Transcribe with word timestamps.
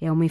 É 0.00 0.10
uma 0.10 0.26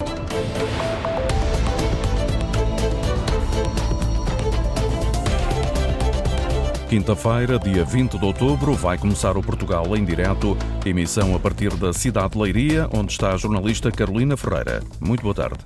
Quinta-feira, 6.89 7.59
dia 7.59 7.85
20 7.85 8.17
de 8.17 8.25
outubro, 8.25 8.73
vai 8.73 8.97
começar 8.97 9.37
o 9.37 9.43
Portugal 9.43 9.95
em 9.95 10.03
direto, 10.03 10.57
emissão 10.83 11.35
a 11.35 11.39
partir 11.39 11.71
da 11.75 11.93
cidade 11.93 12.31
de 12.33 12.39
Leiria, 12.39 12.89
onde 12.91 13.11
está 13.11 13.31
a 13.31 13.37
jornalista 13.37 13.91
Carolina 13.91 14.35
Ferreira. 14.35 14.81
Muito 14.99 15.21
boa 15.21 15.35
tarde. 15.35 15.59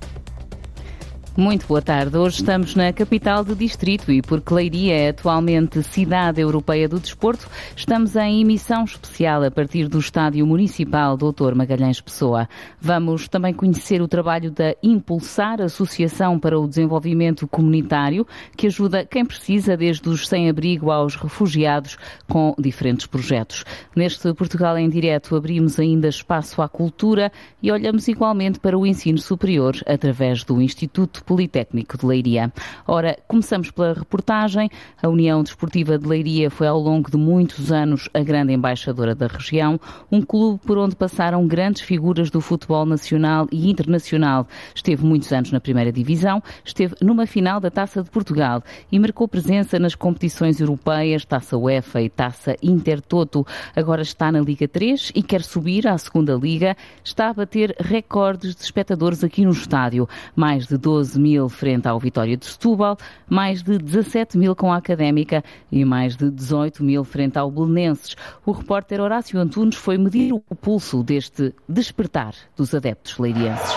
Muito 1.36 1.66
boa 1.66 1.82
tarde. 1.82 2.16
Hoje 2.16 2.36
estamos 2.36 2.76
na 2.76 2.92
capital 2.92 3.42
do 3.42 3.56
distrito 3.56 4.12
e 4.12 4.22
porque 4.22 4.54
Leiria 4.54 4.94
é 4.94 5.08
atualmente 5.08 5.82
cidade 5.82 6.40
europeia 6.40 6.88
do 6.88 7.00
desporto, 7.00 7.50
estamos 7.74 8.14
em 8.14 8.42
emissão 8.42 8.84
especial 8.84 9.42
a 9.42 9.50
partir 9.50 9.88
do 9.88 9.98
estádio 9.98 10.46
municipal 10.46 11.16
Dr. 11.16 11.56
Magalhães 11.56 12.00
Pessoa. 12.00 12.48
Vamos 12.80 13.26
também 13.26 13.52
conhecer 13.52 14.00
o 14.00 14.06
trabalho 14.06 14.48
da 14.48 14.76
Impulsar, 14.80 15.60
Associação 15.60 16.38
para 16.38 16.56
o 16.56 16.68
Desenvolvimento 16.68 17.48
Comunitário, 17.48 18.24
que 18.56 18.68
ajuda 18.68 19.04
quem 19.04 19.26
precisa, 19.26 19.76
desde 19.76 20.08
os 20.08 20.28
sem-abrigo 20.28 20.92
aos 20.92 21.16
refugiados, 21.16 21.98
com 22.28 22.54
diferentes 22.56 23.06
projetos. 23.06 23.64
Neste 23.96 24.32
Portugal 24.34 24.78
em 24.78 24.88
Direto 24.88 25.34
abrimos 25.34 25.80
ainda 25.80 26.06
espaço 26.06 26.62
à 26.62 26.68
cultura 26.68 27.32
e 27.60 27.72
olhamos 27.72 28.06
igualmente 28.06 28.60
para 28.60 28.78
o 28.78 28.86
ensino 28.86 29.18
superior 29.18 29.74
através 29.84 30.44
do 30.44 30.62
Instituto 30.62 31.23
Politécnico 31.24 31.98
de 31.98 32.06
Leiria. 32.06 32.52
Ora, 32.86 33.16
começamos 33.26 33.70
pela 33.70 33.94
reportagem. 33.94 34.70
A 35.02 35.08
União 35.08 35.42
Desportiva 35.42 35.98
de 35.98 36.06
Leiria 36.06 36.50
foi 36.50 36.66
ao 36.66 36.78
longo 36.78 37.10
de 37.10 37.16
muitos 37.16 37.72
anos 37.72 38.08
a 38.14 38.20
grande 38.20 38.52
embaixadora 38.52 39.14
da 39.14 39.26
região, 39.26 39.80
um 40.10 40.22
clube 40.22 40.60
por 40.66 40.78
onde 40.78 40.94
passaram 40.94 41.46
grandes 41.46 41.82
figuras 41.82 42.30
do 42.30 42.40
futebol 42.40 42.84
nacional 42.86 43.46
e 43.50 43.70
internacional. 43.70 44.46
Esteve 44.74 45.04
muitos 45.04 45.32
anos 45.32 45.50
na 45.50 45.60
primeira 45.60 45.90
divisão, 45.90 46.42
esteve 46.64 46.94
numa 47.00 47.26
final 47.26 47.60
da 47.60 47.70
Taça 47.70 48.02
de 48.02 48.10
Portugal 48.10 48.62
e 48.90 48.98
marcou 48.98 49.26
presença 49.26 49.78
nas 49.78 49.94
competições 49.94 50.60
europeias, 50.60 51.24
Taça 51.24 51.56
UEFA 51.56 52.02
e 52.02 52.08
Taça 52.08 52.56
Intertoto. 52.62 53.46
Agora 53.74 54.02
está 54.02 54.30
na 54.30 54.40
Liga 54.40 54.68
3 54.68 55.12
e 55.14 55.22
quer 55.22 55.42
subir 55.42 55.86
à 55.86 55.96
segunda 55.98 56.34
Liga. 56.34 56.76
Está 57.02 57.30
a 57.30 57.32
bater 57.32 57.74
recordes 57.80 58.54
de 58.54 58.62
espectadores 58.62 59.24
aqui 59.24 59.44
no 59.44 59.52
estádio. 59.52 60.08
Mais 60.36 60.66
de 60.66 60.76
12 60.76 61.13
12 61.14 61.20
mil 61.20 61.48
frente 61.48 61.86
ao 61.86 61.98
Vitória 61.98 62.36
de 62.36 62.46
Setúbal, 62.46 62.96
mais 63.28 63.62
de 63.62 63.78
17 63.78 64.36
mil 64.36 64.54
com 64.54 64.72
a 64.72 64.76
Académica 64.76 65.42
e 65.70 65.84
mais 65.84 66.16
de 66.16 66.30
18 66.30 66.82
mil 66.82 67.04
frente 67.04 67.38
ao 67.38 67.50
Belenenses. 67.50 68.16
O 68.44 68.52
repórter 68.52 69.00
Horácio 69.00 69.38
Antunes 69.38 69.76
foi 69.76 69.96
medir 69.96 70.32
o 70.32 70.40
pulso 70.54 71.02
deste 71.02 71.54
despertar 71.68 72.34
dos 72.56 72.74
adeptos 72.74 73.18
leirienses. 73.18 73.74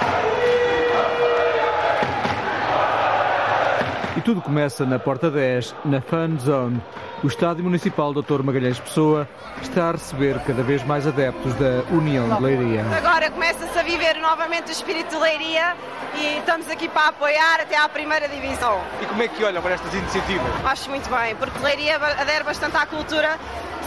E 4.17 4.21
tudo 4.21 4.41
começa 4.41 4.83
na 4.83 4.97
Porta 4.97 5.29
10, 5.29 5.75
na 5.85 6.01
Fan 6.01 6.39
Zone. 6.39 6.81
O 7.23 7.27
Estádio 7.27 7.63
Municipal 7.63 8.11
Dr. 8.11 8.41
Magalhães 8.41 8.79
Pessoa 8.79 9.29
está 9.61 9.89
a 9.89 9.91
receber 9.91 10.39
cada 10.39 10.63
vez 10.63 10.83
mais 10.83 11.05
adeptos 11.05 11.53
da 11.53 11.83
União 11.91 12.27
de 12.35 12.41
Leiria. 12.41 12.83
Agora 12.97 13.29
começa-se 13.29 13.77
a 13.77 13.83
viver 13.83 14.15
novamente 14.19 14.69
o 14.69 14.71
espírito 14.71 15.11
de 15.11 15.21
Leiria 15.21 15.75
e 16.15 16.39
estamos 16.39 16.67
aqui 16.67 16.89
para 16.89 17.09
apoiar 17.09 17.61
até 17.61 17.77
à 17.77 17.88
primeira 17.88 18.27
divisão. 18.27 18.81
E 18.99 19.05
como 19.05 19.21
é 19.21 19.27
que 19.27 19.43
olham 19.43 19.61
para 19.61 19.75
estas 19.75 19.93
iniciativas? 19.93 20.47
Acho 20.65 20.89
muito 20.89 21.07
bem, 21.11 21.35
porque 21.35 21.59
Leiria 21.63 21.97
adere 21.97 22.43
bastante 22.43 22.75
à 22.75 22.88
cultura 22.88 23.38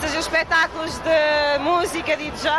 sejam 0.01 0.21
espetáculos 0.21 0.99
de 0.99 1.59
música, 1.63 2.17
DJ, 2.17 2.51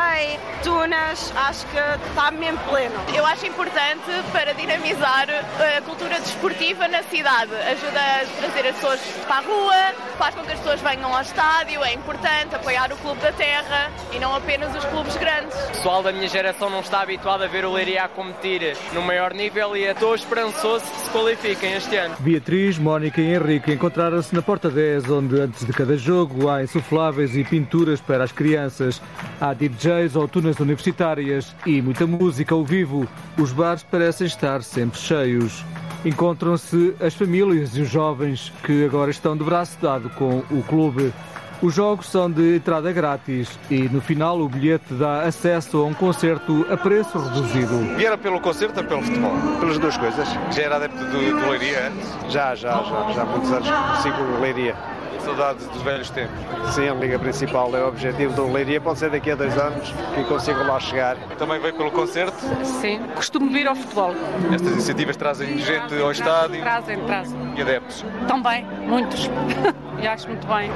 tunas, 0.63 1.33
acho 1.35 1.65
que 1.67 1.77
está 2.07 2.29
mesmo 2.29 2.59
pleno. 2.69 2.95
Eu 3.15 3.25
acho 3.25 3.47
importante 3.47 4.11
para 4.31 4.53
dinamizar 4.53 5.27
a 5.29 5.81
cultura 5.81 6.19
desportiva 6.19 6.87
na 6.87 7.01
cidade. 7.03 7.51
Ajuda 7.55 7.99
a 7.99 8.25
trazer 8.39 8.67
as 8.69 8.75
pessoas 8.75 8.99
para 9.25 9.37
a 9.37 9.41
rua, 9.41 9.93
faz 10.17 10.35
com 10.35 10.43
que 10.43 10.51
as 10.51 10.59
pessoas 10.59 10.81
venham 10.81 11.13
ao 11.13 11.21
estádio, 11.21 11.83
é 11.83 11.93
importante 11.93 12.55
apoiar 12.55 12.91
o 12.93 12.97
clube 12.97 13.19
da 13.21 13.31
terra 13.31 13.91
e 14.13 14.19
não 14.19 14.35
apenas 14.35 14.75
os 14.75 14.85
clubes 14.85 15.15
grandes. 15.17 15.55
O 15.55 15.67
pessoal 15.69 16.03
da 16.03 16.11
minha 16.11 16.27
geração 16.27 16.69
não 16.69 16.81
está 16.81 17.01
habituado 17.01 17.43
a 17.43 17.47
ver 17.47 17.65
o 17.65 17.73
Leiria 17.73 18.03
a 18.03 18.07
competir 18.07 18.77
no 18.93 19.01
maior 19.01 19.33
nível 19.33 19.75
e 19.75 19.85
estou 19.85 20.13
esperançoso 20.13 20.85
que 20.85 21.01
se 21.01 21.09
qualifiquem 21.09 21.73
este 21.73 21.95
ano. 21.95 22.15
Beatriz, 22.19 22.77
Mónica 22.77 23.19
e 23.19 23.33
Henrique 23.33 23.73
encontraram-se 23.73 24.33
na 24.35 24.43
Porta 24.43 24.69
10, 24.69 25.09
onde 25.09 25.41
antes 25.41 25.65
de 25.65 25.73
cada 25.73 25.97
jogo 25.97 26.47
há 26.47 26.61
insufláveis 26.61 27.30
e 27.35 27.43
pinturas 27.43 27.99
para 28.01 28.23
as 28.23 28.31
crianças. 28.31 29.01
Há 29.39 29.53
DJs 29.53 30.15
ou 30.15 30.27
tunas 30.27 30.59
universitárias 30.59 31.55
e 31.65 31.81
muita 31.81 32.05
música 32.05 32.53
ao 32.53 32.63
vivo. 32.63 33.07
Os 33.37 33.51
bares 33.51 33.83
parecem 33.83 34.27
estar 34.27 34.63
sempre 34.63 34.99
cheios. 34.99 35.63
Encontram-se 36.03 36.95
as 36.99 37.13
famílias 37.13 37.75
e 37.75 37.81
os 37.81 37.89
jovens 37.89 38.51
que 38.63 38.85
agora 38.85 39.11
estão 39.11 39.37
de 39.37 39.43
braço 39.43 39.77
dado 39.81 40.09
com 40.11 40.39
o 40.49 40.63
clube. 40.63 41.13
Os 41.61 41.75
jogos 41.75 42.07
são 42.09 42.29
de 42.29 42.55
entrada 42.55 42.91
grátis 42.91 43.47
e 43.69 43.87
no 43.87 44.01
final 44.01 44.39
o 44.41 44.49
bilhete 44.49 44.95
dá 44.95 45.21
acesso 45.21 45.77
a 45.77 45.85
um 45.85 45.93
concerto 45.93 46.65
a 46.71 46.75
preço 46.75 47.19
reduzido. 47.19 47.77
Vieram 47.97 48.17
pelo 48.17 48.41
concerto 48.41 48.79
ou 48.79 48.85
pelo 48.87 49.03
futebol? 49.03 49.31
Pelas 49.59 49.77
duas 49.77 49.95
coisas. 49.95 50.27
Já 50.51 50.63
era 50.63 50.77
adepto 50.77 50.97
do, 50.97 51.39
do 51.39 51.49
Leiria 51.51 51.89
antes? 51.89 52.33
Já, 52.33 52.55
já, 52.55 52.81
já. 52.81 53.11
Já 53.11 53.21
há 53.21 53.25
muitos 53.25 53.51
anos 53.51 53.67
sigo 54.01 54.41
Leiria. 54.41 54.75
Saudades 55.23 55.67
dos 55.67 55.81
velhos 55.81 56.09
tempos. 56.09 56.39
Sim, 56.73 56.89
a 56.89 56.93
Liga 56.93 57.19
Principal 57.19 57.75
é 57.75 57.83
o 57.83 57.87
objetivo 57.87 58.33
do 58.33 58.51
Leiria. 58.51 58.81
Pode 58.81 58.99
ser 58.99 59.09
daqui 59.09 59.31
a 59.31 59.35
dois 59.35 59.57
anos 59.57 59.93
que 60.15 60.23
consigo 60.23 60.63
lá 60.63 60.79
chegar. 60.79 61.15
Também 61.37 61.59
veio 61.59 61.73
pelo 61.73 61.91
concerto? 61.91 62.37
Sim, 62.63 63.01
costumo 63.15 63.51
vir 63.51 63.67
ao 63.67 63.75
futebol. 63.75 64.13
Estas 64.53 64.71
iniciativas 64.71 65.15
trazem 65.15 65.57
gente 65.57 65.99
ao 66.01 66.11
estádio? 66.11 66.61
Trazem, 66.61 66.99
trazem. 67.05 67.39
E 67.55 67.61
adeptos? 67.61 68.05
Também, 68.27 68.65
muitos. 68.87 69.29
e 70.01 70.07
acho 70.07 70.27
muito 70.27 70.47
bem. 70.47 70.71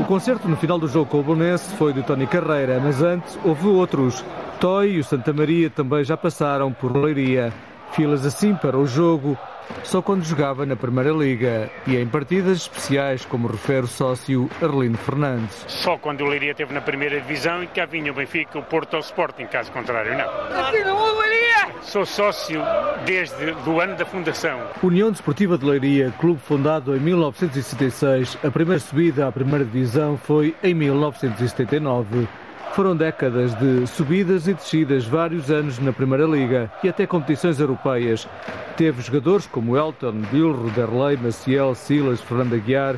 O 0.00 0.04
concerto 0.04 0.48
no 0.48 0.56
final 0.56 0.78
do 0.78 0.88
jogo 0.88 1.06
com 1.10 1.20
o 1.20 1.22
Bolonense 1.22 1.74
foi 1.76 1.92
de 1.92 2.02
Tony 2.02 2.26
Carreira, 2.26 2.80
mas 2.82 3.02
antes 3.02 3.38
houve 3.44 3.68
outros. 3.68 4.24
Toy 4.58 4.92
e 4.92 4.98
o 4.98 5.04
Santa 5.04 5.32
Maria 5.32 5.70
também 5.70 6.02
já 6.02 6.16
passaram 6.16 6.72
por 6.72 6.96
Leiria. 6.96 7.52
Filas 7.92 8.26
assim 8.26 8.54
para 8.54 8.76
o 8.76 8.86
jogo 8.86 9.38
só 9.84 10.00
quando 10.00 10.24
jogava 10.24 10.64
na 10.64 10.76
Primeira 10.76 11.10
Liga 11.10 11.70
e 11.86 11.96
em 11.96 12.06
partidas 12.06 12.58
especiais, 12.58 13.24
como 13.24 13.48
refere 13.48 13.84
o 13.84 13.86
sócio 13.86 14.48
Arlindo 14.62 14.98
Fernandes. 14.98 15.64
Só 15.66 15.98
quando 15.98 16.22
o 16.22 16.26
Leiria 16.26 16.52
esteve 16.52 16.72
na 16.72 16.80
Primeira 16.80 17.20
Divisão 17.20 17.62
e 17.62 17.66
cá 17.66 17.86
vinha 17.86 18.10
o 18.12 18.14
Benfica, 18.14 18.58
o 18.58 18.62
Porto 18.62 18.94
ou 18.94 19.00
o 19.00 19.02
Sporting, 19.02 19.46
caso 19.46 19.72
contrário, 19.72 20.16
não. 20.16 21.20
Leiria! 21.20 21.74
Sou 21.82 22.04
sócio 22.06 22.60
desde 23.04 23.54
o 23.66 23.80
ano 23.80 23.96
da 23.96 24.04
fundação. 24.04 24.60
União 24.82 25.10
Desportiva 25.10 25.56
de 25.58 25.64
Leiria, 25.64 26.12
clube 26.18 26.40
fundado 26.40 26.96
em 26.96 27.00
1976, 27.00 28.38
a 28.44 28.50
primeira 28.50 28.80
subida 28.80 29.26
à 29.26 29.32
Primeira 29.32 29.64
Divisão 29.64 30.16
foi 30.16 30.54
em 30.62 30.74
1979. 30.74 32.28
Foram 32.72 32.96
décadas 32.96 33.52
de 33.56 33.86
subidas 33.88 34.46
e 34.46 34.54
descidas, 34.54 35.04
vários 35.04 35.50
anos 35.50 35.78
na 35.80 35.92
Primeira 35.92 36.24
Liga 36.24 36.70
e 36.84 36.88
até 36.88 37.04
competições 37.04 37.58
europeias. 37.58 38.28
Teve 38.76 39.02
jogadores 39.02 39.46
como 39.46 39.76
Elton, 39.76 40.22
Bilro, 40.30 40.70
Derlei, 40.70 41.16
Maciel, 41.16 41.74
Silas, 41.74 42.20
Fernando 42.20 42.54
Aguiar, 42.54 42.96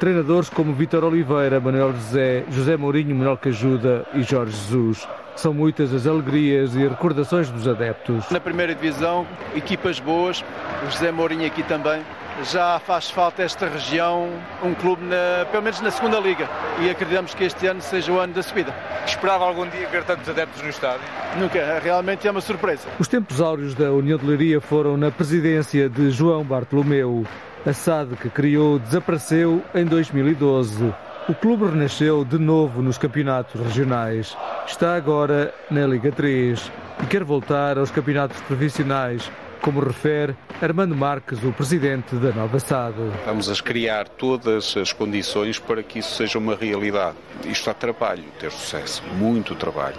treinadores 0.00 0.50
como 0.50 0.74
Vitor 0.74 1.04
Oliveira, 1.04 1.60
Manuel 1.60 1.92
José, 1.92 2.44
José 2.50 2.76
Mourinho, 2.76 3.14
Manuel 3.14 3.36
Cajuda 3.36 4.04
e 4.12 4.22
Jorge 4.22 4.52
Jesus. 4.52 5.06
São 5.36 5.54
muitas 5.54 5.94
as 5.94 6.06
alegrias 6.06 6.74
e 6.74 6.86
recordações 6.86 7.48
dos 7.48 7.68
adeptos. 7.68 8.28
Na 8.30 8.40
primeira 8.40 8.74
divisão, 8.74 9.26
equipas 9.54 10.00
boas, 10.00 10.44
o 10.86 10.90
José 10.90 11.12
Mourinho 11.12 11.46
aqui 11.46 11.62
também, 11.62 12.02
já 12.44 12.78
faz 12.78 13.10
falta 13.10 13.42
esta 13.42 13.68
região 13.68 14.28
um 14.62 14.74
clube, 14.74 15.02
na, 15.04 15.44
pelo 15.50 15.62
menos 15.62 15.80
na 15.80 15.90
segunda 15.90 16.18
liga, 16.18 16.48
e 16.80 16.90
acreditamos 16.90 17.34
que 17.34 17.44
este 17.44 17.66
ano 17.66 17.80
seja 17.80 18.12
o 18.12 18.18
ano 18.18 18.34
da 18.34 18.42
subida. 18.42 18.74
Esperava 19.06 19.44
algum 19.44 19.66
dia 19.68 19.88
ver 19.88 20.04
tantos 20.04 20.28
adeptos 20.28 20.62
no 20.62 20.68
estádio? 20.68 21.06
Nunca, 21.38 21.78
realmente 21.82 22.26
é 22.26 22.30
uma 22.30 22.40
surpresa. 22.40 22.88
Os 22.98 23.08
tempos 23.08 23.40
áureos 23.40 23.74
da 23.74 23.92
União 23.92 24.18
de 24.18 24.26
Leiria 24.26 24.60
foram 24.60 24.96
na 24.96 25.10
presidência 25.10 25.88
de 25.88 26.10
João 26.10 26.44
Bartolomeu. 26.44 27.24
A 27.64 27.72
SAD 27.72 28.16
que 28.16 28.30
criou 28.30 28.78
desapareceu 28.78 29.62
em 29.74 29.84
2012. 29.84 30.94
O 31.28 31.34
clube 31.34 31.64
renasceu 31.64 32.24
de 32.24 32.38
novo 32.38 32.80
nos 32.80 32.98
campeonatos 32.98 33.60
regionais. 33.60 34.36
Está 34.66 34.94
agora 34.94 35.52
na 35.68 35.84
Liga 35.84 36.12
3 36.12 36.70
e 37.02 37.06
quer 37.06 37.24
voltar 37.24 37.76
aos 37.78 37.90
campeonatos 37.90 38.40
profissionais 38.42 39.28
como 39.66 39.80
refere 39.80 40.36
Armando 40.62 40.94
Marques, 40.94 41.42
o 41.42 41.52
presidente 41.52 42.14
da 42.14 42.30
Nova 42.32 42.60
SAD. 42.60 42.94
Estamos 43.18 43.50
a 43.50 43.54
criar 43.60 44.08
todas 44.08 44.76
as 44.76 44.92
condições 44.92 45.58
para 45.58 45.82
que 45.82 45.98
isso 45.98 46.14
seja 46.14 46.38
uma 46.38 46.54
realidade. 46.54 47.16
Isto 47.44 47.68
há 47.68 47.74
trabalho, 47.74 48.22
ter 48.38 48.52
sucesso, 48.52 49.02
muito 49.18 49.56
trabalho. 49.56 49.96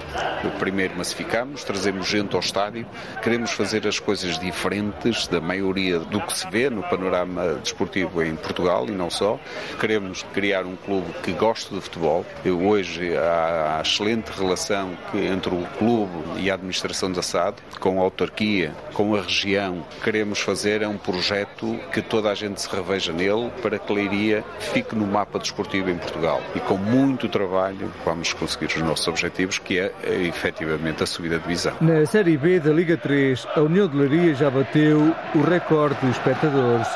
Primeiro 0.57 0.95
massificamos, 0.95 1.65
trazemos 1.65 2.07
gente 2.07 2.33
ao 2.33 2.39
estádio, 2.39 2.87
queremos 3.21 3.51
fazer 3.51 3.85
as 3.85 3.99
coisas 3.99 4.39
diferentes 4.39 5.27
da 5.27 5.41
maioria 5.41 5.99
do 5.99 6.21
que 6.21 6.35
se 6.35 6.49
vê 6.49 6.69
no 6.69 6.81
panorama 6.83 7.55
desportivo 7.61 8.23
em 8.23 8.37
Portugal 8.37 8.87
e 8.87 8.91
não 8.91 9.09
só. 9.09 9.37
Queremos 9.81 10.23
criar 10.33 10.65
um 10.65 10.77
clube 10.77 11.11
que 11.23 11.33
goste 11.33 11.75
de 11.75 11.81
futebol. 11.81 12.25
Hoje 12.45 13.17
há 13.17 13.79
a 13.79 13.81
excelente 13.81 14.29
relação 14.31 14.97
entre 15.13 15.53
o 15.53 15.67
clube 15.77 16.39
e 16.39 16.49
a 16.49 16.53
administração 16.53 17.11
da 17.11 17.21
SAD, 17.21 17.57
com 17.81 17.99
a 17.99 18.03
autarquia, 18.03 18.73
com 18.93 19.13
a 19.13 19.21
região. 19.21 19.56
Queremos 20.04 20.39
fazer 20.39 20.81
é 20.81 20.88
um 20.88 20.98
projeto 20.98 21.80
que 21.92 22.01
toda 22.01 22.30
a 22.30 22.36
gente 22.36 22.62
se 22.62 22.69
reveja 22.74 23.12
nele 23.12 23.50
para 23.62 23.80
que 23.80 23.92
Leiria 23.92 24.44
fique 24.59 24.95
no 24.95 25.06
mapa 25.06 25.39
desportivo 25.39 25.89
em 25.89 25.98
Portugal. 25.98 26.42
E 26.56 26.59
com 26.59 26.77
muito 26.77 27.27
trabalho 27.27 27.92
vamos 28.06 28.33
conseguir 28.33 28.68
os 28.68 28.81
nossos 28.81 29.07
objetivos, 29.07 29.59
que 29.59 29.80
é, 29.80 29.92
é 30.04 30.21
efetivamente 30.24 31.04
a 31.04 31.06
subida 31.06 31.38
de 31.38 31.44
divisão. 31.44 31.75
Na 31.81 32.06
Série 32.06 32.38
B 32.38 32.59
da 32.59 32.71
Liga 32.71 32.98
3, 32.98 33.48
a 33.56 33.62
União 33.62 33.88
de 33.88 33.98
Leiria 33.98 34.36
já 34.36 34.50
bateu 34.50 35.15
o 35.36 35.42
recorde 35.42 36.00
de 36.01 36.12
espectadores. 36.12 36.88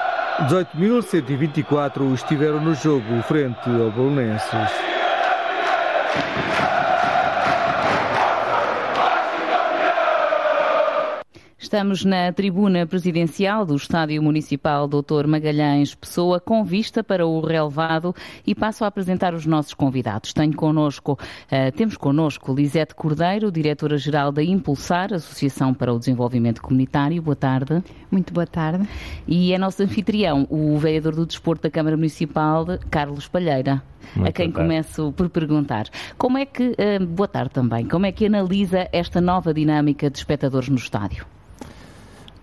18.124 0.50 2.14
estiveram 2.14 2.62
no 2.62 2.74
jogo 2.74 3.22
frente 3.24 3.70
ao 3.70 3.92
Bolonenses. 3.92 4.72
Estamos 11.72 12.04
na 12.04 12.34
tribuna 12.34 12.86
presidencial 12.86 13.66
do 13.66 13.78
Estádio 13.78 14.22
Municipal 14.22 14.90
Dr. 14.90 15.26
Magalhães 15.26 15.96
Pessoa, 15.96 16.38
com 16.38 16.66
vista 16.66 17.02
para 17.02 17.26
o 17.26 17.40
relevado 17.40 18.14
e 18.46 18.54
passo 18.54 18.84
a 18.84 18.88
apresentar 18.88 19.34
os 19.34 19.46
nossos 19.46 19.74
convidados. 19.74 20.34
Tenho 20.34 20.54
connosco, 20.54 21.14
uh, 21.14 21.72
temos 21.72 21.96
connosco 21.96 22.54
Lisete 22.54 22.94
Cordeiro, 22.94 23.50
diretora-geral 23.50 24.34
da 24.34 24.44
Impulsar, 24.44 25.14
Associação 25.14 25.74
para 25.74 25.94
o 25.94 25.98
Desenvolvimento 25.98 26.62
Comunitário. 26.62 27.22
Boa 27.22 27.38
tarde. 27.38 27.82
Muito 28.12 28.34
boa 28.34 28.46
tarde. 28.46 28.86
E 29.26 29.54
é 29.54 29.58
nosso 29.58 29.82
anfitrião, 29.82 30.46
o 30.50 30.78
vereador 30.78 31.16
do 31.16 31.26
Desporto 31.26 31.64
da 31.64 31.70
Câmara 31.70 31.96
Municipal, 31.96 32.66
Carlos 32.90 33.30
Palheira. 33.30 33.82
Muito 34.14 34.28
a 34.28 34.32
quem 34.34 34.52
começo 34.52 35.14
por 35.14 35.30
perguntar. 35.30 35.86
Como 36.18 36.38
é 36.38 36.46
que, 36.46 36.72
uh, 36.72 37.06
boa 37.06 37.30
tarde 37.30 37.52
também, 37.52 37.88
como 37.88 38.06
é 38.06 38.12
que 38.12 38.26
analisa 38.26 38.90
esta 38.92 39.22
nova 39.22 39.54
dinâmica 39.54 40.10
de 40.10 40.18
espectadores 40.18 40.68
no 40.68 40.76
estádio? 40.76 41.26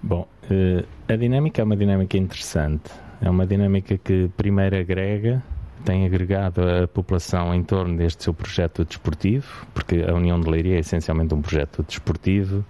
Bom, 0.02 0.26
eh, 0.50 0.84
a 1.08 1.16
dinâmica 1.16 1.60
é 1.60 1.64
uma 1.64 1.76
dinâmica 1.76 2.16
interessante. 2.16 2.90
É 3.20 3.28
uma 3.28 3.46
dinâmica 3.46 3.98
que 3.98 4.30
primeiro 4.36 4.78
agrega, 4.78 5.42
tem 5.84 6.06
agregado 6.06 6.60
a 6.62 6.86
população 6.86 7.54
em 7.54 7.62
torno 7.64 7.96
deste 7.96 8.22
seu 8.22 8.32
projeto 8.32 8.84
desportivo, 8.84 9.66
porque 9.74 10.04
a 10.08 10.14
União 10.14 10.38
de 10.40 10.48
Leiria 10.48 10.76
é 10.76 10.80
essencialmente 10.80 11.34
um 11.34 11.42
projeto 11.42 11.82
desportivo, 11.82 12.64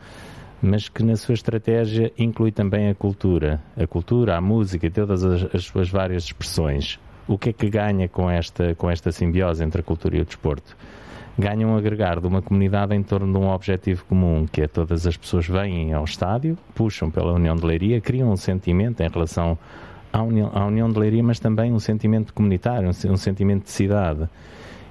mas 0.63 0.89
que 0.89 1.03
na 1.03 1.17
sua 1.17 1.35
estratégia 1.35 2.13
inclui 2.19 2.51
também 2.51 2.89
a 2.89 2.95
cultura, 2.95 3.61
a 3.77 3.87
cultura, 3.87 4.37
a 4.37 4.41
música 4.41 4.87
e 4.87 4.91
todas 4.91 5.23
as, 5.23 5.55
as 5.55 5.65
suas 5.65 5.89
várias 5.89 6.25
expressões. 6.25 6.99
O 7.27 7.37
que 7.37 7.51
é 7.51 7.53
que 7.53 7.69
ganha 7.69 8.09
com 8.09 8.31
esta, 8.31 8.75
com 8.75 8.91
esta 8.91 9.13
simbiose 9.13 9.63
entre 9.63 9.81
a 9.81 9.85
cultura 9.85 10.17
e 10.17 10.21
o 10.21 10.25
desporto? 10.25 10.77
Ganham 11.39 11.75
a 11.75 11.79
agregar 11.79 12.21
de 12.21 12.27
uma 12.27 12.43
comunidade 12.43 12.95
em 12.95 13.03
torno 13.03 13.33
de 13.33 13.39
um 13.39 13.49
objetivo 13.49 14.05
comum, 14.07 14.45
que 14.51 14.63
é 14.63 14.67
todas 14.67 15.07
as 15.07 15.17
pessoas 15.17 15.47
vêm 15.47 15.93
ao 15.93 16.05
estádio, 16.05 16.59
puxam 16.75 17.11
pela 17.11 17.33
União 17.33 17.55
de 17.55 17.65
Leiria, 17.65 18.01
criam 18.01 18.33
um 18.33 18.37
sentimento 18.37 19.01
em 19.01 19.09
relação 19.09 19.57
à 20.13 20.21
União, 20.21 20.51
à 20.53 20.67
União 20.67 20.91
de 20.91 20.99
Leiria, 20.99 21.23
mas 21.23 21.39
também 21.39 21.73
um 21.73 21.79
sentimento 21.79 22.35
comunitário, 22.35 22.89
um, 22.89 23.13
um 23.13 23.17
sentimento 23.17 23.65
de 23.65 23.71
cidade. 23.71 24.29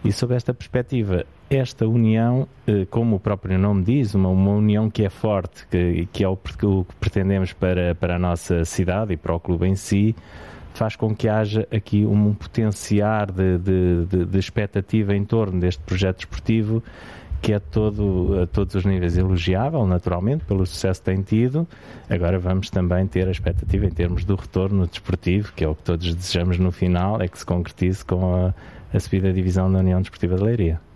E 0.05 0.11
sob 0.11 0.33
esta 0.35 0.53
perspectiva, 0.53 1.25
esta 1.49 1.85
união, 1.85 2.47
eh, 2.65 2.85
como 2.89 3.17
o 3.17 3.19
próprio 3.19 3.57
nome 3.57 3.83
diz, 3.83 4.15
uma, 4.15 4.29
uma 4.29 4.51
união 4.51 4.89
que 4.89 5.03
é 5.03 5.09
forte, 5.09 5.67
que, 5.67 6.07
que 6.13 6.23
é 6.23 6.29
o, 6.29 6.33
o 6.33 6.85
que 6.85 6.95
pretendemos 6.99 7.51
para, 7.51 7.93
para 7.95 8.15
a 8.15 8.19
nossa 8.19 8.63
cidade 8.63 9.13
e 9.13 9.17
para 9.17 9.35
o 9.35 9.39
clube 9.39 9.67
em 9.67 9.75
si, 9.75 10.15
faz 10.77 10.95
com 10.95 11.15
que 11.15 11.27
haja 11.27 11.67
aqui 11.71 12.05
um 12.05 12.33
potenciar 12.33 13.31
de, 13.31 13.57
de, 13.57 14.05
de, 14.05 14.25
de 14.25 14.39
expectativa 14.39 15.15
em 15.15 15.25
torno 15.25 15.59
deste 15.59 15.81
projeto 15.83 16.19
esportivo 16.19 16.83
que 17.41 17.53
é 17.53 17.59
todo, 17.59 18.41
a 18.41 18.47
todos 18.47 18.75
os 18.75 18.85
níveis 18.85 19.17
elogiável, 19.17 19.85
naturalmente, 19.85 20.43
pelo 20.45 20.65
sucesso 20.65 21.01
que 21.01 21.05
tem 21.05 21.21
tido. 21.21 21.67
Agora 22.09 22.39
vamos 22.39 22.69
também 22.69 23.05
ter 23.05 23.27
a 23.27 23.31
expectativa 23.31 23.85
em 23.85 23.91
termos 23.91 24.25
do 24.25 24.35
retorno 24.35 24.87
desportivo, 24.87 25.53
que 25.53 25.63
é 25.63 25.67
o 25.67 25.75
que 25.75 25.83
todos 25.83 26.15
desejamos 26.15 26.57
no 26.57 26.71
final, 26.71 27.21
é 27.21 27.27
que 27.27 27.37
se 27.37 27.45
concretize 27.45 28.03
com 28.03 28.35
a, 28.35 28.53
a 28.93 28.99
subida 28.99 29.27
da 29.27 29.33
divisão 29.33 29.71
da 29.71 29.79
União 29.79 30.01
Desportiva 30.01 30.35
de 30.35 30.43
Leiria. 30.43 30.86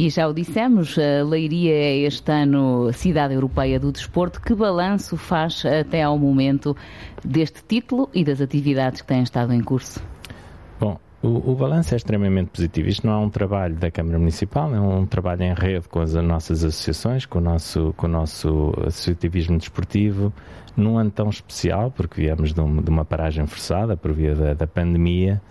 E 0.00 0.08
já 0.08 0.26
o 0.26 0.32
dissemos, 0.32 0.96
a 0.98 1.22
Leiria 1.22 1.74
é 1.74 1.98
este 1.98 2.32
ano 2.32 2.90
Cidade 2.90 3.34
Europeia 3.34 3.78
do 3.78 3.92
Desporto. 3.92 4.40
Que 4.40 4.54
balanço 4.54 5.14
faz 5.14 5.62
até 5.66 6.02
ao 6.02 6.18
momento 6.18 6.74
deste 7.22 7.62
título 7.62 8.08
e 8.14 8.24
das 8.24 8.40
atividades 8.40 9.02
que 9.02 9.08
têm 9.08 9.22
estado 9.22 9.52
em 9.52 9.60
curso? 9.60 10.02
Bom, 10.80 10.98
o, 11.22 11.52
o 11.52 11.54
balanço 11.54 11.92
é 11.92 11.98
extremamente 11.98 12.48
positivo. 12.48 12.88
Isto 12.88 13.06
não 13.06 13.12
é 13.12 13.18
um 13.18 13.28
trabalho 13.28 13.74
da 13.74 13.90
Câmara 13.90 14.18
Municipal, 14.18 14.74
é 14.74 14.80
um 14.80 15.04
trabalho 15.04 15.42
em 15.42 15.52
rede 15.52 15.86
com 15.86 16.00
as 16.00 16.14
nossas 16.14 16.64
associações, 16.64 17.26
com 17.26 17.38
o 17.38 17.42
nosso, 17.42 17.92
com 17.94 18.06
o 18.06 18.08
nosso 18.08 18.72
associativismo 18.78 19.58
desportivo, 19.58 20.32
num 20.74 20.96
ano 20.96 21.10
tão 21.10 21.28
especial, 21.28 21.90
porque 21.90 22.22
viemos 22.22 22.54
de, 22.54 22.60
um, 22.62 22.80
de 22.80 22.88
uma 22.88 23.04
paragem 23.04 23.46
forçada 23.46 23.98
por 23.98 24.14
via 24.14 24.34
da, 24.34 24.54
da 24.54 24.66
pandemia 24.66 25.42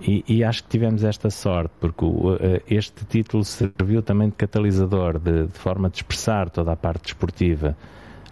e, 0.00 0.24
e, 0.26 0.44
acho 0.44 0.64
que 0.64 0.70
tivemos 0.70 1.04
esta 1.04 1.30
sorte, 1.30 1.72
porque 1.80 2.04
o, 2.04 2.36
este 2.68 3.04
título 3.04 3.44
serviu 3.44 4.02
também 4.02 4.28
de 4.28 4.34
catalisador, 4.34 5.18
de, 5.18 5.46
de, 5.46 5.58
forma 5.58 5.88
de 5.88 5.96
expressar 5.96 6.50
toda 6.50 6.72
a 6.72 6.76
parte 6.76 7.04
desportiva. 7.04 7.76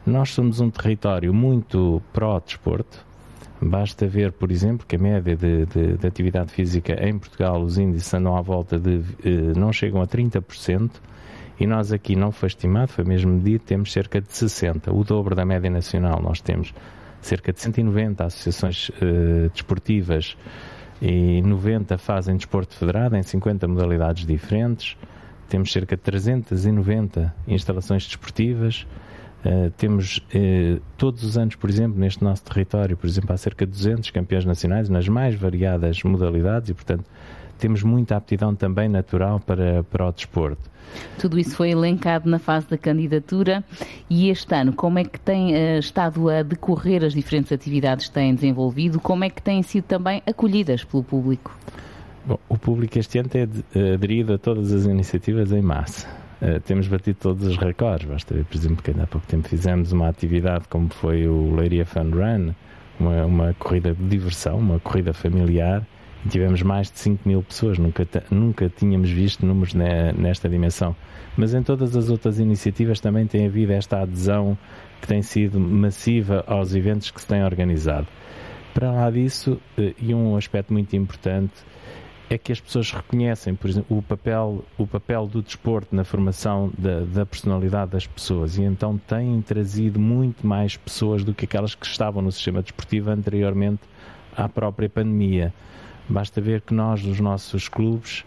Nós 0.05 0.31
somos 0.31 0.61
um 0.61 0.69
território 0.69 1.33
muito 1.33 2.03
pró-desporto. 2.13 3.05
Basta 3.61 4.09
ver, 4.09 4.33
por 4.33 4.51
exemplo, 4.51 4.85
que 4.87 4.97
a 4.97 4.99
média 4.99 5.37
de, 5.37 5.65
de, 5.67 5.97
de, 5.97 6.07
atividade 6.07 6.53
física 6.53 6.95
em 7.09 7.17
Portugal, 7.17 7.63
os 7.63 7.79
índices 7.79 8.13
andam 8.13 8.37
à 8.37 8.43
volta 8.43 8.77
de. 8.77 9.01
Eh, 9.25 9.57
não 9.57 9.73
chegam 9.73 10.03
a 10.03 10.07
30%, 10.07 10.91
e 11.61 11.67
nós 11.67 11.93
aqui 11.93 12.17
não 12.17 12.33
foi 12.33 12.49
estimado, 12.49 12.89
foi 12.89 13.05
mesmo 13.05 13.33
medido, 13.33 13.63
temos 13.63 13.93
cerca 13.93 14.21
de 14.21 14.27
60%, 14.27 14.93
o 14.93 15.05
dobro 15.05 15.37
da 15.37 15.45
média 15.45 15.71
nacional. 15.71 16.21
Nós 16.21 16.41
temos 16.41 16.75
cerca 17.21 17.53
de 17.53 17.61
190 17.61 18.25
associações 18.25 18.91
eh, 19.01 19.49
desportivas 19.53 20.37
e 21.03 21.43
90 21.43 21.99
fazem 21.99 22.37
desporto 22.37 22.77
federado 22.77 23.17
em 23.17 23.23
50 23.25 23.67
modalidades 23.67 24.25
diferentes. 24.25 24.97
Temos 25.49 25.73
cerca 25.73 25.97
de 25.97 26.03
390 26.03 27.35
instalações 27.49 28.07
desportivas. 28.07 28.87
Uh, 29.45 29.73
temos 29.73 30.19
uh, 30.19 30.81
todos 30.97 31.25
os 31.25 31.37
anos, 31.37 31.57
por 31.57 31.69
exemplo, 31.69 31.99
neste 31.99 32.23
nosso 32.23 32.45
território, 32.45 32.97
por 32.97 33.09
exemplo, 33.09 33.33
há 33.33 33.37
cerca 33.37 33.67
de 33.67 33.73
200 33.73 34.11
campeões 34.11 34.45
nacionais 34.45 34.89
nas 34.89 35.09
mais 35.09 35.35
variadas 35.35 36.01
modalidades 36.05 36.71
e, 36.71 36.75
portanto, 36.75 37.05
temos 37.63 37.85
muita 37.85 38.17
aptidão 38.17 38.57
também 38.57 38.89
natural 38.89 39.39
para, 39.39 39.85
para 39.85 40.09
o 40.09 40.13
desporto. 40.13 40.69
Tudo 41.17 41.39
isso 41.39 41.55
foi 41.55 41.71
elencado 41.71 42.29
na 42.29 42.41
fase 42.41 42.67
da 42.69 42.77
candidatura 42.77 43.63
e 44.11 44.29
este 44.29 44.53
ano, 44.53 44.73
como 44.73 44.99
é 44.99 45.05
que 45.05 45.19
tem 45.21 45.55
uh, 45.55 45.79
estado 45.79 46.29
a 46.29 46.43
decorrer 46.43 47.05
as 47.05 47.15
diferentes 47.15 47.53
atividades 47.53 48.09
que 48.09 48.15
têm 48.15 48.35
desenvolvido? 48.35 48.99
Como 48.99 49.23
é 49.23 49.31
que 49.31 49.41
têm 49.41 49.63
sido 49.63 49.85
também 49.85 50.21
acolhidas 50.27 50.83
pelo 50.83 51.05
público? 51.05 51.57
Bom, 52.27 52.37
o 52.49 52.59
público 52.59 52.99
este 52.99 53.19
ano 53.19 53.29
tem 53.29 53.49
aderido 53.95 54.35
a 54.35 54.39
todas 54.39 54.73
as 54.73 54.85
iniciativas 54.85 55.53
em 55.53 55.63
massa. 55.63 56.09
Uh, 56.43 56.59
temos 56.63 56.89
batido 56.89 57.19
todos 57.21 57.47
os 57.47 57.57
recordes. 57.57 58.09
Basta 58.09 58.35
ver, 58.35 58.45
por 58.45 58.57
exemplo, 58.57 58.83
que 58.83 58.91
ainda 58.91 59.05
há 59.05 59.07
pouco 59.07 59.27
tempo 59.29 59.49
fizemos 59.49 59.93
uma 59.93 60.09
atividade 60.09 60.67
como 60.69 60.89
foi 60.89 61.29
o 61.29 61.55
Leiria 61.55 61.87
Fun 61.87 62.11
Run, 62.11 62.55
uma, 62.99 63.25
uma 63.25 63.55
corrida 63.55 63.95
de 63.95 64.05
diversão, 64.05 64.59
uma 64.59 64.81
corrida 64.81 65.13
familiar, 65.13 65.87
e 66.25 66.29
tivemos 66.29 66.63
mais 66.63 66.91
de 66.91 66.99
5 66.99 67.29
mil 67.29 67.43
pessoas, 67.43 67.79
nunca, 67.79 68.07
nunca 68.31 68.69
tínhamos 68.69 69.11
visto 69.11 69.45
números 69.45 69.75
nesta 69.75 70.49
dimensão. 70.49 70.95
Mas 71.37 71.55
em 71.55 71.63
todas 71.63 71.97
as 71.97 72.11
outras 72.11 72.39
iniciativas 72.39 73.01
também 73.01 73.27
tem 73.27 73.47
havido 73.47 73.73
esta 73.73 74.01
adesão 74.01 74.57
que 75.01 75.09
tem 75.09 75.23
sido 75.23 75.59
massiva 75.59 76.45
aos 76.47 76.75
eventos 76.75 77.11
que 77.11 77.21
se 77.21 77.27
têm 77.27 77.45
organizado. 77.45 78.07
Para 78.73 78.91
lá 78.91 79.11
disso, 79.11 79.61
eh, 79.77 79.95
e 79.99 80.15
um 80.15 80.37
aspecto 80.37 80.73
muito 80.73 80.95
importante, 80.97 81.53
é 82.31 82.39
que 82.39 82.51
as 82.51 82.61
pessoas 82.61 82.91
reconhecem, 82.91 83.55
por 83.55 83.69
exemplo, 83.69 83.99
o 83.99 84.03
papel, 84.03 84.65
o 84.79 84.87
papel 84.87 85.27
do 85.27 85.43
desporto 85.43 85.95
na 85.95 86.03
formação 86.03 86.73
da, 86.79 87.01
da, 87.01 87.27
personalidade 87.27 87.91
das 87.91 88.07
pessoas 88.07 88.57
e 88.57 88.63
então 88.63 88.97
têm 88.97 89.43
trazido 89.43 90.01
muito 90.01 90.47
mais 90.47 90.77
pessoas 90.77 91.25
do 91.25 91.35
que 91.35 91.45
aquelas 91.45 91.75
que 91.75 91.85
estavam 91.85 92.23
no 92.23 92.33
sistema 92.33 92.63
desportivo 92.63 93.11
anteriormente 93.11 93.83
à 94.35 94.49
própria 94.49 94.89
pandemia. 94.89 95.53
Basta 96.09 96.41
ver 96.41 96.61
que 96.61 96.75
nós, 96.75 97.03
nos 97.03 97.21
nossos 97.21 97.69
clubes, 97.69 98.25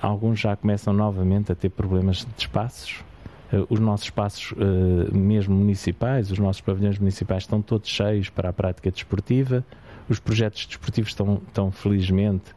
alguns 0.00 0.40
já 0.40 0.56
começam 0.56 0.92
novamente 0.92 1.52
a 1.52 1.54
ter 1.54 1.70
problemas 1.70 2.18
de 2.18 2.26
espaços, 2.38 3.04
os 3.68 3.78
nossos 3.78 4.06
espaços, 4.06 4.54
mesmo 5.12 5.54
municipais, 5.54 6.30
os 6.30 6.38
nossos 6.38 6.60
pavilhões 6.60 6.98
municipais 6.98 7.44
estão 7.44 7.62
todos 7.62 7.88
cheios 7.88 8.28
para 8.28 8.48
a 8.48 8.52
prática 8.52 8.90
desportiva. 8.90 9.64
Os 10.08 10.18
projetos 10.18 10.66
desportivos 10.66 11.10
estão, 11.10 11.40
estão 11.46 11.70
felizmente 11.70 12.54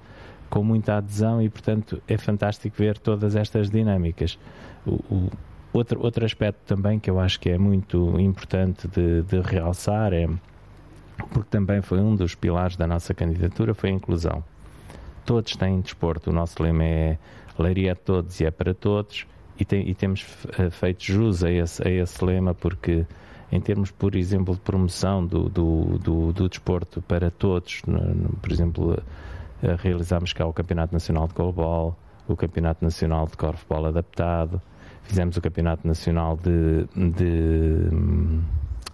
com 0.50 0.64
muita 0.64 0.98
adesão 0.98 1.42
e, 1.42 1.50
portanto, 1.50 2.02
é 2.08 2.18
fantástico 2.18 2.76
ver 2.78 2.98
todas 2.98 3.36
estas 3.36 3.70
dinâmicas. 3.70 4.38
O, 4.86 4.96
o, 5.14 5.32
outro, 5.72 6.02
outro 6.02 6.26
aspecto 6.26 6.60
também 6.66 7.00
que 7.00 7.10
eu 7.10 7.20
acho 7.20 7.40
que 7.40 7.50
é 7.50 7.58
muito 7.58 8.20
importante 8.20 8.88
de, 8.88 9.22
de 9.24 9.42
realçar 9.42 10.12
é, 10.12 10.28
porque 11.32 11.50
também 11.52 11.82
foi 11.82 12.00
um 12.00 12.16
dos 12.16 12.34
pilares 12.34 12.76
da 12.76 12.88
nossa 12.88 13.14
candidatura, 13.14 13.76
foi 13.76 13.92
a 13.92 13.94
inclusão. 13.94 14.44
Todos 15.30 15.56
têm 15.56 15.80
desporto, 15.80 16.32
o 16.32 16.34
nosso 16.34 16.64
lema 16.64 16.84
é 16.84 17.20
Leiria 17.60 17.92
a 17.92 17.96
todos 17.96 18.40
e 18.40 18.46
é 18.46 18.50
para 18.50 18.74
todos, 18.74 19.28
e, 19.60 19.64
tem, 19.64 19.88
e 19.88 19.94
temos 19.94 20.26
eh, 20.58 20.72
feito 20.72 21.04
jus 21.04 21.44
a 21.44 21.52
esse, 21.52 21.88
a 21.88 21.92
esse 21.92 22.26
lema 22.26 22.56
porque 22.56 23.06
em 23.52 23.62
termos, 23.62 23.92
por 23.92 24.16
exemplo, 24.16 24.56
de 24.56 24.62
promoção 24.62 25.24
do, 25.24 25.48
do, 25.48 26.00
do, 26.00 26.34
do 26.34 26.50
desporto 26.50 27.00
para 27.04 27.30
todos, 27.30 27.84
por 28.42 28.52
exemplo, 28.52 28.94
uh, 28.94 29.76
realizámos 29.78 30.34
cá 30.34 30.48
o 30.48 30.52
Campeonato 30.52 30.94
Nacional 30.94 31.28
de 31.28 31.36
Golbol, 31.36 31.96
o 32.28 32.36
Campeonato 32.36 32.84
Nacional 32.84 33.28
de 33.28 33.38
Corfball 33.38 33.86
Adaptado, 33.86 34.60
fizemos 35.04 35.38
o 35.38 35.42
Campeonato 35.42 35.88
Nacional 35.88 36.38
de, 36.38 36.86
de, 36.96 37.88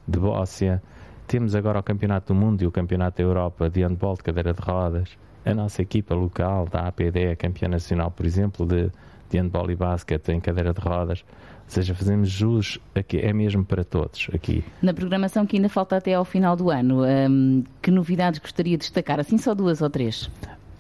de 0.05 0.19
Bóssia, 0.19 0.83
temos 1.27 1.55
agora 1.55 1.79
o 1.79 1.83
Campeonato 1.83 2.33
do 2.33 2.37
Mundo 2.37 2.61
e 2.61 2.67
o 2.67 2.71
Campeonato 2.73 3.19
da 3.19 3.23
Europa 3.23 3.69
de 3.69 3.83
Handball 3.83 4.15
de 4.15 4.23
cadeira 4.23 4.53
de 4.53 4.59
rodas. 4.59 5.17
A 5.45 5.53
nossa 5.53 5.81
equipa 5.81 6.15
local 6.15 6.67
da 6.67 6.87
APD 6.87 7.25
é 7.25 7.35
campeã 7.35 7.67
nacional, 7.67 8.09
por 8.09 8.25
exemplo, 8.25 8.65
de, 8.65 8.89
de 9.29 9.37
handball 9.37 9.69
e 9.69 9.75
basquete 9.75 10.29
em 10.29 10.39
cadeira 10.39 10.73
de 10.73 10.81
rodas. 10.81 11.23
Ou 11.65 11.69
seja, 11.69 11.93
fazemos 11.93 12.29
jus 12.29 12.79
aqui, 12.95 13.19
é 13.19 13.31
mesmo 13.31 13.63
para 13.63 13.83
todos 13.83 14.27
aqui. 14.33 14.63
Na 14.81 14.93
programação 14.93 15.45
que 15.45 15.55
ainda 15.55 15.69
falta 15.69 15.97
até 15.97 16.13
ao 16.13 16.25
final 16.25 16.55
do 16.55 16.69
ano, 16.69 17.03
hum, 17.03 17.63
que 17.81 17.91
novidades 17.91 18.39
gostaria 18.39 18.77
de 18.77 18.81
destacar? 18.81 19.19
Assim 19.19 19.37
só 19.37 19.53
duas 19.53 19.81
ou 19.81 19.89
três? 19.89 20.29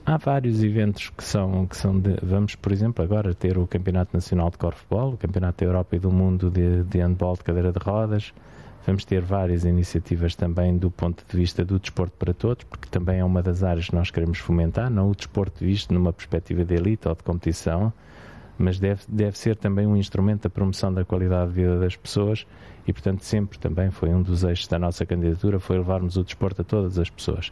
Há 0.05 0.17
vários 0.17 0.63
eventos 0.63 1.09
que 1.09 1.23
são, 1.23 1.65
que 1.65 1.75
são 1.75 1.99
de, 1.99 2.15
vamos, 2.21 2.55
por 2.55 2.71
exemplo, 2.71 3.03
agora 3.03 3.33
ter 3.33 3.57
o 3.57 3.65
Campeonato 3.65 4.11
Nacional 4.13 4.51
de 4.51 4.57
Corfball, 4.57 5.13
o 5.13 5.17
Campeonato 5.17 5.63
da 5.63 5.69
Europa 5.69 5.95
e 5.95 5.99
do 5.99 6.11
Mundo 6.11 6.51
de, 6.51 6.83
de 6.83 6.99
Handball 6.99 7.35
de 7.35 7.43
cadeira 7.43 7.71
de 7.71 7.79
rodas. 7.79 8.31
Vamos 8.85 9.03
ter 9.03 9.21
várias 9.21 9.65
iniciativas 9.65 10.35
também 10.35 10.77
do 10.77 10.91
ponto 10.91 11.23
de 11.27 11.37
vista 11.37 11.65
do 11.65 11.79
desporto 11.79 12.15
para 12.19 12.33
todos, 12.35 12.63
porque 12.65 12.87
também 12.87 13.19
é 13.19 13.23
uma 13.23 13.41
das 13.41 13.63
áreas 13.63 13.89
que 13.89 13.95
nós 13.95 14.11
queremos 14.11 14.37
fomentar, 14.37 14.91
não 14.91 15.09
o 15.09 15.15
desporto 15.15 15.65
visto 15.65 15.91
numa 15.91 16.13
perspectiva 16.13 16.63
de 16.63 16.75
elite 16.75 17.07
ou 17.07 17.15
de 17.15 17.23
competição, 17.23 17.91
mas 18.59 18.77
deve, 18.77 19.01
deve 19.07 19.37
ser 19.37 19.55
também 19.55 19.87
um 19.87 19.97
instrumento 19.97 20.43
da 20.43 20.49
promoção 20.51 20.93
da 20.93 21.03
qualidade 21.03 21.49
de 21.49 21.55
vida 21.55 21.79
das 21.79 21.95
pessoas 21.95 22.45
e, 22.87 22.93
portanto, 22.93 23.23
sempre 23.23 23.57
também 23.57 23.89
foi 23.89 24.09
um 24.09 24.21
dos 24.21 24.43
eixos 24.43 24.67
da 24.67 24.77
nossa 24.77 25.03
candidatura, 25.03 25.59
foi 25.59 25.77
levarmos 25.77 26.15
o 26.15 26.23
desporto 26.23 26.61
a 26.61 26.65
todas 26.65 26.99
as 26.99 27.09
pessoas. 27.09 27.51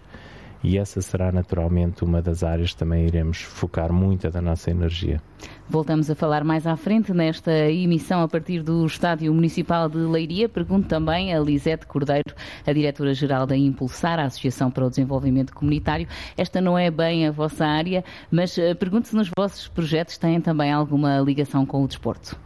E 0.64 0.78
essa 0.78 1.02
será 1.02 1.30
naturalmente 1.32 2.06
uma 2.06 2.22
das 2.22 2.42
áreas 2.42 2.72
que 2.72 2.78
também 2.78 3.06
iremos 3.06 3.42
focar 3.42 3.92
muita 3.92 4.32
da 4.32 4.42
nossa 4.42 4.72
energia. 4.72 5.22
Voltamos 5.70 6.10
a 6.10 6.16
falar 6.16 6.44
mais 6.46 6.66
à 6.66 6.78
frente 6.78 7.14
nesta 7.14 7.52
emissão 7.52 8.22
a 8.22 8.28
partir 8.28 8.64
do 8.64 8.86
Estádio 8.86 9.34
Municipal 9.34 9.90
de 9.90 9.98
Leiria. 9.98 10.48
Pergunto 10.48 10.88
também 10.88 11.34
a 11.34 11.40
Lisete 11.40 11.86
Cordeiro, 11.86 12.34
a 12.66 12.72
diretora-geral 12.72 13.46
da 13.46 13.58
Impulsar, 13.58 14.20
a 14.20 14.26
Associação 14.26 14.72
para 14.72 14.86
o 14.86 14.90
Desenvolvimento 14.90 15.54
Comunitário. 15.54 16.08
Esta 16.38 16.62
não 16.62 16.78
é 16.78 16.90
bem 16.90 17.28
a 17.28 17.32
vossa 17.32 17.66
área, 17.66 18.04
mas 18.32 18.58
eh, 18.58 18.74
pergunto 18.74 19.10
se 19.10 19.16
nos 19.16 19.30
vossos 19.38 19.68
projetos 19.68 20.18
têm 20.18 20.40
também 20.40 20.72
alguma 20.72 21.20
ligação 21.20 21.66
com 21.66 21.84
o 21.84 21.88
desporto. 21.88 22.38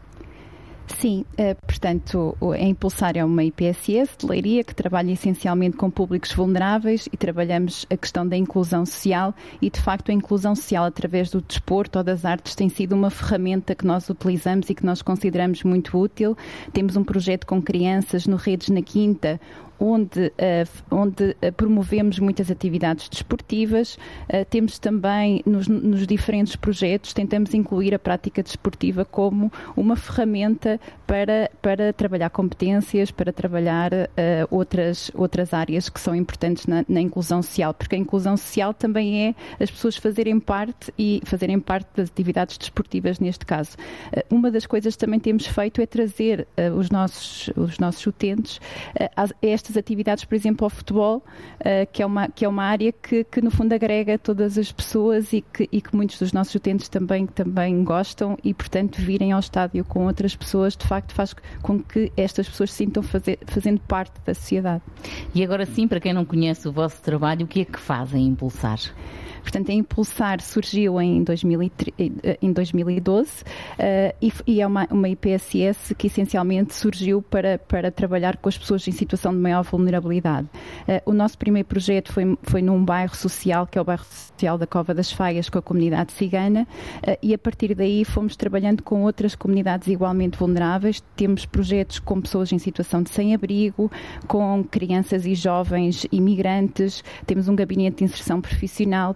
Sim, 0.87 1.25
uh, 1.33 1.53
portanto, 1.65 2.35
a 2.41 2.63
Impulsar 2.63 3.17
é 3.17 3.23
uma 3.23 3.43
IPSS 3.43 4.17
de 4.17 4.25
Leiria 4.25 4.63
que 4.63 4.73
trabalha 4.73 5.11
essencialmente 5.11 5.75
com 5.75 5.91
públicos 5.91 6.31
vulneráveis 6.31 7.09
e 7.11 7.17
trabalhamos 7.17 7.85
a 7.89 7.97
questão 7.97 8.27
da 8.27 8.37
inclusão 8.37 8.85
social 8.85 9.33
e, 9.61 9.69
de 9.69 9.81
facto, 9.81 10.09
a 10.09 10.13
inclusão 10.13 10.55
social 10.55 10.85
através 10.85 11.29
do 11.29 11.41
desporto 11.41 11.99
ou 11.99 12.03
das 12.03 12.23
artes 12.23 12.55
tem 12.55 12.69
sido 12.69 12.93
uma 12.93 13.09
ferramenta 13.09 13.75
que 13.75 13.85
nós 13.85 14.09
utilizamos 14.09 14.69
e 14.69 14.75
que 14.75 14.85
nós 14.85 15.01
consideramos 15.01 15.61
muito 15.63 15.97
útil. 15.97 16.37
Temos 16.71 16.95
um 16.95 17.03
projeto 17.03 17.45
com 17.45 17.61
crianças 17.61 18.25
no 18.25 18.37
Redes 18.37 18.69
na 18.69 18.81
Quinta, 18.81 19.39
onde, 19.79 20.27
uh, 20.27 20.83
onde 20.89 21.31
uh, 21.31 21.51
promovemos 21.55 22.17
muitas 22.17 22.49
atividades 22.49 23.09
desportivas. 23.09 23.99
Temos 24.49 24.79
também, 24.79 25.41
nos, 25.45 25.67
nos, 25.67 26.05
diferentes 26.07 26.55
projetos, 26.55 27.13
tentamos 27.13 27.53
incluir 27.53 27.93
a 27.93 27.99
prática 27.99 28.41
desportiva 28.41 29.03
como 29.05 29.51
uma 29.75 29.95
ferramenta 29.95 30.76
para, 31.05 31.49
para 31.61 31.93
trabalhar 31.93 32.29
competências, 32.29 33.11
para 33.11 33.31
trabalhar 33.31 33.91
outras, 34.49 35.11
outras 35.13 35.53
áreas 35.53 35.89
que 35.89 35.99
são 35.99 36.15
importantes 36.15 36.65
na, 36.65 36.83
na, 36.87 36.99
inclusão 36.99 37.41
social, 37.41 37.73
porque 37.73 37.95
a 37.95 37.99
inclusão 37.99 38.35
social 38.35 38.73
também 38.73 39.27
é 39.27 39.35
as 39.63 39.69
pessoas 39.69 39.95
fazerem 39.95 40.39
parte 40.39 40.93
e 40.97 41.21
fazerem 41.23 41.59
parte 41.59 41.87
das 41.95 42.09
atividades 42.09 42.57
desportivas 42.57 43.19
neste 43.19 43.45
caso. 43.45 43.77
uma 44.29 44.49
das 44.51 44.65
coisas 44.65 44.95
que 44.95 44.99
também 44.99 45.19
temos 45.19 45.45
feito 45.45 45.81
é 45.81 45.85
trazer 45.85 46.47
os, 46.75 46.89
nossos, 46.89 47.49
os 47.55 47.77
nossos 47.79 48.05
utentes 48.05 48.59
a 49.15 49.27
esta 49.41 49.67
estas 49.67 49.75
atividades, 49.75 50.23
por 50.23 50.35
exemplo, 50.35 50.65
ao 50.65 50.69
futebol, 50.69 51.17
uh, 51.17 51.87
que, 51.91 52.01
é 52.01 52.05
uma, 52.05 52.29
que 52.29 52.45
é 52.45 52.47
uma 52.47 52.63
área 52.63 52.91
que, 52.91 53.23
que, 53.25 53.41
no 53.41 53.51
fundo 53.51 53.73
agrega 53.73 54.17
todas 54.17 54.57
as 54.57 54.71
pessoas 54.71 55.33
e 55.33 55.41
que, 55.41 55.67
e 55.71 55.81
que 55.81 55.95
muitos 55.95 56.17
dos 56.19 56.31
nossos 56.31 56.55
utentes 56.55 56.87
também, 56.87 57.27
também 57.27 57.83
gostam 57.83 58.37
e, 58.43 58.53
portanto, 58.53 58.97
virem 58.97 59.33
ao 59.33 59.39
estádio 59.39 59.83
com 59.83 60.05
outras 60.05 60.35
pessoas, 60.35 60.66
de 60.75 60.85
facto, 60.85 61.13
faz 61.13 61.35
com 61.61 61.81
que 61.81 62.11
estas 62.17 62.47
pessoas 62.49 62.71
se 62.71 62.77
sintam 62.77 63.03
fazer, 63.03 63.39
fazendo 63.45 63.79
parte 63.81 64.13
da 64.25 64.33
sociedade. 64.33 64.83
E 65.33 65.43
agora 65.43 65.65
sim, 65.65 65.87
para 65.87 65.99
quem 65.99 66.13
não 66.13 66.25
conhece 66.25 66.67
o 66.67 66.71
vosso 66.71 67.01
trabalho, 67.01 67.45
o 67.45 67.47
que 67.47 67.61
é 67.61 67.65
que 67.65 67.79
fazem 67.79 68.25
impulsar? 68.25 68.79
Portanto, 69.47 69.71
a 69.71 69.73
Impulsar 69.73 70.41
surgiu 70.41 70.99
em, 70.99 71.23
2003, 71.23 72.11
em 72.41 72.51
2012 72.51 73.29
uh, 73.31 73.45
e, 74.21 74.33
e, 74.45 74.61
é 74.61 74.67
uma, 74.67 74.85
uma 74.91 75.07
IPSS 75.07 75.95
que 75.95 76.07
essencialmente 76.07 76.75
surgiu 76.75 77.21
para, 77.21 77.57
para 77.57 77.89
trabalhar 77.89 78.35
com 78.35 78.49
as 78.49 78.57
pessoas 78.57 78.85
em 78.89 78.91
situação 78.91 79.31
de 79.31 79.39
maior 79.39 79.63
vulnerabilidade. 79.63 80.49
Uh, 80.81 81.11
o 81.11 81.13
nosso 81.13 81.37
primeiro 81.37 81.65
projeto 81.65 82.11
foi, 82.11 82.37
foi 82.43 82.61
num 82.61 82.83
bairro 82.83 83.15
social, 83.15 83.65
que 83.65 83.77
é 83.77 83.81
o 83.81 83.85
bairro 83.85 84.03
social 84.03 84.57
da 84.57 84.67
Cova 84.67 84.93
das 84.93 85.13
Faias, 85.13 85.49
com 85.49 85.59
a 85.59 85.61
comunidade 85.61 86.11
cigana, 86.11 86.67
uh, 87.07 87.17
e 87.23 87.33
a 87.33 87.37
partir 87.37 87.73
daí 87.73 88.03
fomos 88.03 88.35
trabalhando 88.35 88.83
com 88.83 89.03
outras 89.03 89.33
comunidades 89.33 89.87
igualmente 89.87 90.37
vulneráveis. 90.37 91.01
Temos 91.15 91.45
projetos 91.45 91.99
com 91.99 92.19
pessoas 92.19 92.51
em 92.51 92.59
situação 92.59 93.01
de 93.01 93.11
sem-abrigo, 93.11 93.89
com 94.27 94.61
crianças 94.69 95.25
e 95.25 95.33
jovens 95.33 96.05
imigrantes, 96.11 97.01
temos 97.25 97.47
um 97.47 97.55
gabinete 97.55 97.99
de 97.99 98.03
inserção 98.03 98.41
profissional, 98.41 99.13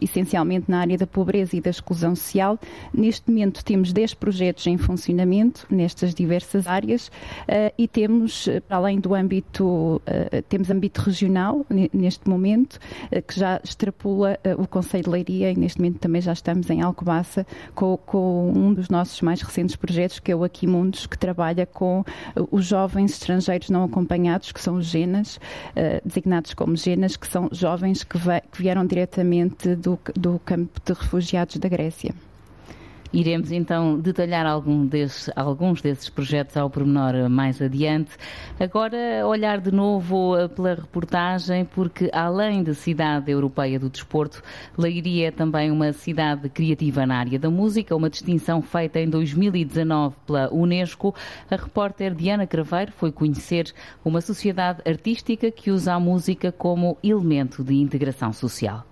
essencialmente 0.00 0.70
na 0.70 0.80
área 0.80 0.96
da 0.96 1.06
pobreza 1.06 1.56
e 1.56 1.60
da 1.60 1.70
exclusão 1.70 2.14
social. 2.14 2.58
Neste 2.92 3.28
momento 3.30 3.64
temos 3.64 3.92
10 3.92 4.14
projetos 4.14 4.66
em 4.66 4.76
funcionamento 4.76 5.66
nestas 5.70 6.14
diversas 6.14 6.66
áreas 6.66 7.08
uh, 7.08 7.72
e 7.76 7.88
temos, 7.88 8.48
eh, 8.48 8.60
para 8.60 8.76
além 8.76 9.00
do 9.00 9.14
âmbito, 9.14 9.64
uh, 9.64 10.42
temos 10.48 10.70
âmbito 10.70 11.00
regional 11.00 11.66
neste 11.92 12.28
momento, 12.28 12.76
uh, 12.76 13.22
que 13.22 13.38
já 13.38 13.60
extrapula 13.62 14.38
o 14.58 14.66
Conselho 14.66 15.04
de 15.04 15.10
Leiria 15.10 15.50
e 15.50 15.56
neste 15.56 15.78
momento 15.78 15.98
também 15.98 16.20
já 16.20 16.32
estamos 16.32 16.68
em 16.70 16.80
Alcobaça 16.80 17.46
com, 17.74 17.96
com 17.96 18.52
um 18.54 18.72
dos 18.72 18.88
nossos 18.88 19.20
mais 19.20 19.40
recentes 19.42 19.76
projetos, 19.76 20.18
que 20.18 20.32
é 20.32 20.36
o 20.36 20.44
Aquimundos, 20.44 21.06
que 21.06 21.18
trabalha 21.18 21.66
com 21.66 22.04
os 22.50 22.64
jovens 22.66 23.12
estrangeiros 23.12 23.70
não 23.70 23.84
acompanhados, 23.84 24.52
que 24.52 24.60
são 24.60 24.76
os 24.76 24.86
GENAS, 24.86 25.38
designados 26.04 26.54
como 26.54 26.76
GENAS, 26.76 27.16
que 27.16 27.26
são 27.26 27.48
jovens 27.52 28.02
que, 28.02 28.18
que 28.18 28.62
vieram 28.62 28.86
diretamente 28.86 29.41
do, 29.48 29.98
do 30.14 30.38
campo 30.44 30.80
de 30.84 30.92
refugiados 30.92 31.56
da 31.56 31.68
Grécia. 31.68 32.14
Iremos 33.12 33.52
então 33.52 34.00
detalhar 34.00 34.46
algum 34.46 34.86
desses, 34.86 35.28
alguns 35.36 35.82
desses 35.82 36.08
projetos 36.08 36.56
ao 36.56 36.70
pormenor 36.70 37.28
mais 37.28 37.60
adiante. 37.60 38.12
Agora, 38.58 38.96
olhar 39.26 39.60
de 39.60 39.70
novo 39.70 40.34
eh, 40.34 40.48
pela 40.48 40.74
reportagem, 40.74 41.66
porque 41.66 42.08
além 42.10 42.62
de 42.62 42.74
cidade 42.74 43.30
europeia 43.30 43.78
do 43.78 43.90
desporto, 43.90 44.42
Leiria 44.78 45.28
é 45.28 45.30
também 45.30 45.70
uma 45.70 45.92
cidade 45.92 46.48
criativa 46.48 47.04
na 47.04 47.18
área 47.18 47.38
da 47.38 47.50
música, 47.50 47.94
uma 47.94 48.08
distinção 48.08 48.62
feita 48.62 48.98
em 48.98 49.10
2019 49.10 50.16
pela 50.26 50.48
Unesco. 50.50 51.14
A 51.50 51.56
repórter 51.56 52.14
Diana 52.14 52.46
Craveiro 52.46 52.92
foi 52.92 53.12
conhecer 53.12 53.74
uma 54.02 54.22
sociedade 54.22 54.80
artística 54.88 55.50
que 55.50 55.70
usa 55.70 55.92
a 55.92 56.00
música 56.00 56.50
como 56.50 56.96
elemento 57.02 57.62
de 57.62 57.74
integração 57.74 58.32
social. 58.32 58.86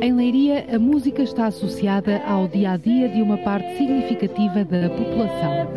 Em 0.00 0.12
Leiria, 0.12 0.66
a 0.74 0.78
música 0.78 1.22
está 1.22 1.46
associada 1.46 2.22
ao 2.26 2.46
dia 2.48 2.72
a 2.72 2.76
dia 2.76 3.08
de 3.08 3.20
uma 3.20 3.36
parte 3.38 3.76
significativa 3.76 4.64
da 4.64 4.88
população. 4.88 5.68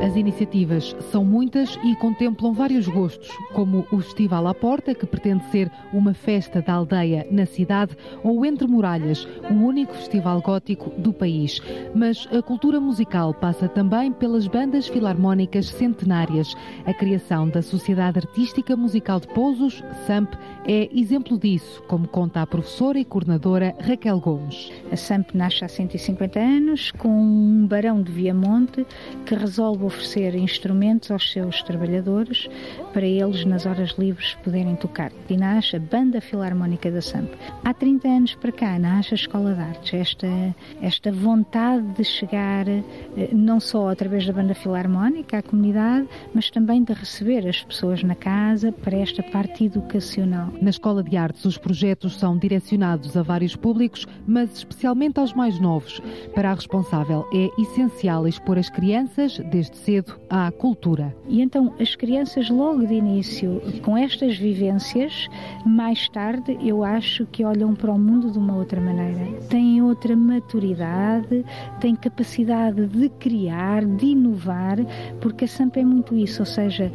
As 0.00 0.14
iniciativas 0.14 0.94
são 1.10 1.24
muitas 1.24 1.76
e 1.82 1.96
contemplam 1.96 2.52
vários 2.52 2.86
gostos, 2.86 3.28
como 3.52 3.84
o 3.90 3.98
Festival 3.98 4.46
à 4.46 4.54
Porta, 4.54 4.94
que 4.94 5.04
pretende 5.04 5.44
ser 5.50 5.68
uma 5.92 6.14
festa 6.14 6.62
da 6.62 6.74
aldeia 6.74 7.26
na 7.32 7.44
cidade, 7.44 7.96
ou 8.22 8.46
Entre 8.46 8.68
Muralhas, 8.68 9.26
o 9.50 9.54
único 9.54 9.92
festival 9.94 10.40
gótico 10.40 10.90
do 10.90 11.12
país. 11.12 11.60
Mas 11.96 12.28
a 12.30 12.40
cultura 12.40 12.78
musical 12.78 13.34
passa 13.34 13.68
também 13.68 14.12
pelas 14.12 14.46
bandas 14.46 14.86
filarmónicas 14.86 15.66
centenárias. 15.66 16.54
A 16.86 16.94
criação 16.94 17.48
da 17.48 17.60
Sociedade 17.60 18.20
Artística 18.20 18.76
Musical 18.76 19.18
de 19.18 19.26
Pousos, 19.28 19.82
SAMP, 20.06 20.32
é 20.64 20.88
exemplo 20.96 21.36
disso, 21.36 21.82
como 21.88 22.06
conta 22.06 22.40
a 22.40 22.46
professora 22.46 23.00
e 23.00 23.04
coordenadora 23.04 23.74
Raquel 23.80 24.20
Gomes. 24.20 24.70
A 24.92 24.96
SAMP 24.96 25.34
nasce 25.34 25.64
há 25.64 25.68
150 25.68 26.38
anos 26.38 26.92
com 26.92 27.08
um 27.08 27.66
barão 27.66 28.00
de 28.00 28.12
Viamonte 28.12 28.86
que 29.26 29.34
resolve 29.34 29.87
oferecer 29.88 30.34
instrumentos 30.34 31.10
aos 31.10 31.32
seus 31.32 31.62
trabalhadores 31.62 32.48
para 32.92 33.06
eles, 33.06 33.44
nas 33.44 33.66
horas 33.66 33.94
livres, 33.98 34.34
poderem 34.44 34.76
tocar. 34.76 35.10
E 35.28 35.36
nasce 35.36 35.76
a 35.76 35.80
Banda 35.80 36.20
Filarmónica 36.20 36.90
da 36.90 37.02
SAMP. 37.02 37.32
Há 37.64 37.74
30 37.74 38.08
anos 38.08 38.34
para 38.34 38.52
cá 38.52 38.78
nasce 38.78 39.14
a 39.14 39.16
Escola 39.16 39.54
de 39.54 39.60
Artes, 39.60 39.94
esta, 39.94 40.54
esta 40.80 41.10
vontade 41.10 41.86
de 41.96 42.04
chegar 42.04 42.68
eh, 42.68 42.84
não 43.32 43.58
só 43.60 43.88
através 43.88 44.26
da 44.26 44.32
Banda 44.32 44.54
Filarmónica 44.54 45.38
à 45.38 45.42
comunidade, 45.42 46.06
mas 46.34 46.50
também 46.50 46.84
de 46.84 46.92
receber 46.92 47.46
as 47.48 47.62
pessoas 47.62 48.02
na 48.02 48.14
casa 48.14 48.70
para 48.72 48.96
esta 48.96 49.22
parte 49.22 49.64
educacional. 49.64 50.52
Na 50.60 50.70
Escola 50.70 51.02
de 51.02 51.16
Artes, 51.16 51.44
os 51.44 51.56
projetos 51.56 52.16
são 52.18 52.36
direcionados 52.36 53.16
a 53.16 53.22
vários 53.22 53.56
públicos, 53.56 54.06
mas 54.26 54.58
especialmente 54.58 55.18
aos 55.18 55.32
mais 55.32 55.58
novos. 55.58 56.00
Para 56.34 56.50
a 56.50 56.54
responsável, 56.54 57.26
é 57.32 57.48
essencial 57.60 58.26
expor 58.28 58.58
as 58.58 58.68
crianças, 58.68 59.38
desde 59.50 59.76
cedo, 59.78 60.14
à 60.28 60.50
cultura. 60.50 61.14
E 61.28 61.40
então, 61.40 61.74
as 61.80 61.94
crianças, 61.94 62.50
logo 62.50 62.86
de 62.86 62.94
início, 62.94 63.60
com 63.82 63.96
estas 63.96 64.36
vivências, 64.36 65.28
mais 65.64 66.08
tarde, 66.08 66.58
eu 66.62 66.84
acho 66.84 67.26
que 67.26 67.44
olham 67.44 67.74
para 67.74 67.92
o 67.92 67.98
mundo 67.98 68.30
de 68.30 68.38
uma 68.38 68.56
outra 68.56 68.80
maneira. 68.80 69.40
Têm 69.48 69.82
outra 69.82 70.14
maturidade, 70.16 71.44
têm 71.80 71.94
capacidade 71.94 72.86
de 72.86 73.08
criar, 73.08 73.84
de 73.84 74.06
inovar, 74.06 74.78
porque 75.20 75.44
a 75.44 75.48
SAMP 75.48 75.78
é 75.78 75.84
muito 75.84 76.16
isso, 76.16 76.42
ou 76.42 76.46
seja, 76.46 76.92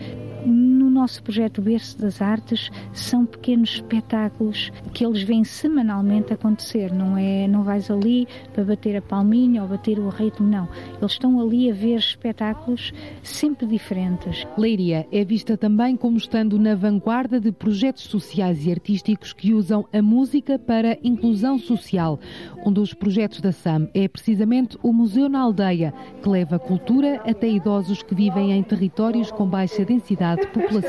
nosso 0.93 1.23
projeto 1.23 1.62
Berço 1.62 1.97
das 1.97 2.21
Artes 2.21 2.69
são 2.93 3.25
pequenos 3.25 3.71
espetáculos 3.71 4.71
que 4.93 5.03
eles 5.05 5.23
vêm 5.23 5.43
semanalmente 5.43 6.31
acontecer. 6.31 6.93
Não 6.93 7.17
é, 7.17 7.47
não 7.47 7.63
vais 7.63 7.89
ali 7.89 8.27
para 8.53 8.63
bater 8.63 8.95
a 8.95 9.01
palminha 9.01 9.63
ou 9.63 9.67
bater 9.67 10.00
o 10.00 10.09
ritmo, 10.09 10.47
não. 10.47 10.69
Eles 11.00 11.13
estão 11.13 11.39
ali 11.39 11.69
a 11.69 11.73
ver 11.73 11.97
espetáculos 11.97 12.93
sempre 13.23 13.65
diferentes. 13.65 14.45
Leiria 14.57 15.07
é 15.12 15.25
vista 15.25 15.57
também 15.57 15.97
como 15.97 16.17
estando 16.17 16.59
na 16.59 16.75
vanguarda 16.75 17.39
de 17.39 17.51
projetos 17.51 18.03
sociais 18.03 18.65
e 18.65 18.71
artísticos 18.71 19.33
que 19.33 19.53
usam 19.53 19.85
a 19.91 20.01
música 20.01 20.59
para 20.59 20.97
inclusão 21.03 21.57
social. 21.57 22.19
Um 22.65 22.71
dos 22.71 22.93
projetos 22.93 23.41
da 23.41 23.51
SAM 23.51 23.89
é 23.93 24.07
precisamente 24.07 24.77
o 24.83 24.93
Museu 24.93 25.27
na 25.27 25.39
Aldeia, 25.39 25.93
que 26.21 26.29
leva 26.29 26.59
cultura 26.59 27.21
até 27.25 27.50
idosos 27.50 28.03
que 28.03 28.13
vivem 28.13 28.51
em 28.51 28.62
territórios 28.62 29.31
com 29.31 29.47
baixa 29.47 29.83
densidade 29.83 30.45
populacional. 30.47 30.82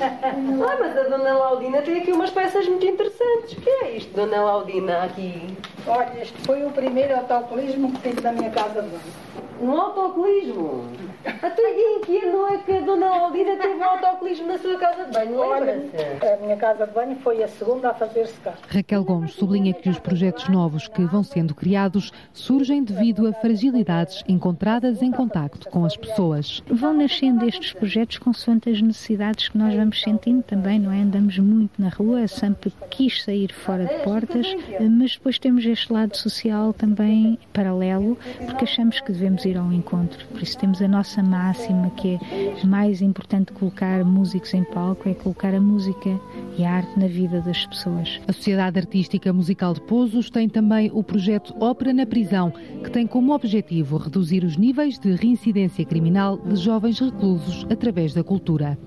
Ah, 0.00 0.76
mas 0.80 0.96
a 0.96 1.02
Dona 1.04 1.34
Laudina 1.34 1.82
tem 1.82 1.98
aqui 2.00 2.12
umas 2.12 2.30
peças 2.30 2.66
muito 2.68 2.84
interessantes. 2.84 3.52
O 3.52 3.60
que 3.60 3.70
é 3.70 3.96
isto, 3.96 4.14
Dona 4.14 4.42
Laudina, 4.42 5.04
aqui? 5.04 5.56
Olha, 5.86 6.20
este 6.20 6.36
foi 6.42 6.64
o 6.64 6.70
primeiro 6.70 7.14
autocolismo 7.16 7.92
que 7.92 8.10
tive 8.10 8.20
na 8.20 8.32
minha 8.32 8.50
casa 8.50 8.82
de 8.82 8.88
banho. 8.88 9.34
Um 9.60 9.70
autocolismo? 9.80 10.84
Até 11.24 11.62
em 11.62 12.00
que 12.00 12.18
ano 12.18 12.48
é 12.48 12.58
que 12.58 12.72
a 12.72 12.80
Dona 12.80 13.08
Laudina 13.08 13.56
teve 13.56 13.74
um 13.74 13.84
autocolismo 13.84 14.46
na 14.46 14.58
sua 14.58 14.76
casa 14.78 15.04
de 15.04 15.12
banho? 15.12 15.40
Lembra-se? 15.40 16.26
A 16.26 16.36
minha 16.42 16.56
casa 16.56 16.86
de 16.86 16.92
banho 16.92 17.16
foi 17.16 17.42
a 17.42 17.48
segunda 17.48 17.90
a 17.90 17.94
fazer-se 17.94 18.34
cá. 18.40 18.54
Raquel 18.68 19.04
Gomes 19.04 19.32
sublinha 19.32 19.72
que 19.72 19.88
os 19.88 19.98
projetos 19.98 20.48
novos 20.48 20.88
que 20.88 21.04
vão 21.04 21.22
sendo 21.22 21.54
criados 21.54 22.12
surgem 22.32 22.82
devido 22.82 23.26
a 23.26 23.32
fragilidades 23.32 24.22
encontradas 24.28 25.00
em 25.02 25.12
contacto 25.12 25.68
com 25.70 25.84
as 25.84 25.96
pessoas. 25.96 26.62
Vão 26.66 26.92
nascendo 26.92 27.46
estes 27.46 27.72
projetos 27.72 28.18
consoante 28.18 28.68
as 28.68 28.82
necessidades 28.82 29.13
que 29.50 29.58
nós 29.58 29.74
vamos 29.74 30.00
sentindo 30.00 30.42
também, 30.42 30.78
não 30.78 30.90
é? 30.90 31.00
Andamos 31.00 31.38
muito 31.38 31.80
na 31.80 31.88
rua, 31.88 32.26
SAMP 32.26 32.66
quis 32.90 33.22
sair 33.22 33.52
fora 33.52 33.86
de 33.86 34.04
portas, 34.04 34.46
mas 34.90 35.12
depois 35.12 35.38
temos 35.38 35.64
este 35.64 35.92
lado 35.92 36.16
social 36.16 36.72
também 36.72 37.38
paralelo, 37.52 38.18
porque 38.44 38.64
achamos 38.64 39.00
que 39.00 39.12
devemos 39.12 39.44
ir 39.44 39.56
ao 39.56 39.72
encontro. 39.72 40.26
Por 40.26 40.42
isso 40.42 40.58
temos 40.58 40.82
a 40.82 40.88
nossa 40.88 41.22
máxima 41.22 41.90
que 41.90 42.14
é 42.14 42.66
mais 42.66 43.00
importante 43.00 43.52
colocar 43.52 44.04
músicos 44.04 44.52
em 44.54 44.64
palco, 44.64 45.08
é 45.08 45.14
colocar 45.14 45.54
a 45.54 45.60
música 45.60 46.20
e 46.58 46.64
a 46.64 46.72
arte 46.72 46.98
na 46.98 47.06
vida 47.06 47.40
das 47.40 47.66
pessoas. 47.66 48.20
A 48.26 48.32
Sociedade 48.32 48.78
Artística 48.78 49.32
Musical 49.32 49.74
de 49.74 49.80
Pousos 49.82 50.30
tem 50.30 50.48
também 50.48 50.90
o 50.92 51.02
projeto 51.02 51.54
Ópera 51.60 51.92
na 51.92 52.06
Prisão, 52.06 52.52
que 52.82 52.90
tem 52.90 53.06
como 53.06 53.32
objetivo 53.32 53.96
reduzir 53.96 54.44
os 54.44 54.56
níveis 54.56 54.98
de 54.98 55.14
reincidência 55.14 55.84
criminal 55.84 56.38
de 56.38 56.56
jovens 56.56 56.98
reclusos 56.98 57.66
através 57.70 58.12
da 58.14 58.22
cultura. 58.22 58.78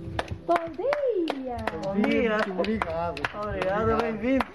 Bom 0.47 0.55
dia! 0.77 1.57
Bom 1.83 2.09
dia! 2.09 2.37
Obrigado! 2.57 3.21
Obrigado, 3.43 3.97
bem-vindo! 4.01 4.45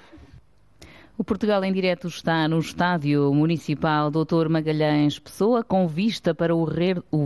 O 1.19 1.23
Portugal 1.23 1.63
em 1.63 1.71
Direto 1.71 2.09
está 2.09 2.49
no 2.49 2.59
Estádio 2.59 3.31
Municipal 3.35 4.11
Doutor 4.11 4.49
Magalhães 4.49 5.19
Pessoa, 5.19 5.63
com 5.63 5.87
vista 5.87 6.35
para 6.35 6.57
o, 6.57 6.65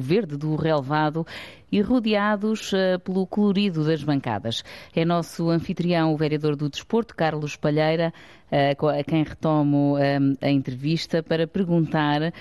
verde 0.01 0.37
do 0.37 0.57
relevado 0.57 1.25
e 1.71 1.81
rodeados 1.81 2.73
uh, 2.73 2.99
pelo 3.03 3.27
colorido 3.27 3.85
das 3.85 4.03
bancadas. 4.03 4.63
É 4.95 5.05
nosso 5.05 5.51
anfitrião, 5.51 6.13
o 6.13 6.17
vereador 6.17 6.57
do 6.57 6.69
Desporto, 6.69 7.15
Carlos 7.15 7.57
Palheira, 7.57 8.13
uh, 8.51 8.89
a 8.89 9.03
quem 9.03 9.25
retomo 9.25 9.97
uh, 9.97 10.37
a 10.41 10.51
entrevista 10.51 11.23
para 11.23 11.47
perguntar, 11.47 12.33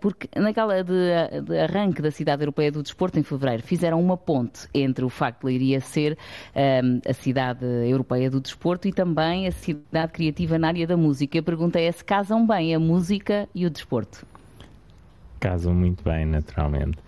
porque 0.00 0.28
na 0.38 0.52
gala 0.52 0.82
de, 0.82 1.42
de, 1.44 1.58
arranque 1.58 2.02
da 2.02 2.10
Cidade 2.10 2.42
Europeia 2.42 2.70
do 2.70 2.82
Desporto, 2.82 3.18
em 3.18 3.22
fevereiro, 3.22 3.62
fizeram 3.62 4.00
uma 4.00 4.16
ponte 4.16 4.68
entre 4.74 5.04
o 5.04 5.08
facto 5.08 5.40
de 5.40 5.46
Leiria 5.46 5.80
ser 5.80 6.16
a 6.54 7.12
Cidade 7.12 7.64
Europeia 7.64 8.30
do 8.30 8.40
Desporto 8.40 8.88
e 8.88 8.92
também 8.92 9.46
a 9.46 9.52
cidade 9.52 10.12
criativa 10.12 10.58
na 10.58 10.68
área 10.68 10.86
da 10.86 10.96
música. 10.96 11.38
A 11.38 11.42
pergunta 11.42 11.80
é 11.80 11.90
se 11.90 12.04
casam 12.04 12.46
bem 12.46 12.74
a 12.74 12.78
música 12.78 13.48
e 13.54 13.66
o 13.66 13.70
desporto. 13.70 14.26
Casam 15.40 15.74
muito 15.74 16.04
bem, 16.04 16.24
naturalmente 16.26 16.98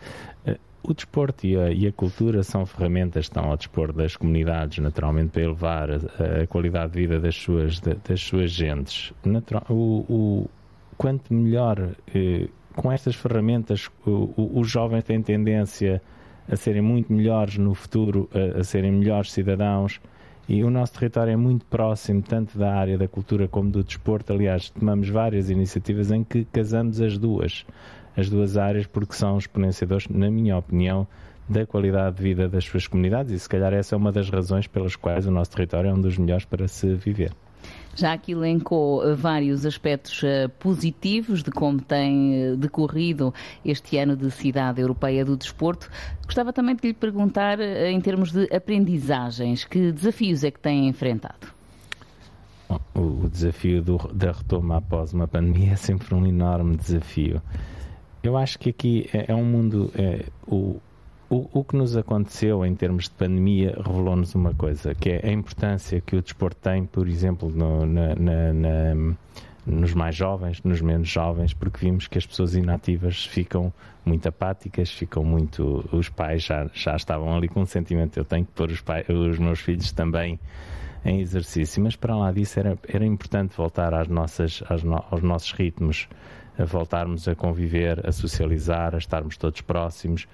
o 0.86 0.92
desporto 0.92 1.46
e 1.46 1.56
a, 1.56 1.70
e 1.70 1.86
a, 1.86 1.92
cultura 1.92 2.42
são 2.42 2.66
ferramentas 2.66 3.26
que 3.26 3.36
estão 3.36 3.50
ao 3.50 3.56
dispor 3.56 3.92
das 3.92 4.16
comunidades, 4.16 4.78
naturalmente, 4.78 5.30
para 5.30 5.42
elevar 5.42 5.90
a, 5.90 6.42
a 6.42 6.46
qualidade 6.46 6.92
de 6.92 7.00
vida 7.00 7.18
das 7.18 7.34
suas, 7.34 7.80
das 7.80 8.20
suas 8.20 8.50
gentes. 8.50 9.12
Natural, 9.24 9.64
o, 9.70 10.04
o, 10.08 10.50
quanto 10.96 11.32
melhor, 11.32 11.90
eh, 12.14 12.48
com 12.76 12.92
estas 12.92 13.14
ferramentas, 13.14 13.88
os 14.36 14.68
jovens 14.68 15.04
têm 15.04 15.22
tendência 15.22 16.02
a 16.46 16.56
serem 16.56 16.82
muito 16.82 17.12
melhores 17.12 17.56
no 17.56 17.74
futuro, 17.74 18.28
a, 18.34 18.60
a 18.60 18.64
serem 18.64 18.92
melhores 18.92 19.32
cidadãos. 19.32 20.00
E 20.46 20.62
o 20.62 20.68
nosso 20.68 20.92
território 20.92 21.32
é 21.32 21.36
muito 21.36 21.64
próximo, 21.64 22.20
tanto 22.20 22.58
da 22.58 22.74
área 22.74 22.98
da 22.98 23.08
cultura 23.08 23.48
como 23.48 23.70
do 23.70 23.82
desporto. 23.82 24.34
Aliás, 24.34 24.68
tomamos 24.68 25.08
várias 25.08 25.48
iniciativas 25.48 26.10
em 26.10 26.22
que 26.22 26.44
casamos 26.44 27.00
as 27.00 27.16
duas 27.16 27.64
as 28.16 28.28
duas 28.28 28.56
áreas 28.56 28.86
porque 28.86 29.14
são 29.14 29.38
exponenciadores, 29.38 30.08
na 30.08 30.30
minha 30.30 30.56
opinião, 30.56 31.06
da 31.48 31.66
qualidade 31.66 32.16
de 32.16 32.22
vida 32.22 32.48
das 32.48 32.64
suas 32.64 32.86
comunidades 32.86 33.32
e 33.32 33.38
se 33.38 33.48
calhar 33.48 33.72
essa 33.72 33.94
é 33.94 33.98
uma 33.98 34.10
das 34.10 34.30
razões 34.30 34.66
pelas 34.66 34.96
quais 34.96 35.26
o 35.26 35.30
nosso 35.30 35.50
território 35.50 35.90
é 35.90 35.92
um 35.92 36.00
dos 36.00 36.16
melhores 36.16 36.44
para 36.44 36.66
se 36.68 36.94
viver. 36.94 37.32
Já 37.96 38.12
aqui 38.12 38.32
elencou 38.32 39.08
eh, 39.08 39.14
vários 39.14 39.64
aspectos 39.64 40.22
eh, 40.24 40.48
positivos 40.48 41.42
de 41.42 41.50
como 41.50 41.80
tem 41.80 42.34
eh, 42.34 42.56
decorrido 42.56 43.32
este 43.64 43.96
ano 43.98 44.16
de 44.16 44.30
Cidade 44.32 44.80
Europeia 44.80 45.24
do 45.24 45.36
Desporto. 45.36 45.88
Gostava 46.24 46.52
também 46.52 46.74
de 46.74 46.88
lhe 46.88 46.94
perguntar, 46.94 47.60
em 47.60 48.00
termos 48.00 48.32
de 48.32 48.52
aprendizagens, 48.52 49.64
que 49.64 49.92
desafios 49.92 50.42
é 50.42 50.50
que 50.50 50.58
tem 50.58 50.88
enfrentado? 50.88 51.54
O 52.94 53.28
desafio 53.28 53.80
do, 53.80 53.96
da 54.12 54.32
retoma 54.32 54.78
após 54.78 55.12
uma 55.12 55.28
pandemia 55.28 55.72
é 55.72 55.76
sempre 55.76 56.14
um 56.14 56.26
enorme 56.26 56.76
desafio. 56.76 57.40
Eu 58.24 58.38
acho 58.38 58.58
que 58.58 58.70
aqui 58.70 59.10
é, 59.12 59.26
é 59.30 59.34
um 59.34 59.44
mundo. 59.44 59.92
É, 59.94 60.24
o, 60.46 60.80
o, 61.28 61.60
o, 61.60 61.62
que 61.62 61.76
nos 61.76 61.94
aconteceu 61.94 62.64
em 62.64 62.74
termos 62.74 63.04
de 63.04 63.10
pandemia 63.10 63.76
revelou-nos 63.76 64.34
uma 64.34 64.54
coisa, 64.54 64.94
que 64.94 65.10
é 65.10 65.28
a 65.28 65.30
importância 65.30 66.00
que 66.00 66.16
o 66.16 66.22
desporto 66.22 66.56
tem, 66.56 66.86
por 66.86 67.06
exemplo, 67.06 67.50
no, 67.50 67.84
na, 67.84 68.14
na, 68.14 68.52
na, 68.54 69.14
nos 69.66 69.92
mais 69.92 70.16
jovens, 70.16 70.62
nos 70.62 70.80
menos 70.80 71.06
jovens, 71.06 71.52
porque 71.52 71.84
vimos 71.84 72.08
que 72.08 72.16
as 72.16 72.24
pessoas 72.24 72.54
inativas 72.54 73.26
ficam 73.26 73.70
muito 74.06 74.26
apáticas, 74.26 74.90
ficam 74.90 75.22
muito. 75.22 75.86
Os 75.92 76.08
pais 76.08 76.44
já, 76.44 76.66
já 76.72 76.96
estavam 76.96 77.36
ali 77.36 77.46
com 77.46 77.60
um 77.60 77.66
sentimento: 77.66 78.16
eu 78.18 78.24
tenho 78.24 78.46
que 78.46 78.52
pôr 78.52 78.70
os, 78.70 78.80
pais, 78.80 79.06
os 79.06 79.38
meus 79.38 79.60
filhos 79.60 79.92
também 79.92 80.40
em 81.04 81.20
exercício, 81.20 81.82
mas 81.82 81.94
para 81.94 82.16
lá 82.16 82.32
disso 82.32 82.58
era, 82.58 82.78
era 82.88 83.04
importante 83.04 83.54
voltar 83.54 83.92
às 83.92 84.08
nossas, 84.08 84.62
às 84.70 84.82
no, 84.82 85.04
aos 85.10 85.20
nossos 85.20 85.52
ritmos 85.52 86.08
a 86.58 86.64
voltarmos 86.64 87.26
a 87.26 87.34
conviver, 87.34 88.06
a 88.06 88.12
socializar, 88.12 88.94
a 88.94 88.98
estarmos 88.98 89.36
todos 89.36 89.60
próximos, 89.60 90.26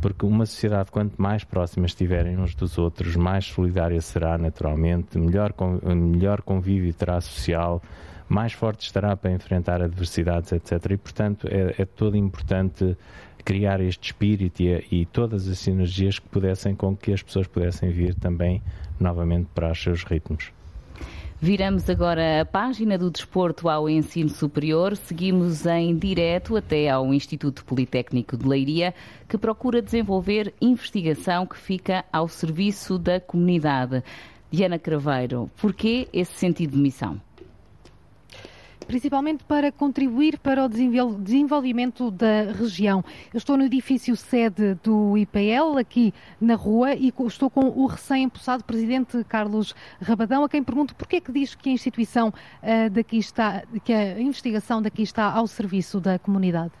porque 0.00 0.24
uma 0.26 0.46
sociedade, 0.46 0.90
quanto 0.90 1.20
mais 1.20 1.44
próximas 1.44 1.92
estiverem 1.92 2.36
uns 2.38 2.54
dos 2.54 2.78
outros, 2.78 3.16
mais 3.16 3.46
solidária 3.46 4.00
será 4.00 4.36
naturalmente, 4.38 5.18
melhor, 5.18 5.54
melhor 5.84 6.42
convívio 6.42 6.92
terá 6.92 7.20
social, 7.20 7.82
mais 8.28 8.52
forte 8.52 8.84
estará 8.84 9.16
para 9.16 9.32
enfrentar 9.32 9.82
adversidades, 9.82 10.52
etc. 10.52 10.72
E, 10.90 10.96
portanto, 10.96 11.48
é, 11.50 11.82
é 11.82 11.84
todo 11.84 12.16
importante 12.16 12.96
criar 13.44 13.80
este 13.80 14.10
espírito 14.10 14.62
e, 14.62 14.84
e, 14.90 15.06
todas 15.06 15.48
as 15.48 15.58
sinergias 15.58 16.18
que 16.18 16.28
pudessem 16.28 16.74
com 16.74 16.94
que 16.94 17.12
as 17.12 17.22
pessoas 17.22 17.46
pudessem 17.46 17.90
vir 17.90 18.14
também 18.14 18.62
novamente 19.00 19.48
para 19.54 19.72
os 19.72 19.82
seus 19.82 20.04
ritmos. 20.04 20.52
Viramos 21.40 21.88
agora 21.88 22.40
a 22.40 22.44
página 22.44 22.98
do 22.98 23.08
desporto 23.12 23.68
ao 23.68 23.88
ensino 23.88 24.28
superior. 24.28 24.96
Seguimos 24.96 25.64
em 25.66 25.96
direto 25.96 26.56
até 26.56 26.90
ao 26.90 27.14
Instituto 27.14 27.64
Politécnico 27.64 28.36
de 28.36 28.44
Leiria, 28.44 28.92
que 29.28 29.38
procura 29.38 29.80
desenvolver 29.80 30.52
investigação 30.60 31.46
que 31.46 31.56
fica 31.56 32.04
ao 32.12 32.26
serviço 32.26 32.98
da 32.98 33.20
comunidade. 33.20 34.02
Diana 34.50 34.80
Craveiro, 34.80 35.48
porquê 35.60 36.08
esse 36.12 36.32
sentido 36.32 36.72
de 36.72 36.78
missão? 36.78 37.20
Principalmente 38.88 39.44
para 39.44 39.70
contribuir 39.70 40.38
para 40.38 40.64
o 40.64 40.68
desenvolvimento 40.68 42.10
da 42.10 42.50
região. 42.58 43.04
Eu 43.32 43.36
estou 43.36 43.56
no 43.56 43.64
edifício 43.64 44.16
sede 44.16 44.74
do 44.82 45.16
IPL, 45.16 45.76
aqui 45.78 46.14
na 46.40 46.54
rua, 46.54 46.94
e 46.94 47.12
estou 47.26 47.50
com 47.50 47.66
o 47.66 47.86
recém-empossado 47.86 48.64
presidente 48.64 49.22
Carlos 49.24 49.74
Rabadão, 50.00 50.42
a 50.42 50.48
quem 50.48 50.64
pergunto 50.64 50.96
porquê 50.96 51.16
é 51.16 51.20
que 51.20 51.30
diz 51.30 51.54
que 51.54 51.68
a 51.68 51.72
instituição 51.72 52.28
uh, 52.28 52.90
daqui 52.90 53.18
está, 53.18 53.62
que 53.84 53.92
a 53.92 54.18
investigação 54.18 54.80
daqui 54.80 55.02
está 55.02 55.30
ao 55.30 55.46
serviço 55.46 56.00
da 56.00 56.18
comunidade. 56.18 56.72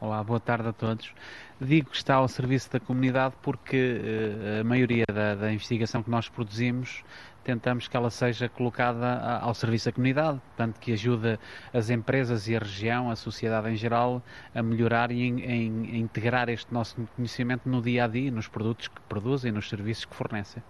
Olá, 0.00 0.22
boa 0.22 0.38
tarde 0.38 0.68
a 0.68 0.72
todos. 0.72 1.12
Digo 1.60 1.90
que 1.90 1.96
está 1.96 2.16
ao 2.16 2.28
serviço 2.28 2.70
da 2.70 2.78
comunidade 2.78 3.34
porque 3.42 4.00
uh, 4.00 4.60
a 4.60 4.64
maioria 4.64 5.04
da, 5.12 5.34
da 5.34 5.52
investigação 5.52 6.02
que 6.02 6.10
nós 6.10 6.28
produzimos 6.28 7.02
tentamos 7.48 7.88
que 7.88 7.96
ela 7.96 8.10
seja 8.10 8.46
colocada 8.46 9.40
ao 9.40 9.54
serviço 9.54 9.86
da 9.86 9.92
comunidade, 9.92 10.38
portanto 10.48 10.78
que 10.78 10.92
ajude 10.92 11.38
as 11.72 11.88
empresas 11.88 12.46
e 12.46 12.54
a 12.54 12.58
região, 12.58 13.10
a 13.10 13.16
sociedade 13.16 13.70
em 13.70 13.74
geral, 13.74 14.22
a 14.54 14.62
melhorar 14.62 15.10
e 15.10 15.22
a 15.22 15.96
integrar 15.96 16.50
este 16.50 16.74
nosso 16.74 16.94
conhecimento 17.16 17.66
no 17.66 17.80
dia 17.80 18.04
a 18.04 18.06
dia, 18.06 18.30
nos 18.30 18.48
produtos 18.48 18.88
que 18.88 19.00
produzem, 19.08 19.50
nos 19.50 19.66
serviços 19.66 20.04
que 20.04 20.14
fornecem. 20.14 20.62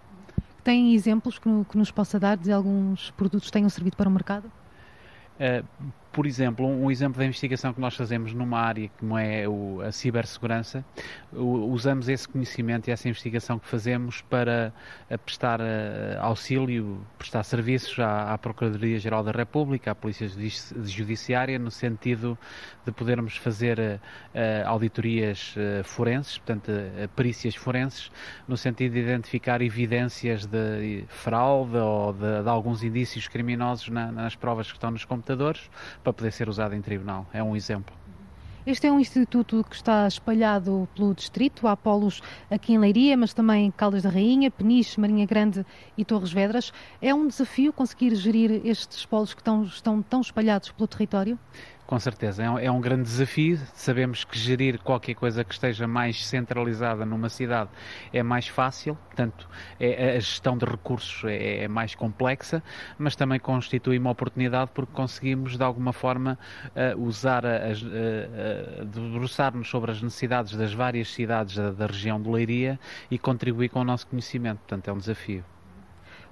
Tem 0.63 0.93
exemplos 0.93 1.37
que, 1.37 1.49
que 1.69 1.77
nos 1.77 1.91
possa 1.91 2.17
dar 2.17 2.37
de 2.37 2.49
alguns 2.49 3.11
produtos 3.11 3.47
que 3.47 3.51
tenham 3.51 3.67
servido 3.69 3.97
para 3.97 4.07
o 4.07 4.11
mercado? 4.11 4.49
Uh, 5.37 5.65
por 6.11 6.25
exemplo, 6.25 6.65
um, 6.65 6.89
exemplo 6.89 7.19
da 7.19 7.25
investigação 7.25 7.73
que 7.73 7.79
nós 7.79 7.95
fazemos 7.95 8.33
numa 8.33 8.59
área 8.59 8.89
como 8.99 9.17
é 9.17 9.47
o, 9.47 9.81
a 9.81 9.91
cibersegurança, 9.91 10.83
usamos 11.31 12.09
esse 12.09 12.27
conhecimento 12.27 12.87
e 12.87 12.91
essa 12.91 13.07
investigação 13.07 13.59
que 13.59 13.67
fazemos 13.67 14.21
para 14.21 14.73
eh, 15.09 15.17
prestar 15.17 15.61
uh, 15.61 15.63
auxílio, 16.19 17.05
prestar 17.17 17.43
serviços 17.43 17.99
à, 17.99 18.33
à 18.33 18.37
Procuradoria-Geral 18.37 19.23
da 19.23 19.31
República, 19.31 19.91
à 19.91 19.95
Polícia 19.95 20.27
Judiciária, 20.83 21.59
no 21.59 21.69
sentido 21.69 22.37
de 22.85 22.91
podermos 22.91 23.37
fazer 23.37 23.79
uh, 23.79 24.67
auditorias 24.67 25.55
uh, 25.55 25.83
forenses, 25.83 26.39
portanto, 26.39 26.71
perícias 27.15 27.55
forenses, 27.55 28.11
no 28.47 28.57
sentido 28.57 28.93
de 28.93 28.99
identificar 28.99 29.61
evidências 29.61 30.45
de 30.47 31.03
fraude 31.07 31.77
ou 31.77 32.13
de, 32.13 32.43
de 32.43 32.49
alguns 32.49 32.83
indícios 32.83 33.27
criminosos 33.27 33.89
na, 33.89 34.11
nas 34.11 34.35
provas 34.35 34.67
que 34.67 34.73
estão 34.73 34.89
nos 34.89 35.05
computadores 35.05 35.69
para 36.03 36.13
poder 36.13 36.31
ser 36.31 36.49
usado 36.49 36.75
em 36.75 36.81
tribunal. 36.81 37.25
É 37.33 37.43
um 37.43 37.55
exemplo. 37.55 37.99
Este 38.65 38.87
é 38.87 38.91
um 38.91 38.99
instituto 38.99 39.65
que 39.67 39.75
está 39.75 40.07
espalhado 40.07 40.87
pelo 40.93 41.15
distrito, 41.15 41.65
há 41.67 41.75
polos 41.75 42.21
aqui 42.51 42.73
em 42.73 42.77
Leiria, 42.77 43.15
mas 43.17 43.33
também 43.33 43.71
Caldas 43.71 44.03
da 44.03 44.09
Rainha, 44.09 44.51
Peniche, 44.51 44.99
Marinha 44.99 45.25
Grande 45.25 45.65
e 45.97 46.03
Torres 46.03 46.31
Vedras. 46.31 46.73
É 47.01 47.13
um 47.13 47.27
desafio 47.27 47.73
conseguir 47.73 48.13
gerir 48.15 48.61
estes 48.63 49.05
polos 49.05 49.33
que 49.33 49.41
estão, 49.41 49.63
estão 49.63 50.01
tão 50.01 50.21
espalhados 50.21 50.71
pelo 50.71 50.87
território? 50.87 51.39
Com 51.89 51.99
certeza, 51.99 52.43
é 52.43 52.49
um, 52.51 52.59
é 52.59 52.69
um, 52.69 52.79
grande 52.79 53.01
desafio. 53.01 53.57
Sabemos 53.73 54.23
que 54.23 54.37
gerir 54.37 54.77
qualquer 54.77 55.15
coisa 55.15 55.43
que 55.43 55.51
esteja 55.51 55.87
mais 55.87 56.23
centralizada 56.23 57.03
numa 57.03 57.29
cidade 57.29 57.71
é 58.13 58.21
mais 58.21 58.47
fácil, 58.47 58.93
portanto, 59.07 59.49
é, 59.79 60.11
a 60.11 60.19
gestão 60.19 60.55
de 60.55 60.65
recursos 60.65 61.23
é, 61.23 61.63
é, 61.63 61.67
mais 61.67 61.95
complexa, 61.95 62.61
mas 62.95 63.15
também 63.15 63.39
constitui 63.39 63.97
uma 63.97 64.11
oportunidade 64.11 64.69
porque 64.71 64.93
conseguimos, 64.93 65.57
de 65.57 65.63
alguma 65.63 65.91
forma, 65.91 66.37
uh, 66.75 67.01
usar, 67.03 67.43
uh, 67.43 67.47
uh, 67.47 68.85
debruçar-nos 68.85 69.67
sobre 69.67 69.89
as 69.89 69.99
necessidades 69.99 70.55
das 70.55 70.71
várias 70.71 71.11
cidades 71.11 71.55
da, 71.55 71.71
da 71.71 71.87
região 71.87 72.21
de 72.21 72.29
Leiria 72.29 72.79
e 73.09 73.17
contribuir 73.17 73.69
com 73.69 73.79
o 73.79 73.83
nosso 73.83 74.05
conhecimento. 74.05 74.59
Portanto, 74.59 74.89
é 74.89 74.93
um 74.93 74.97
desafio. 74.99 75.43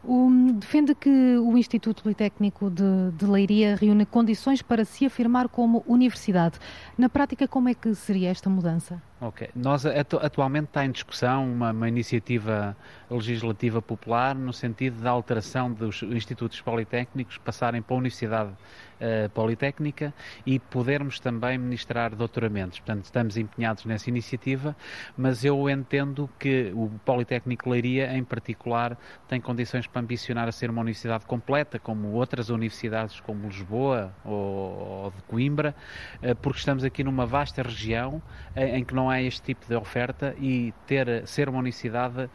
O, 0.04 0.30
defende 0.54 0.96
que 0.96 1.38
o 1.38 1.58
Instituto 1.58 2.04
Politécnico 2.04 2.70
de, 2.70 3.12
de, 3.18 3.26
Leiria 3.26 3.76
reúne 3.76 4.06
condições 4.06 4.62
para 4.62 4.86
se 4.86 5.06
afirmar 5.06 5.50
como 5.50 5.84
universidade. 5.88 6.60
Na 6.98 7.10
prática, 7.10 7.48
como 7.48 7.70
é 7.70 7.74
que 7.74 7.94
seria 7.96 8.30
esta 8.30 8.50
mudança? 8.50 9.02
Ok. 9.20 9.50
Nós 9.56 9.84
atu 9.84 10.18
atualmente 10.18 10.66
está 10.66 10.86
em 10.86 10.92
discussão 10.92 11.52
uma, 11.52 11.72
uma, 11.72 11.88
iniciativa 11.88 12.78
legislativa 13.10 13.82
popular 13.82 14.36
no 14.36 14.54
sentido 14.54 15.02
da 15.02 15.10
alteração 15.10 15.74
dos 15.74 16.04
institutos 16.04 16.62
politécnicos 16.62 17.36
passarem 17.40 17.82
para 17.82 17.96
a 17.96 17.98
Universidade 17.98 18.52
uh, 18.52 19.30
Politécnica 19.30 20.14
e 20.46 20.60
podermos 20.60 21.20
também 21.20 21.58
ministrar 21.58 22.16
doutoramentos. 22.16 22.78
Portanto, 22.78 23.06
estamos 23.06 23.38
empenhados 23.38 23.86
nessa 23.86 24.08
iniciativa, 24.08 24.76
mas 25.18 25.44
eu 25.44 25.68
entendo 25.68 26.30
que 26.38 26.72
o 26.76 26.92
Politécnico 27.04 27.72
Leiria, 27.72 28.16
em 28.16 28.24
particular, 28.24 28.96
tem 29.28 29.42
condições 29.42 29.88
para 29.88 30.00
ambicionar 30.02 30.48
a 30.48 30.52
ser 30.52 30.70
uma 30.70 30.82
universidade 30.82 31.26
completa, 31.26 31.80
como 31.80 32.10
outras 32.10 32.50
universidades 32.50 33.20
como 33.20 33.48
Lisboa 33.48 34.14
ou, 34.24 35.04
ou 35.06 35.12
de 35.16 35.24
Coimbra, 35.24 35.76
uh, 36.22 36.36
porque 36.36 36.60
estamos 36.60 36.84
aqui 36.84 37.04
numa 37.04 37.26
vasta 37.26 37.64
região 37.64 38.22
em, 38.56 38.78
em 38.78 38.86
que 38.86 38.94
não 38.94 39.07
não 39.08 39.10
há 39.10 39.22
este 39.22 39.42
tipo 39.42 39.66
de 39.66 39.76
oferta 39.76 40.36
e 40.38 40.74
ter, 40.86 41.26
ser 41.26 41.48
uma 41.48 41.60
universidade 41.60 42.24
uh, 42.26 42.30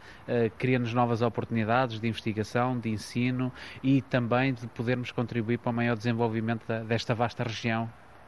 cria-nos 0.57 0.91
novas 0.93 1.21
oportunidades 1.21 1.99
de 1.99 2.07
investigação, 2.07 2.79
de 2.79 2.89
ensino 2.89 3.51
e 3.83 4.01
também 4.01 4.53
de 4.53 4.65
podermos 4.67 5.11
contribuir 5.11 5.59
para 5.59 5.69
o 5.69 5.73
maior 5.73 5.95
desenvolvimento 5.95 6.65
da, 6.67 6.79
desta 6.79 7.13
vasta 7.13 7.43
região 7.43 7.83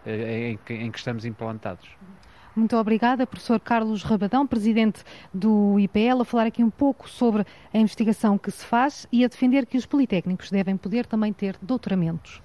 uh, 0.06 0.10
em, 0.10 0.60
que, 0.64 0.74
em 0.74 0.92
que 0.92 0.98
estamos 0.98 1.26
implantados. 1.26 1.90
Muito 2.56 2.78
obrigada, 2.78 3.28
professor 3.28 3.60
Carlos 3.60 4.04
Rabadão, 4.04 4.48
presidente 4.48 5.04
do 5.34 5.78
IPL, 5.80 6.22
a 6.22 6.26
falar 6.26 6.46
aqui 6.46 6.64
um 6.64 6.70
pouco 6.70 7.10
sobre 7.10 7.46
a 7.74 7.78
investigação 7.78 8.38
que 8.38 8.50
se 8.50 8.64
faz 8.64 9.08
e 9.12 9.26
a 9.26 9.28
defender 9.28 9.66
que 9.66 9.78
os 9.78 9.86
politécnicos 9.86 10.52
devem 10.52 10.78
poder 10.78 11.06
também 11.06 11.34
ter 11.34 11.58
doutoramentos. 11.62 12.45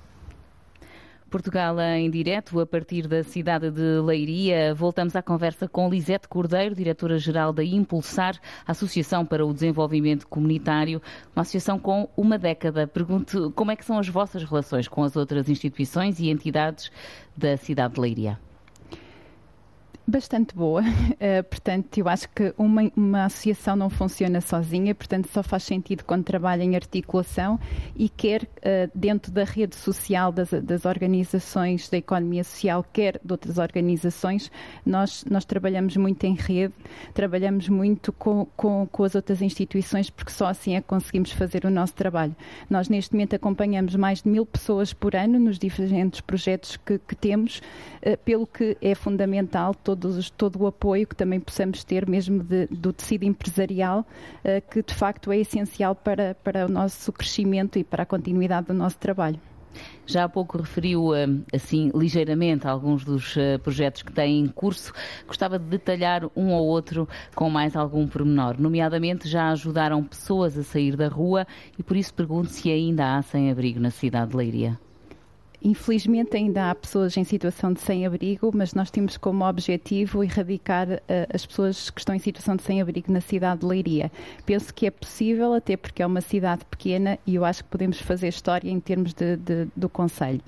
Portugal 1.31 1.79
em 1.81 2.11
direto 2.11 2.59
a 2.59 2.67
partir 2.67 3.07
da 3.07 3.23
cidade 3.23 3.71
de 3.71 4.01
Leiria. 4.01 4.75
Voltamos 4.75 5.15
à 5.15 5.23
conversa 5.23 5.69
com 5.69 5.89
Lisete 5.89 6.29
Cordeiro, 6.29 6.75
diretora-geral 6.75 7.53
da 7.53 7.63
Impulsar, 7.63 8.37
Associação 8.67 9.25
para 9.25 9.47
o 9.47 9.55
Desenvolvimento 9.55 10.27
Comunitário, 10.27 11.01
uma 11.35 11.43
associação 11.43 11.79
com 11.79 12.09
uma 12.17 12.37
década. 12.37 12.87
Pergunto 12.87 13.53
como 13.55 13.71
é 13.71 13.77
que 13.77 13.85
são 13.85 13.99
as 13.99 14.09
vossas 14.09 14.43
relações 14.43 14.89
com 14.89 15.05
as 15.05 15.15
outras 15.15 15.49
instituições 15.49 16.19
e 16.19 16.29
entidades 16.29 16.91
da 17.37 17.57
cidade 17.57 17.95
de 17.95 18.01
Leiria 18.01 18.50
bastante 20.11 20.55
boa. 20.55 20.83
Uh, 20.83 21.43
portanto, 21.49 21.97
eu 21.97 22.09
acho 22.09 22.29
que 22.31 22.53
uma, 22.59 22.91
uma 22.97 23.25
associação 23.25 23.77
não 23.77 23.89
funciona 23.89 24.41
sozinha, 24.41 24.95
portanto, 24.95 25.29
só 25.33 25.43
faz 25.43 25.63
sentido 25.63 26.05
quando 26.05 26.25
trabalha 26.25 26.63
em 26.63 26.75
articulação 26.75 27.59
e 27.97 28.09
quer 28.09 28.43
uh, 28.43 28.91
dentro 28.95 29.31
da 29.31 29.45
rede 29.45 29.77
social 29.77 30.33
das, 30.33 30.51
das, 30.51 30.85
organizações 30.85 31.89
da 31.89 31.97
economia 31.97 32.43
social, 32.43 32.85
quer 32.93 33.21
de 33.25 33.33
outras 33.33 33.59
organizações. 33.59 34.51
Nós, 34.85 35.25
nós 35.31 35.45
trabalhamos 35.45 35.97
muito 35.97 36.25
em 36.25 36.35
rede, 36.35 36.75
trabalhamos 37.15 37.69
muito 37.69 38.13
com, 38.13 38.47
com, 38.57 38.87
com 38.91 39.05
as 39.05 39.15
outras 39.15 39.41
instituições, 39.41 40.11
porque 40.11 40.33
só 40.33 40.47
assim 40.47 40.75
é 40.75 40.81
que 40.81 40.89
conseguimos 40.89 41.31
fazer 41.33 41.65
o 41.65 41.71
nosso 41.71 41.95
trabalho. 41.95 42.35
Nós, 42.69 42.89
neste 42.89 43.15
momento, 43.15 43.37
acompanhamos 43.37 43.95
mais 43.95 44.23
de 44.23 44.29
mil 44.29 44.45
pessoas 44.45 44.93
por 44.93 45.15
ano 45.15 45.39
nos 45.39 45.59
diferentes 45.59 46.21
projetos 46.21 46.77
que, 46.77 46.99
que 46.99 47.15
temos, 47.15 47.63
uh, 48.03 48.17
pelo 48.25 48.47
que 48.47 48.77
é 48.83 48.95
fundamental 48.95 49.75
todo 49.75 50.00
todos, 50.01 50.31
todo 50.31 50.63
o 50.63 50.67
apoio 50.67 51.07
que 51.07 51.15
também 51.15 51.39
possamos 51.39 51.85
ter, 51.85 52.09
mesmo 52.09 52.43
de, 52.43 52.67
do 52.67 52.93
tecido 52.93 53.25
empresarial, 53.25 54.01
uh, 54.01 54.71
que 54.71 54.83
de 54.83 54.95
facto 54.95 55.31
é 55.31 55.39
essencial 55.39 55.95
para, 55.95 56.35
para 56.43 56.67
o 56.67 56.69
nosso 56.69 57.13
crescimento 57.13 57.79
e 57.79 57.85
para 57.85 58.03
a 58.03 58.07
continuidade 58.07 58.69
do 58.69 58.75
nosso 58.75 58.99
trabalho. 58.99 59.39
Já 60.07 60.25
há 60.25 60.29
pouco 60.29 60.59
referiu, 60.59 61.15
eh, 61.15 61.27
assim, 61.55 61.93
ligeiramente 61.95 62.67
alguns 62.67 63.05
dos 63.05 63.37
eh, 63.37 63.59
projetos 63.59 64.03
que 64.03 64.13
têm 64.13 64.41
em 64.41 64.49
curso. 64.49 64.93
Gostava 65.27 65.59
de 65.59 65.67
detalhar 65.67 66.29
um 66.35 66.53
ou 66.53 66.67
outro 66.67 67.09
com 67.35 67.49
mais 67.49 67.77
algum 67.77 68.09
pormenor. 68.09 68.61
Nomeadamente, 68.61 69.29
já 69.29 69.51
ajudaram 69.51 70.03
pessoas 70.03 70.59
a 70.59 70.65
sair 70.65 70.97
da 70.97 71.07
rua 71.07 71.47
e 71.79 71.83
por 71.83 71.97
isso 71.97 72.13
pergunto 72.13 72.49
se 72.49 72.71
ainda 72.71 73.17
há 73.17 73.23
sem-abrigo 73.23 73.79
na 73.79 73.91
cidade 73.91 74.33
de 74.33 74.37
Leiria. 74.37 74.90
Infelizmente 75.63 76.37
ainda 76.37 76.71
há 76.71 76.75
pessoas 76.75 77.17
em 77.17 77.25
situação 77.25 77.73
de 77.73 77.81
sem-abrigo, 77.81 78.51
mas 78.55 78.73
nós 78.73 78.91
temos 78.91 79.19
como 79.19 79.47
objetivo 79.47 80.25
erradicar 80.25 80.89
uh, 80.89 81.01
as 81.33 81.45
pessoas 81.45 81.91
que 81.91 82.01
estão 82.01 82.15
em 82.15 82.19
situação 82.19 82.57
de 82.57 82.63
sem-abrigo 82.63 83.13
na 83.13 83.21
cidade 83.21 83.61
de 83.61 83.67
Leiria. 83.67 84.11
Penso 84.47 84.73
que 84.73 84.87
é 84.87 84.91
possível, 84.91 85.53
até 85.53 85.77
porque 85.77 86.03
é 86.03 86.07
uma 86.07 86.23
cidade 86.23 86.65
pequena 86.65 87.19
e 87.27 87.35
eu 87.35 87.45
acho 87.45 87.63
que 87.63 87.71
podemos 87.71 88.01
fazer 88.01 88.29
história 88.29 88.71
em 88.71 88.81
termos 88.81 89.13
de, 89.13 89.37
de, 89.37 89.69
do 89.77 89.89
Conselho. 89.89 90.41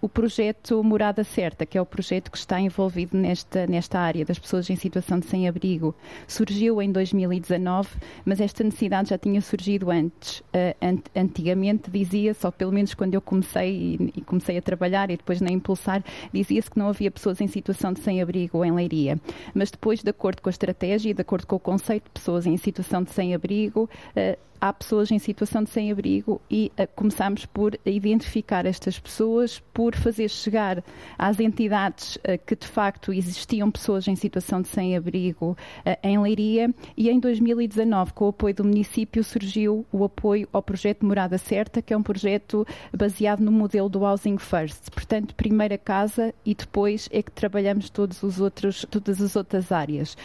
O 0.00 0.08
projeto 0.08 0.84
Morada 0.84 1.24
Certa, 1.24 1.66
que 1.66 1.76
é 1.76 1.80
o 1.80 1.86
projeto 1.86 2.30
que 2.30 2.38
está 2.38 2.60
envolvido 2.60 3.16
nesta, 3.16 3.66
nesta 3.66 3.98
área 3.98 4.24
das 4.24 4.38
pessoas 4.38 4.68
em 4.70 4.76
situação 4.76 5.18
de 5.18 5.26
sem-abrigo, 5.26 5.94
surgiu 6.26 6.80
em 6.80 6.92
2019, 6.92 7.88
mas 8.24 8.40
esta 8.40 8.62
necessidade 8.62 9.08
já 9.08 9.18
tinha 9.18 9.40
surgido 9.40 9.90
antes. 9.90 10.40
Uh, 10.40 11.02
antigamente 11.16 11.90
dizia-se, 11.90 12.44
ou 12.46 12.52
pelo 12.52 12.70
menos 12.70 12.94
quando 12.94 13.14
eu 13.14 13.20
comecei 13.20 13.96
e, 13.98 14.12
e 14.18 14.20
comecei 14.20 14.57
a 14.58 14.62
trabalhar 14.62 15.10
e 15.10 15.16
depois 15.16 15.40
na 15.40 15.50
Impulsar, 15.50 16.02
dizia-se 16.32 16.70
que 16.70 16.78
não 16.78 16.88
havia 16.88 17.10
pessoas 17.10 17.40
em 17.40 17.46
situação 17.46 17.92
de 17.92 18.00
sem-abrigo 18.00 18.64
em 18.64 18.72
Leiria. 18.72 19.18
Mas 19.54 19.70
depois, 19.70 20.02
de 20.02 20.10
acordo 20.10 20.42
com 20.42 20.48
a 20.48 20.50
estratégia 20.50 21.10
e 21.10 21.14
de 21.14 21.20
acordo 21.20 21.46
com 21.46 21.56
o 21.56 21.60
conceito 21.60 22.04
de 22.04 22.10
pessoas 22.10 22.46
em 22.46 22.56
situação 22.56 23.02
de 23.02 23.10
sem-abrigo, 23.10 23.88
uh, 24.16 24.38
há 24.60 24.72
pessoas 24.72 25.10
em 25.10 25.18
situação 25.18 25.62
de 25.62 25.70
sem-abrigo 25.70 26.40
e 26.50 26.72
uh, 26.78 26.88
começamos 26.94 27.46
por 27.46 27.78
identificar 27.84 28.66
estas 28.66 28.98
pessoas, 28.98 29.60
por 29.72 29.94
fazer 29.94 30.28
chegar 30.28 30.82
às 31.18 31.38
entidades 31.38 32.16
uh, 32.16 32.38
que 32.44 32.56
de 32.56 32.66
facto 32.66 33.12
existiam 33.12 33.70
pessoas 33.70 34.08
em 34.08 34.16
situação 34.16 34.60
de 34.60 34.68
sem-abrigo 34.68 35.50
uh, 35.50 35.56
em 36.02 36.18
Leiria 36.18 36.74
e 36.96 37.08
em 37.08 37.20
2019, 37.20 38.12
com 38.12 38.26
o 38.26 38.28
apoio 38.28 38.54
do 38.54 38.64
município, 38.64 39.22
surgiu 39.22 39.86
o 39.92 40.04
apoio 40.04 40.48
ao 40.52 40.62
projeto 40.62 41.06
Morada 41.06 41.38
Certa, 41.38 41.80
que 41.80 41.92
é 41.92 41.96
um 41.96 42.02
projeto 42.02 42.66
baseado 42.96 43.40
no 43.40 43.52
modelo 43.52 43.88
do 43.88 44.00
Housing 44.00 44.38
First. 44.38 44.90
Portanto, 44.90 45.34
primeira 45.34 45.78
casa 45.78 46.34
e 46.44 46.54
depois 46.54 47.08
é 47.12 47.22
que 47.22 47.30
trabalhamos 47.30 47.90
todos 47.90 48.22
os 48.22 48.40
outros, 48.40 48.84
todas 48.90 49.20
as 49.20 49.36
outras 49.36 49.70
áreas. 49.70 50.16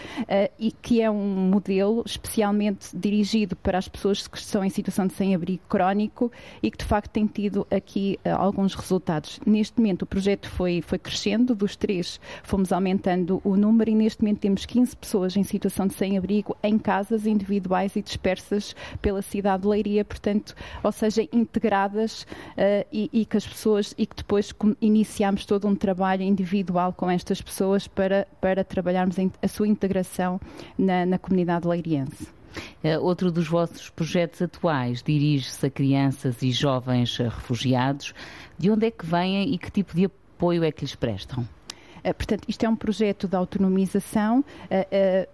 e 0.59 0.71
que 0.71 1.01
é 1.01 1.09
um 1.09 1.49
modelo 1.49 2.03
especialmente 2.05 2.87
dirigido 2.93 3.55
para 3.55 3.77
as 3.77 3.87
pessoas 3.87 4.22
que 4.27 4.37
estão 4.37 4.63
em 4.63 4.69
situação 4.69 5.07
de 5.07 5.13
sem-abrigo 5.13 5.63
crónico 5.67 6.31
e 6.61 6.69
que 6.69 6.77
de 6.77 6.85
facto 6.85 7.11
tem 7.11 7.25
tido 7.25 7.65
aqui 7.69 8.19
uh, 8.25 8.35
alguns 8.37 8.73
resultados. 8.75 9.39
Neste 9.45 9.77
momento 9.77 10.03
o 10.03 10.05
projeto 10.05 10.49
foi, 10.49 10.81
foi 10.81 10.97
crescendo, 10.97 11.55
dos 11.55 11.75
três 11.75 12.19
fomos 12.43 12.71
aumentando 12.71 13.41
o 13.43 13.55
número 13.55 13.89
e 13.89 13.95
neste 13.95 14.21
momento 14.21 14.39
temos 14.39 14.65
15 14.65 14.95
pessoas 14.95 15.35
em 15.35 15.43
situação 15.43 15.87
de 15.87 15.93
sem-abrigo 15.93 16.55
em 16.63 16.77
casas 16.77 17.25
individuais 17.25 17.95
e 17.95 18.01
dispersas 18.01 18.75
pela 19.01 19.21
cidade 19.21 19.63
de 19.63 19.69
Leiria, 19.69 20.05
portanto, 20.05 20.55
ou 20.83 20.91
seja, 20.91 21.27
integradas 21.31 22.23
uh, 22.23 22.85
e, 22.91 23.09
e, 23.11 23.25
que 23.25 23.37
as 23.37 23.47
pessoas 23.47 23.93
e 23.97 24.05
que 24.05 24.15
depois 24.15 24.53
iniciamos 24.81 25.45
todo 25.45 25.67
um 25.67 25.75
trabalho 25.75 26.23
individual 26.23 26.93
com 26.93 27.09
estas 27.09 27.41
pessoas 27.41 27.87
para, 27.87 28.27
para 28.39 28.63
trabalharmos 28.63 29.17
a 29.41 29.47
sua 29.47 29.67
integração 29.67 30.39
na, 30.77 31.05
na 31.05 31.17
comunidade 31.17 31.67
leiriense. 31.67 32.42
Eh, 32.83 32.97
outro 32.97 33.31
dos 33.31 33.47
vossos 33.47 33.89
projetos 33.89 34.41
atuais 34.41 35.01
dirige-se 35.01 35.65
a 35.65 35.69
crianças 35.69 36.41
e 36.41 36.51
jovens 36.51 37.17
refugiados. 37.17 38.13
De 38.57 38.69
onde 38.69 38.87
é 38.87 38.91
que 38.91 39.05
vêm 39.05 39.53
e 39.53 39.57
que 39.57 39.71
tipo 39.71 39.95
de 39.95 40.05
apoio 40.05 40.63
é 40.63 40.71
que 40.71 40.81
lhes 40.81 40.95
prestam? 40.95 41.47
Eh, 42.03 42.13
portanto, 42.13 42.43
isto 42.47 42.63
é 42.65 42.69
um 42.69 42.75
projeto 42.75 43.27
de 43.27 43.35
autonomização. 43.35 44.43
Eh, 44.69 45.27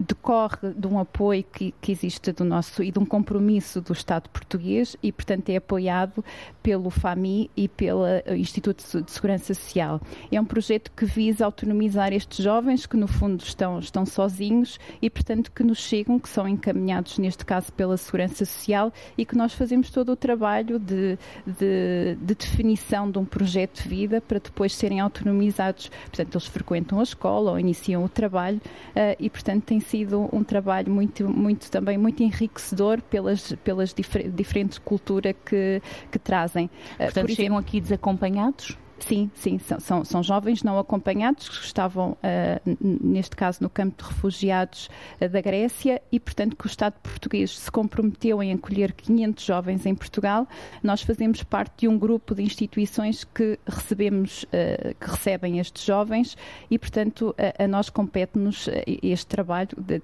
decorre 0.00 0.72
de 0.76 0.86
um 0.86 0.98
apoio 0.98 1.44
que, 1.44 1.74
que, 1.80 1.92
existe 1.92 2.32
do 2.32 2.44
nosso 2.44 2.82
e 2.82 2.90
de 2.90 2.98
um 2.98 3.04
compromisso 3.04 3.80
do 3.80 3.92
Estado 3.92 4.28
português 4.30 4.96
e, 5.02 5.12
portanto, 5.12 5.48
é 5.50 5.56
apoiado 5.56 6.24
pelo 6.62 6.90
FAMI 6.90 7.50
e 7.56 7.68
pelo 7.68 8.04
Instituto 8.36 9.02
de 9.02 9.10
Segurança 9.10 9.54
Social. 9.54 10.00
É 10.30 10.40
um 10.40 10.44
projeto 10.44 10.90
que 10.96 11.04
visa 11.04 11.44
autonomizar 11.44 12.12
estes 12.12 12.42
jovens 12.42 12.86
que, 12.86 12.96
no 12.96 13.06
fundo, 13.06 13.42
estão, 13.42 13.78
estão 13.78 14.06
sozinhos 14.06 14.78
e, 15.00 15.10
portanto, 15.10 15.52
que 15.52 15.62
nos 15.62 15.78
chegam, 15.78 16.18
que 16.18 16.28
são 16.28 16.48
encaminhados, 16.48 17.18
neste 17.18 17.44
caso, 17.44 17.72
pela 17.72 17.96
Segurança 17.96 18.44
Social 18.44 18.92
e 19.16 19.24
que 19.24 19.36
nós 19.36 19.52
fazemos 19.52 19.90
todo 19.90 20.12
o 20.12 20.16
trabalho 20.16 20.78
de, 20.78 21.18
de, 21.46 22.16
de 22.20 22.34
definição 22.34 23.10
de 23.10 23.18
um 23.18 23.24
projeto 23.24 23.82
de 23.82 23.88
vida 23.88 24.20
para 24.20 24.38
depois 24.38 24.74
serem 24.74 25.00
autonomizados. 25.00 25.90
Portanto, 26.12 26.34
eles 26.34 26.46
frequentam 26.46 27.00
a 27.00 27.02
escola 27.02 27.52
ou 27.52 27.58
iniciam 27.58 28.04
o 28.04 28.08
trabalho 28.08 28.58
uh, 28.58 29.16
e, 29.18 29.30
portanto, 29.30 29.64
tem 29.64 29.80
sido 29.80 30.28
um 30.30 30.44
trabalho 30.44 30.92
muito, 30.92 31.26
muito 31.26 31.70
também 31.70 31.96
muito 31.96 32.22
enriquecedor 32.22 33.00
pelas, 33.00 33.54
pelas 33.64 33.94
difer 33.94 34.30
diferentes 34.30 34.76
culturas 34.76 35.34
que, 35.44 35.80
que 36.10 36.18
trazem. 36.18 36.68
Eh, 36.98 37.06
Portanto, 37.06 37.28
Por 37.28 37.34
chegam 37.34 37.56
aqui 37.56 37.80
desacompanhados? 37.80 38.76
Sim, 39.06 39.30
sim, 39.34 39.58
são, 39.58 39.80
são, 39.80 40.04
são, 40.04 40.22
jovens 40.22 40.62
não 40.62 40.78
acompanhados 40.78 41.48
que 41.48 41.64
estavam, 41.64 42.12
uh, 42.12 42.76
neste 42.80 43.34
caso, 43.34 43.58
no 43.60 43.68
campo 43.68 44.00
de 44.00 44.08
refugiados 44.08 44.88
uh, 45.20 45.28
da 45.28 45.40
Grécia 45.40 46.00
e, 46.12 46.20
portanto, 46.20 46.54
que 46.54 46.66
o 46.66 46.68
Estado 46.68 46.94
português 47.02 47.58
se 47.58 47.70
comprometeu 47.70 48.40
em 48.40 48.52
acolher 48.52 48.92
500 48.92 49.44
jovens 49.44 49.86
em 49.86 49.94
Portugal. 49.94 50.46
Nós 50.82 51.02
fazemos 51.02 51.42
parte 51.42 51.80
de 51.80 51.88
um 51.88 51.98
grupo 51.98 52.32
de 52.34 52.42
instituições 52.42 53.24
que 53.24 53.58
recebemos, 53.66 54.44
uh, 54.44 54.94
que 55.00 55.10
recebem 55.10 55.58
estes 55.58 55.84
jovens 55.84 56.36
e, 56.70 56.78
portanto, 56.78 57.34
a, 57.58 57.64
a 57.64 57.68
nós 57.68 57.90
compete-nos 57.90 58.68
este 59.02 59.26
trabalho 59.26 59.70
de, 59.76 60.00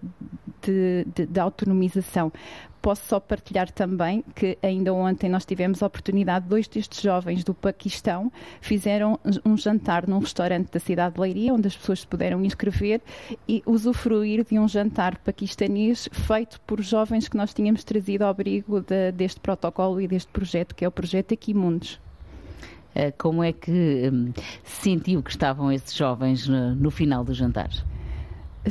de, 0.61 1.06
de, 1.14 1.26
de 1.26 1.40
autonomização 1.40 2.32
posso 2.81 3.07
só 3.07 3.21
partilhar 3.21 3.71
também 3.71 4.25
que 4.35 4.59
ainda 4.62 4.93
ontem 4.93 5.29
nós 5.29 5.45
tivemos 5.45 5.83
a 5.83 5.87
oportunidade, 5.87 6.47
dois 6.49 6.67
destes 6.69 7.01
jovens 7.01 7.45
do 7.45 7.55
Paquistão 7.55 8.33
fizeram 8.61 9.19
um 9.45 9.57
jantar 9.57 10.07
num 10.07 10.19
restaurante 10.19 10.71
da 10.71 10.81
cidade 10.81 11.14
de 11.14 11.21
Leiria, 11.21 11.55
onde 11.55 11.69
as 11.69 11.77
pessoas 11.77 12.01
se 12.01 12.07
puderam 12.07 12.45
inscrever 12.45 13.01
e 13.47 13.62
usufruir 13.67 14.45
de 14.45 14.59
um 14.59 14.69
jantar 14.69 15.19
paquistanês 15.19 16.09
feito 16.12 16.61
por 16.62 16.81
jovens 16.81 17.29
que 17.29 17.37
nós 17.37 17.53
tínhamos 17.53 17.85
trazido 17.85 18.25
ao 18.25 18.31
abrigo 18.31 18.81
de, 18.81 19.12
deste 19.12 19.41
protocolo 19.41 20.01
e 20.01 20.09
deste 20.09 20.31
projeto, 20.31 20.75
que 20.75 20.85
é 20.85 20.88
o 20.88 20.93
projeto 20.93 21.33
Equimundos. 21.33 22.01
Eh, 22.95 23.12
como 23.12 23.43
é 23.43 23.53
que 23.53 24.11
hum, 24.12 24.33
sentiu 24.64 25.23
que 25.23 25.31
estavam 25.31 25.71
esses 25.71 25.95
jovens 25.95 26.49
no, 26.49 26.75
no 26.75 26.91
final 26.91 27.23
do 27.23 27.35
jantar? 27.35 27.71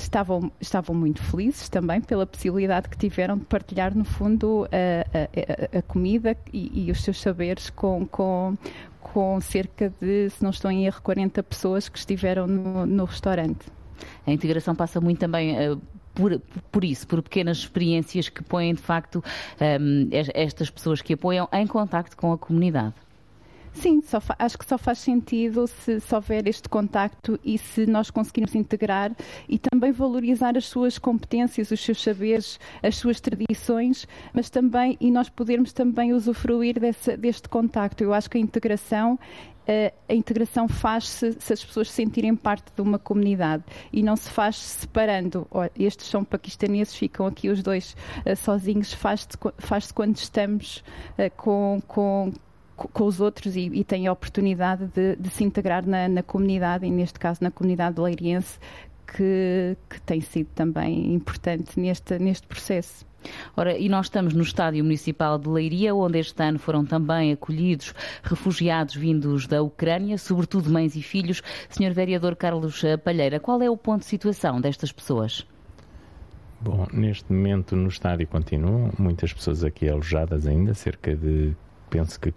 Estavam, 0.04 0.52
estavam 0.60 0.96
muito 0.96 1.22
felizes 1.22 1.70
também 1.70 2.02
pela 2.02 2.26
possibilidade 2.26 2.90
que 2.90 2.98
tiveram 2.98 3.38
de 3.38 3.46
partilhar, 3.46 3.96
no 3.96 4.06
fundo, 4.06 4.68
a, 4.72 5.76
a, 5.76 5.80
a 5.80 5.82
comida 5.82 6.36
e, 6.54 6.88
e, 6.88 6.92
os 6.92 7.04
seus 7.04 7.20
saberes 7.20 7.70
com, 7.70 8.06
com, 8.06 8.58
com 9.02 9.40
cerca 9.42 9.94
de, 10.00 10.30
se 10.30 10.44
não 10.44 10.52
estou 10.52 10.72
em 10.72 10.86
erro, 10.86 11.02
40 11.02 11.42
pessoas 11.44 11.90
que 11.90 11.98
estiveram 11.98 12.48
no, 12.48 12.86
no 12.86 13.06
restaurante. 13.06 13.66
A 14.26 14.32
integração 14.32 14.76
passa 14.76 15.02
muito 15.02 15.20
também 15.20 15.56
uh, 15.72 15.82
por, 16.14 16.40
por, 16.72 16.84
isso, 16.84 17.08
por 17.08 17.22
pequenas 17.22 17.60
experiências 17.60 18.30
que 18.30 18.44
põem, 18.44 18.74
de 18.74 18.82
facto, 18.82 19.24
um, 19.80 20.10
estas 20.12 20.70
pessoas 20.70 21.02
que 21.02 21.14
apoiam 21.14 21.48
em 21.54 21.68
contacto 21.68 22.18
com 22.18 22.34
a 22.34 22.38
comunidade. 22.38 22.94
Sim, 23.80 24.02
acho 24.40 24.58
que 24.58 24.66
só 24.66 24.78
faz 24.78 24.98
sentido 24.98 25.68
se, 25.68 26.00
se 26.00 26.16
houver 26.16 26.48
este 26.48 26.68
contacto 26.68 27.40
e 27.44 27.60
se 27.60 27.86
nós 27.86 28.10
conseguirmos 28.10 28.56
integrar 28.56 29.16
e 29.48 29.60
também 29.60 29.92
valorizar 29.92 30.58
as 30.58 30.66
suas 30.66 30.98
competências, 30.98 31.70
os 31.70 31.80
seus 31.80 32.02
saberes, 32.02 32.60
as 32.82 32.96
suas 32.98 33.22
tradições, 33.22 34.08
mas 34.34 34.50
também 34.50 34.98
e 35.00 35.12
nós 35.12 35.30
podermos 35.30 35.74
também 35.74 36.12
usufruir 36.12 36.80
desse, 36.80 37.16
deste 37.18 37.48
contacto. 37.48 38.04
Eu 38.04 38.14
acho 38.14 38.30
que 38.30 38.38
a 38.38 38.42
integração 38.42 39.20
a 40.08 40.14
integração 40.14 40.68
faz-se 40.68 41.36
se 41.40 41.54
as 41.54 41.64
pessoas 41.64 41.90
se 41.90 41.96
sentirem 41.96 42.36
parte 42.36 42.72
de 42.74 42.82
uma 42.82 42.98
comunidade 42.98 43.64
e 43.92 44.02
não 44.02 44.16
se 44.16 44.30
faz 44.30 44.56
separando. 44.56 45.46
estes 45.78 46.08
são 46.08 46.24
paquistaneses, 46.24 46.96
ficam 46.96 47.26
aqui 47.26 47.50
os 47.50 47.62
dois 47.62 47.96
uh, 48.26 48.36
sozinhos. 48.36 48.94
Faz-se 48.94 49.28
faz 49.58 49.92
quando 49.92 50.16
estamos 50.16 50.84
uh, 51.18 51.30
com, 51.36 51.82
com, 51.86 52.32
com 52.78 53.06
os 53.06 53.20
outros 53.20 53.56
e, 53.56 53.72
e 53.74 53.84
têm 53.84 54.06
a 54.08 54.12
oportunidade 54.12 54.86
de, 54.94 55.16
de 55.16 55.30
se 55.30 55.44
integrar 55.44 55.86
na, 55.86 56.08
na, 56.08 56.24
comunidade, 56.24 56.86
e 56.86 56.92
neste 56.92 57.20
caso 57.20 57.44
na 57.44 57.50
comunidade 57.50 58.00
leiriense, 58.00 58.60
que, 59.16 59.76
que 59.90 60.00
tem 60.02 60.22
sido 60.22 60.50
também 60.54 61.14
importante 61.14 61.80
neste, 61.80 62.20
neste 62.20 62.46
processo. 62.46 63.06
Ora, 63.56 63.78
e 63.78 63.90
nós 63.90 64.06
estamos 64.06 64.34
no 64.34 64.44
Estádio 64.44 64.84
Municipal 64.84 65.38
de 65.40 65.50
Leiria, 65.50 65.94
onde 65.96 66.20
este 66.20 66.42
ano 66.44 66.60
foram 66.60 66.86
também 66.86 67.34
acolhidos 67.34 67.94
refugiados 68.22 68.96
vindos 68.96 69.48
da 69.48 69.62
Ucrânia, 69.62 70.18
sobretudo 70.18 70.70
mães 70.70 70.96
e 70.96 71.02
filhos. 71.02 71.42
Senhor 71.70 71.94
Vereador 71.94 72.36
Carlos 72.36 72.84
Palheira, 73.04 73.40
qual 73.40 73.62
é 73.62 73.70
o 73.70 73.76
ponto 73.76 74.02
de 74.02 74.08
situação 74.08 74.62
destas 74.62 74.92
pessoas? 74.92 75.46
Bom, 76.62 76.88
neste 76.92 77.32
momento 77.32 77.76
no 77.76 77.88
estádio 77.88 78.28
continuam 78.28 78.92
muitas 78.98 79.34
pessoas 79.34 79.64
aqui 79.64 79.90
alojadas 79.90 80.48
ainda, 80.48 80.74
cerca 80.74 81.16
de 81.16 81.56
penso 81.90 82.20
que 82.20 82.34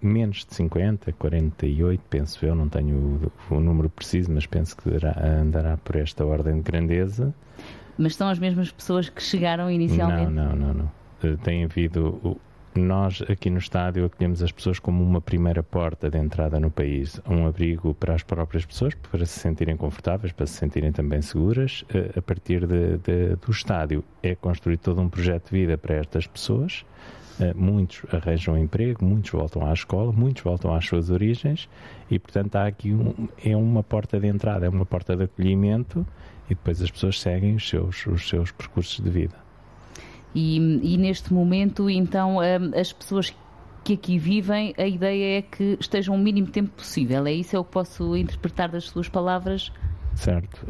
menos 0.00 0.44
de 0.44 0.54
50, 0.54 1.12
48, 1.12 2.02
penso 2.08 2.46
eu, 2.46 2.54
não 2.54 2.68
tenho 2.68 3.30
o, 3.50 3.54
o 3.54 3.60
número 3.60 3.88
preciso, 3.90 4.32
mas 4.32 4.46
penso 4.46 4.76
que 4.76 4.90
dará, 4.90 5.14
andará 5.40 5.76
por 5.76 5.96
esta 5.96 6.24
ordem 6.24 6.56
de 6.56 6.62
grandeza. 6.62 7.34
Mas 7.98 8.16
são 8.16 8.28
as 8.28 8.38
mesmas 8.38 8.70
pessoas 8.70 9.08
que 9.08 9.22
chegaram 9.22 9.70
inicialmente? 9.70 10.30
Não, 10.30 10.54
não, 10.54 10.56
não. 10.56 10.74
não. 10.74 10.90
Eh, 11.22 11.36
tem 11.42 11.64
havido 11.64 12.38
nós 12.78 13.22
aqui 13.22 13.48
no 13.48 13.58
estádio 13.58 14.04
acolhemos 14.04 14.42
as 14.42 14.52
pessoas 14.52 14.78
como 14.78 15.02
uma 15.02 15.20
primeira 15.20 15.62
porta 15.62 16.10
de 16.10 16.18
entrada 16.18 16.60
no 16.60 16.70
país, 16.70 17.20
um 17.28 17.46
abrigo 17.46 17.94
para 17.94 18.14
as 18.14 18.22
próprias 18.22 18.64
pessoas, 18.64 18.94
para 18.94 19.24
se 19.24 19.38
sentirem 19.38 19.76
confortáveis, 19.76 20.32
para 20.32 20.46
se 20.46 20.54
sentirem 20.54 20.92
também 20.92 21.22
seguras. 21.22 21.84
A 22.16 22.22
partir 22.22 22.66
de, 22.66 22.98
de, 22.98 23.36
do 23.36 23.50
estádio 23.50 24.04
é 24.22 24.34
construído 24.34 24.80
todo 24.80 25.00
um 25.00 25.08
projeto 25.08 25.50
de 25.50 25.58
vida 25.58 25.78
para 25.78 25.94
estas 25.96 26.26
pessoas. 26.26 26.84
Muitos 27.54 28.02
arranjam 28.12 28.56
emprego, 28.56 29.04
muitos 29.04 29.30
voltam 29.30 29.66
à 29.66 29.72
escola, 29.72 30.12
muitos 30.12 30.42
voltam 30.42 30.74
às 30.74 30.86
suas 30.86 31.10
origens 31.10 31.68
e, 32.10 32.18
portanto, 32.18 32.56
há 32.56 32.66
aqui 32.66 32.92
um, 32.92 33.28
é 33.44 33.56
uma 33.56 33.82
porta 33.82 34.18
de 34.18 34.26
entrada, 34.26 34.66
é 34.66 34.68
uma 34.68 34.86
porta 34.86 35.16
de 35.16 35.24
acolhimento 35.24 36.06
e 36.46 36.54
depois 36.54 36.80
as 36.80 36.90
pessoas 36.90 37.20
seguem 37.20 37.54
os 37.54 37.68
seus, 37.68 38.06
os 38.06 38.28
seus 38.28 38.50
percursos 38.52 39.04
de 39.04 39.10
vida. 39.10 39.36
E, 40.34 40.56
e 40.56 40.96
neste 40.96 41.32
momento, 41.32 41.88
então, 41.88 42.38
hum, 42.38 42.78
as 42.78 42.92
pessoas 42.92 43.34
que 43.84 43.94
aqui 43.94 44.18
vivem, 44.18 44.74
a 44.76 44.86
ideia 44.86 45.38
é 45.38 45.42
que 45.42 45.76
estejam 45.78 46.14
o 46.14 46.18
mínimo 46.18 46.48
tempo 46.48 46.70
possível. 46.70 47.26
É 47.26 47.32
isso 47.32 47.54
é 47.54 47.58
o 47.58 47.64
que 47.64 47.70
posso 47.70 48.16
interpretar 48.16 48.68
das 48.68 48.84
suas 48.84 49.08
palavras? 49.08 49.72
Certo. 50.14 50.66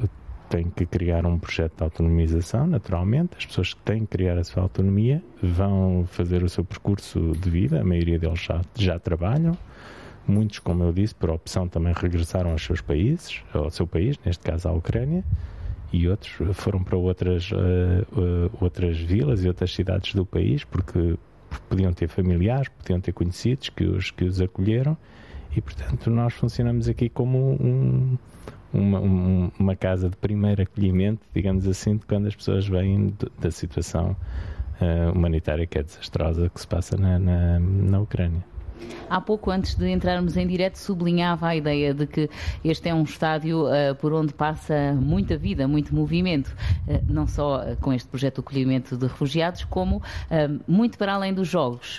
Tem 0.49 0.71
que 0.71 0.87
criar 0.87 1.27
um 1.27 1.39
projeto 1.39 1.79
de 1.79 1.83
autonomização, 1.83 2.67
naturalmente. 2.67 3.37
As 3.37 3.47
pessoas 3.47 3.75
que 3.75 3.81
têm 3.81 4.01
que 4.01 4.17
criar 4.17 4.39
a 4.39 4.45
sua 4.45 4.63
autonomia 4.63 5.23
vão 5.43 6.07
fazer 6.07 6.43
o 6.43 6.49
seu 6.49 6.65
percurso 6.65 7.33
de 7.33 7.51
vida. 7.51 7.81
A 7.81 7.85
maioria 7.85 8.19
deles 8.19 8.41
já, 8.41 8.61
já 8.75 8.99
trabalham. 8.99 9.57
Muitos, 10.27 10.59
como 10.59 10.85
eu 10.85 10.93
disse, 10.93 11.15
por 11.15 11.31
opção 11.31 11.69
também 11.69 11.93
regressaram 11.97 12.51
aos 12.51 12.65
seus 12.65 12.81
países, 12.81 13.43
ao 13.53 13.71
seu 13.71 13.87
país, 13.87 14.19
neste 14.25 14.45
caso 14.45 14.69
à 14.69 14.73
Ucrânia 14.73 15.25
e 15.93 16.09
outros 16.09 16.33
foram 16.55 16.83
para 16.83 16.97
outras, 16.97 17.51
uh, 17.53 17.57
uh, 17.57 18.51
outras 18.61 18.99
vilas 18.99 19.45
e 19.45 19.49
outras 19.49 19.73
cidades 19.73 20.15
do 20.15 20.27
país 20.27 20.65
porque 20.65 21.17
podiam 21.69 21.93
ter 21.93 22.09
familiares, 22.09 22.69
podiam 22.69 23.01
ter 23.01 23.13
conhecidos 23.13 23.69
que 23.69 23.85
os, 23.85 24.11
que 24.11 24.25
os 24.25 24.41
acolheram 24.41 24.97
e, 25.57 25.61
portanto, 25.61 26.11
nós 26.11 26.35
funcionamos 26.35 26.89
aqui 26.89 27.09
como 27.09 27.53
um, 27.53 28.19
uma, 28.77 29.01
um, 29.01 29.51
uma, 29.59 29.77
casa 29.77 30.09
de 30.09 30.17
primeiro 30.17 30.62
acolhimento, 30.62 31.21
digamos 31.35 31.67
assim, 31.67 31.97
de 31.97 32.07
quando 32.07 32.27
as 32.27 32.35
pessoas 32.35 32.67
vêm 32.69 33.15
da 33.39 33.51
situação 33.51 34.17
uh, 34.81 35.12
humanitária 35.12 35.67
que 35.67 35.79
é 35.79 35.83
desastrosa 35.83 36.49
que 36.49 36.61
se 36.61 36.67
passa 36.67 36.97
na, 36.97 37.19
na, 37.19 37.59
na 37.59 38.01
Ucrânia. 38.01 38.45
Há 39.09 39.21
pouco, 39.21 39.51
antes 39.51 39.75
de 39.75 39.89
entrarmos 39.89 40.37
em 40.37 40.47
direto, 40.47 40.77
sublinhava 40.77 41.47
a 41.47 41.57
ideia 41.57 41.95
de 41.95 42.07
que 42.07 42.29
este 42.65 42.89
é 42.89 42.95
um 42.95 43.05
estádio 43.05 43.67
uh, 43.67 43.95
por 44.01 44.12
onde 44.12 44.35
passa 44.35 44.93
muita 44.95 45.37
vida, 45.37 45.69
muito 45.69 45.95
movimento, 45.95 46.49
uh, 46.89 47.01
não 47.09 47.27
só 47.27 47.61
uh, 47.61 47.77
com 47.81 47.93
este 47.93 48.09
projeto 48.09 48.37
de 48.37 48.41
acolhimento 48.41 48.97
de 48.97 49.07
refugiados, 49.07 49.65
como 49.65 50.03
muito 50.67 50.99
para 50.99 51.15
além 51.15 51.33
dos 51.33 51.49
jogos. 51.49 51.99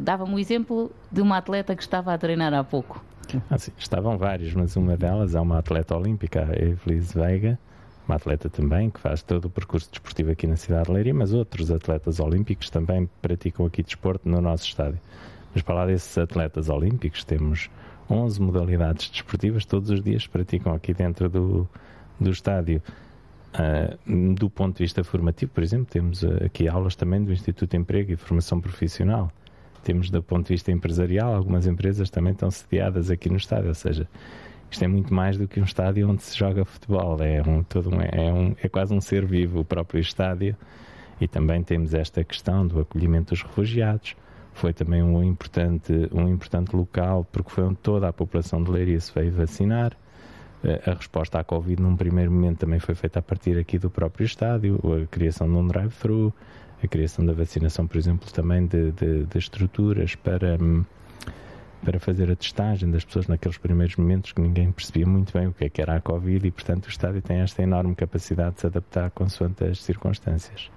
Dava-me 0.00 0.34
o 0.34 0.38
exemplo 0.38 0.90
de 1.10 1.20
uma 1.20 1.38
atleta 1.38 1.74
que 1.74 1.82
estava 1.82 2.12
a 2.12 2.18
treinar 2.18 2.52
há 2.52 2.62
pouco. 2.62 3.02
Ah, 3.50 3.58
sim, 3.58 3.72
estavam 3.76 4.16
vários, 4.18 4.54
mas 4.54 4.76
uma 4.76 4.96
delas 4.96 5.34
é 5.34 5.40
uma 5.40 5.58
atleta 5.58 5.96
olímpica, 5.96 6.46
a 6.50 6.62
Evelise 6.62 7.14
Veiga, 7.14 7.58
uma 8.06 8.16
atleta 8.16 8.48
também 8.48 8.90
que 8.90 9.00
faz 9.00 9.22
todo 9.22 9.46
o 9.46 9.50
percurso 9.50 9.90
desportivo 9.90 10.30
aqui 10.30 10.46
na 10.46 10.56
cidade 10.56 10.86
de 10.86 10.92
Leiria, 10.92 11.14
mas 11.14 11.32
outros 11.32 11.70
atletas 11.70 12.20
olímpicos 12.20 12.68
também 12.70 13.08
praticam 13.22 13.64
aqui 13.66 13.82
desporto 13.82 14.28
no 14.28 14.40
nosso 14.40 14.64
estádio. 14.64 15.00
Mas 15.54 15.62
para 15.62 15.74
lá 15.74 15.86
desses 15.86 16.16
atletas 16.18 16.68
olímpicos, 16.68 17.24
temos 17.24 17.70
11 18.10 18.40
modalidades 18.42 19.08
desportivas, 19.08 19.64
todos 19.64 19.90
os 19.90 20.02
dias 20.02 20.26
praticam 20.26 20.74
aqui 20.74 20.92
dentro 20.92 21.28
do, 21.28 21.68
do 22.20 22.30
estádio. 22.30 22.82
Uh, 23.54 24.34
do 24.34 24.50
ponto 24.50 24.76
de 24.76 24.82
vista 24.82 25.04
formativo, 25.04 25.52
por 25.52 25.62
exemplo, 25.62 25.86
temos 25.86 26.24
aqui 26.44 26.68
aulas 26.68 26.96
também 26.96 27.22
do 27.22 27.32
Instituto 27.32 27.70
de 27.70 27.76
Emprego 27.76 28.12
e 28.12 28.16
Formação 28.16 28.60
Profissional. 28.60 29.30
Temos 29.84 30.10
do 30.10 30.22
ponto 30.22 30.46
de 30.46 30.54
vista 30.54 30.72
empresarial, 30.72 31.34
algumas 31.34 31.66
empresas 31.66 32.10
também 32.10 32.32
estão 32.32 32.50
sediadas 32.50 33.10
aqui 33.10 33.28
no 33.28 33.36
estádio, 33.36 33.68
ou 33.68 33.74
seja, 33.74 34.08
isto 34.70 34.82
é 34.82 34.88
muito 34.88 35.12
mais 35.12 35.36
do 35.36 35.46
que 35.46 35.60
um 35.60 35.64
estádio 35.64 36.10
onde 36.10 36.22
se 36.22 36.36
joga 36.36 36.64
futebol, 36.64 37.22
é, 37.22 37.42
um, 37.42 37.62
todo 37.62 37.94
um, 37.94 38.00
é, 38.00 38.32
um, 38.32 38.56
é 38.60 38.68
quase 38.68 38.92
um 38.92 39.00
ser 39.00 39.24
vivo 39.24 39.60
o 39.60 39.64
próprio 39.64 40.00
estádio. 40.00 40.56
E 41.20 41.28
também 41.28 41.62
temos 41.62 41.94
esta 41.94 42.24
questão 42.24 42.66
do 42.66 42.80
acolhimento 42.80 43.30
dos 43.30 43.42
refugiados, 43.42 44.16
foi 44.54 44.72
também 44.72 45.02
um 45.02 45.22
importante, 45.22 45.92
um 46.12 46.28
importante 46.28 46.74
local, 46.74 47.26
porque 47.30 47.50
foi 47.50 47.64
onde 47.64 47.76
toda 47.76 48.08
a 48.08 48.12
população 48.12 48.62
de 48.62 48.70
Leiria 48.70 49.00
se 49.00 49.12
veio 49.12 49.32
vacinar. 49.32 49.92
Eh, 50.62 50.80
a 50.86 50.94
resposta 50.94 51.40
à 51.40 51.44
Covid, 51.44 51.82
num 51.82 51.96
primeiro 51.96 52.30
momento, 52.30 52.60
também 52.60 52.78
foi 52.78 52.94
feita 52.94 53.18
a 53.18 53.22
partir 53.22 53.58
aqui 53.58 53.78
do 53.78 53.90
próprio 53.90 54.24
estádio, 54.24 54.80
a 55.02 55.06
criação 55.06 55.48
de 55.48 55.54
um 55.54 55.66
drive-thru, 55.66 56.32
a 56.84 56.88
criação 56.88 57.24
da 57.24 57.32
vacinação, 57.32 57.86
por 57.86 57.96
exemplo, 57.96 58.30
também 58.32 58.66
de, 58.66 58.92
de, 58.92 59.24
de 59.24 59.38
estruturas 59.38 60.14
para, 60.14 60.58
para 61.84 61.98
fazer 61.98 62.30
a 62.30 62.36
testagem 62.36 62.90
das 62.90 63.04
pessoas 63.04 63.26
naqueles 63.26 63.56
primeiros 63.56 63.96
momentos 63.96 64.32
que 64.32 64.40
ninguém 64.40 64.70
percebia 64.70 65.06
muito 65.06 65.32
bem 65.32 65.46
o 65.48 65.52
que, 65.52 65.64
é 65.64 65.68
que 65.68 65.80
era 65.80 65.96
a 65.96 66.00
Covid 66.00 66.46
e, 66.46 66.50
portanto, 66.50 66.86
o 66.86 66.88
estádio 66.88 67.22
tem 67.22 67.38
esta 67.38 67.62
enorme 67.62 67.94
capacidade 67.94 68.56
de 68.56 68.60
se 68.60 68.66
adaptar 68.66 69.10
consoante 69.10 69.64
as 69.64 69.82
circunstâncias. 69.82 70.70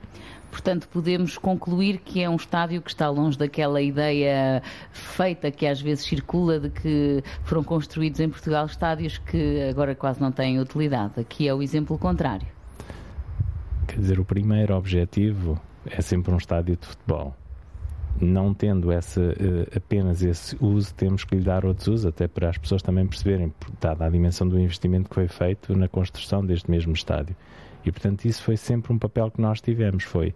Portanto, 0.49 0.87
podemos 0.87 1.37
concluir 1.37 1.99
que 1.99 2.21
é 2.21 2.29
um 2.29 2.35
estádio 2.35 2.81
que 2.81 2.89
está 2.89 3.09
longe 3.09 3.37
daquela 3.37 3.81
ideia 3.81 4.63
feita 4.91 5.51
que 5.51 5.67
às 5.67 5.81
vezes 5.81 6.05
circula 6.05 6.59
de 6.59 6.69
que 6.69 7.23
foram 7.43 7.63
construídos 7.63 8.19
em 8.21 8.29
Portugal 8.29 8.65
estádios 8.65 9.17
que 9.17 9.61
agora 9.69 9.93
quase 9.93 10.21
não 10.21 10.31
têm 10.31 10.59
utilidade. 10.59 11.19
Aqui 11.19 11.47
é 11.47 11.53
o 11.53 11.61
exemplo 11.61 11.97
contrário. 11.97 12.47
Quer 13.87 13.99
dizer, 13.99 14.19
o 14.19 14.25
primeiro 14.25 14.75
objetivo 14.75 15.59
é 15.91 16.01
sempre 16.01 16.33
um 16.33 16.37
estádio 16.37 16.75
de 16.75 16.85
futebol. 16.85 17.35
Não 18.19 18.53
tendo 18.53 18.91
essa, 18.91 19.21
eh, 19.21 19.77
apenas 19.77 20.23
esse 20.23 20.57
uso, 20.59 20.93
temos 20.95 21.23
que 21.23 21.35
lhe 21.35 21.43
dar 21.43 21.65
outros 21.65 21.87
usos, 21.87 22.05
até 22.05 22.27
para 22.27 22.49
as 22.49 22.57
pessoas 22.57 22.81
também 22.81 23.05
perceberem, 23.05 23.53
dada 23.79 24.05
a 24.05 24.09
dimensão 24.09 24.47
do 24.47 24.59
investimento 24.59 25.07
que 25.09 25.15
foi 25.15 25.27
feito 25.27 25.75
na 25.77 25.87
construção 25.87 26.43
deste 26.43 26.69
mesmo 26.69 26.93
estádio. 26.93 27.35
E, 27.85 27.91
portanto, 27.91 28.25
isso 28.25 28.41
foi 28.41 28.57
sempre 28.57 28.91
um 28.91 28.97
papel 28.97 29.29
que 29.29 29.39
nós 29.39 29.61
tivemos, 29.61 30.03
foi 30.03 30.33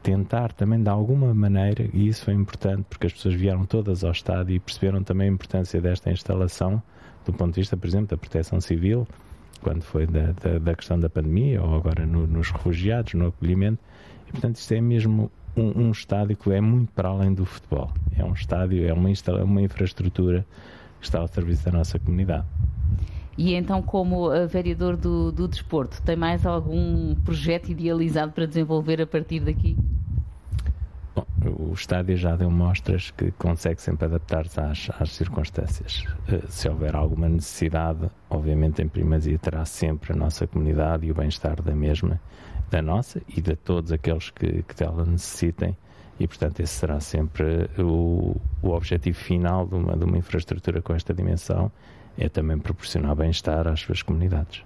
tentar 0.00 0.52
também 0.52 0.80
de 0.80 0.88
alguma 0.88 1.34
maneira, 1.34 1.88
e 1.92 2.06
isso 2.06 2.24
foi 2.24 2.34
importante 2.34 2.84
porque 2.88 3.08
as 3.08 3.12
pessoas 3.12 3.34
vieram 3.34 3.64
todas 3.66 4.04
ao 4.04 4.12
estádio 4.12 4.54
e 4.54 4.60
perceberam 4.60 5.02
também 5.02 5.28
a 5.28 5.32
importância 5.32 5.80
desta 5.80 6.10
instalação 6.10 6.80
do 7.26 7.32
ponto 7.32 7.54
de 7.54 7.60
vista, 7.60 7.76
por 7.76 7.86
exemplo, 7.86 8.08
da 8.08 8.16
proteção 8.16 8.60
civil, 8.60 9.06
quando 9.60 9.82
foi 9.82 10.06
da, 10.06 10.32
da, 10.32 10.58
da 10.58 10.74
questão 10.74 10.98
da 10.98 11.10
pandemia 11.10 11.62
ou 11.62 11.74
agora 11.74 12.06
no, 12.06 12.26
nos 12.26 12.50
refugiados, 12.50 13.14
no 13.14 13.26
acolhimento. 13.26 13.82
E, 14.28 14.32
portanto, 14.32 14.56
isto 14.56 14.72
é 14.72 14.80
mesmo 14.80 15.30
um, 15.56 15.86
um, 15.86 15.90
estádio 15.90 16.36
que 16.36 16.50
é 16.52 16.60
muito 16.60 16.92
para 16.92 17.08
além 17.08 17.32
do 17.32 17.44
futebol. 17.44 17.90
É 18.16 18.24
um 18.24 18.32
estádio, 18.32 18.86
é 18.86 18.92
uma, 18.92 19.08
uma 19.42 19.62
infraestrutura 19.62 20.46
que 21.00 21.06
está 21.06 21.18
ao 21.20 21.28
serviço 21.28 21.64
da 21.64 21.72
nossa 21.72 21.98
comunidade. 21.98 22.46
E 23.36 23.54
então, 23.54 23.80
como 23.80 24.34
uh, 24.34 24.48
vereador 24.48 24.96
do, 24.96 25.30
do 25.30 25.46
desporto, 25.46 26.02
tem 26.02 26.16
mais 26.16 26.44
algum 26.44 27.14
projeto 27.14 27.68
idealizado 27.68 28.32
para 28.32 28.46
desenvolver 28.46 29.00
a 29.00 29.06
partir 29.06 29.40
daqui? 29.40 29.76
Bom, 31.14 31.24
o 31.70 31.72
estádio 31.72 32.16
já 32.16 32.34
deu 32.34 32.50
mostras 32.50 33.12
que 33.12 33.30
consegue 33.32 33.80
sempre 33.80 34.06
adaptar-se 34.06 34.60
às, 34.60 34.90
às, 34.98 35.12
circunstâncias. 35.12 36.04
Uh, 36.28 36.48
se 36.48 36.68
houver 36.68 36.96
alguma 36.96 37.28
necessidade, 37.28 38.10
obviamente 38.28 38.82
em 38.82 38.88
primazia 38.88 39.38
terá 39.38 39.64
sempre 39.64 40.12
a 40.12 40.16
nossa 40.16 40.44
comunidade 40.44 41.06
e 41.06 41.12
o 41.12 41.14
bem-estar 41.14 41.62
da 41.62 41.74
mesma, 41.76 42.20
da 42.70 42.82
nossa 42.82 43.20
e 43.28 43.40
de 43.40 43.56
todos 43.56 43.92
aqueles 43.92 44.30
que, 44.30 44.62
que 44.62 44.74
dela 44.74 45.04
necessitem 45.04 45.76
e, 46.20 46.26
portanto, 46.26 46.60
esse 46.60 46.74
será 46.74 47.00
sempre 47.00 47.70
o, 47.78 48.36
o 48.62 48.70
objetivo 48.70 49.16
final 49.16 49.66
de 49.66 49.74
uma, 49.76 49.96
de 49.96 50.04
uma 50.04 50.18
infraestrutura 50.18 50.82
com 50.82 50.94
esta 50.94 51.14
dimensão 51.14 51.70
é 52.18 52.28
também 52.28 52.58
proporcionar 52.58 53.14
bem-estar 53.14 53.68
às 53.68 53.80
suas 53.80 54.02
comunidades. 54.02 54.62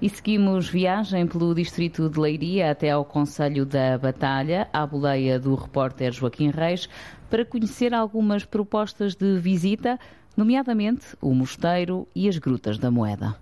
E 0.00 0.08
seguimos 0.08 0.68
viagem 0.68 1.26
pelo 1.26 1.54
distrito 1.54 2.08
de 2.08 2.20
Leiria 2.20 2.70
até 2.70 2.90
ao 2.90 3.04
Conselho 3.04 3.64
da 3.64 3.98
Batalha, 3.98 4.68
à 4.72 4.86
boleia 4.86 5.40
do 5.40 5.54
repórter 5.54 6.12
Joaquim 6.12 6.50
Reis, 6.50 6.88
para 7.30 7.44
conhecer 7.44 7.94
algumas 7.94 8.44
propostas 8.44 9.16
de 9.16 9.38
visita, 9.38 9.98
nomeadamente 10.36 11.16
o 11.20 11.34
Mosteiro 11.34 12.06
e 12.14 12.28
as 12.28 12.38
Grutas 12.38 12.78
da 12.78 12.90
Moeda. 12.90 13.34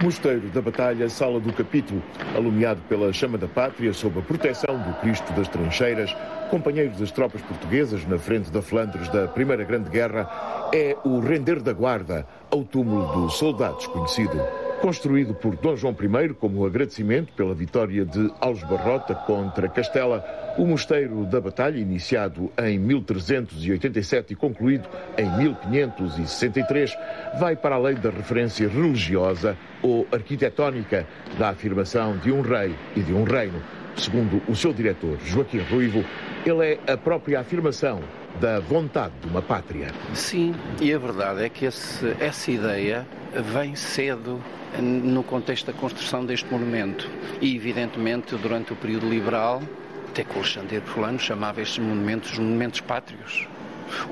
Mosteiro 0.00 0.48
da 0.50 0.62
Batalha, 0.62 1.08
Sala 1.08 1.40
do 1.40 1.52
Capítulo, 1.52 2.00
alumiado 2.36 2.80
pela 2.88 3.12
chama 3.12 3.36
da 3.36 3.48
pátria 3.48 3.92
sob 3.92 4.20
a 4.20 4.22
proteção 4.22 4.78
do 4.78 4.94
Cristo 5.00 5.32
das 5.32 5.48
Trincheiras, 5.48 6.14
companheiro 6.50 6.92
das 6.96 7.10
tropas 7.10 7.42
portuguesas 7.42 8.06
na 8.06 8.16
frente 8.16 8.48
da 8.48 8.62
Flandres 8.62 9.08
da 9.08 9.26
Primeira 9.26 9.64
Grande 9.64 9.90
Guerra, 9.90 10.70
é 10.72 10.96
o 11.04 11.18
render 11.18 11.60
da 11.60 11.72
guarda 11.72 12.24
ao 12.48 12.62
túmulo 12.62 13.06
do 13.12 13.28
soldado 13.28 13.78
desconhecido. 13.78 14.67
Construído 14.80 15.34
por 15.34 15.56
Dom 15.56 15.76
João 15.76 15.92
I 15.92 16.34
como 16.34 16.64
agradecimento 16.64 17.32
pela 17.32 17.52
vitória 17.52 18.04
de 18.04 18.32
Alves 18.40 18.62
Barrota 18.62 19.12
contra 19.12 19.68
Castela, 19.68 20.24
o 20.56 20.64
Mosteiro 20.64 21.24
da 21.26 21.40
Batalha, 21.40 21.78
iniciado 21.78 22.50
em 22.56 22.78
1387 22.78 24.32
e 24.32 24.36
concluído 24.36 24.88
em 25.18 25.28
1563, 25.36 26.96
vai 27.40 27.56
para 27.56 27.74
além 27.74 27.96
da 27.96 28.10
referência 28.10 28.68
religiosa 28.68 29.56
ou 29.82 30.06
arquitetónica 30.12 31.06
da 31.36 31.50
afirmação 31.50 32.16
de 32.16 32.30
um 32.30 32.40
rei 32.40 32.72
e 32.94 33.00
de 33.00 33.12
um 33.12 33.24
reino. 33.24 33.60
Segundo 33.96 34.40
o 34.48 34.54
seu 34.54 34.72
diretor, 34.72 35.18
Joaquim 35.24 35.58
Ruivo, 35.58 36.04
ele 36.44 36.78
é 36.86 36.92
a 36.92 36.96
própria 36.96 37.40
afirmação 37.40 38.00
da 38.40 38.60
vontade 38.60 39.14
de 39.20 39.28
uma 39.28 39.42
pátria. 39.42 39.88
Sim, 40.14 40.54
e 40.80 40.92
a 40.92 40.98
verdade 40.98 41.44
é 41.44 41.48
que 41.48 41.64
esse, 41.64 42.16
essa 42.20 42.50
ideia 42.50 43.06
vem 43.52 43.74
cedo 43.74 44.42
no 44.80 45.22
contexto 45.22 45.66
da 45.66 45.72
construção 45.72 46.24
deste 46.24 46.50
monumento. 46.50 47.10
E, 47.40 47.56
evidentemente, 47.56 48.36
durante 48.36 48.72
o 48.72 48.76
período 48.76 49.08
liberal, 49.08 49.62
até 50.08 50.24
que 50.24 50.32
o 50.34 50.38
Alexandre 50.38 50.80
Fulano 50.82 51.18
chamava 51.18 51.60
estes 51.60 51.78
monumentos 51.78 52.32
os 52.32 52.38
monumentos 52.38 52.80
pátrios 52.80 53.46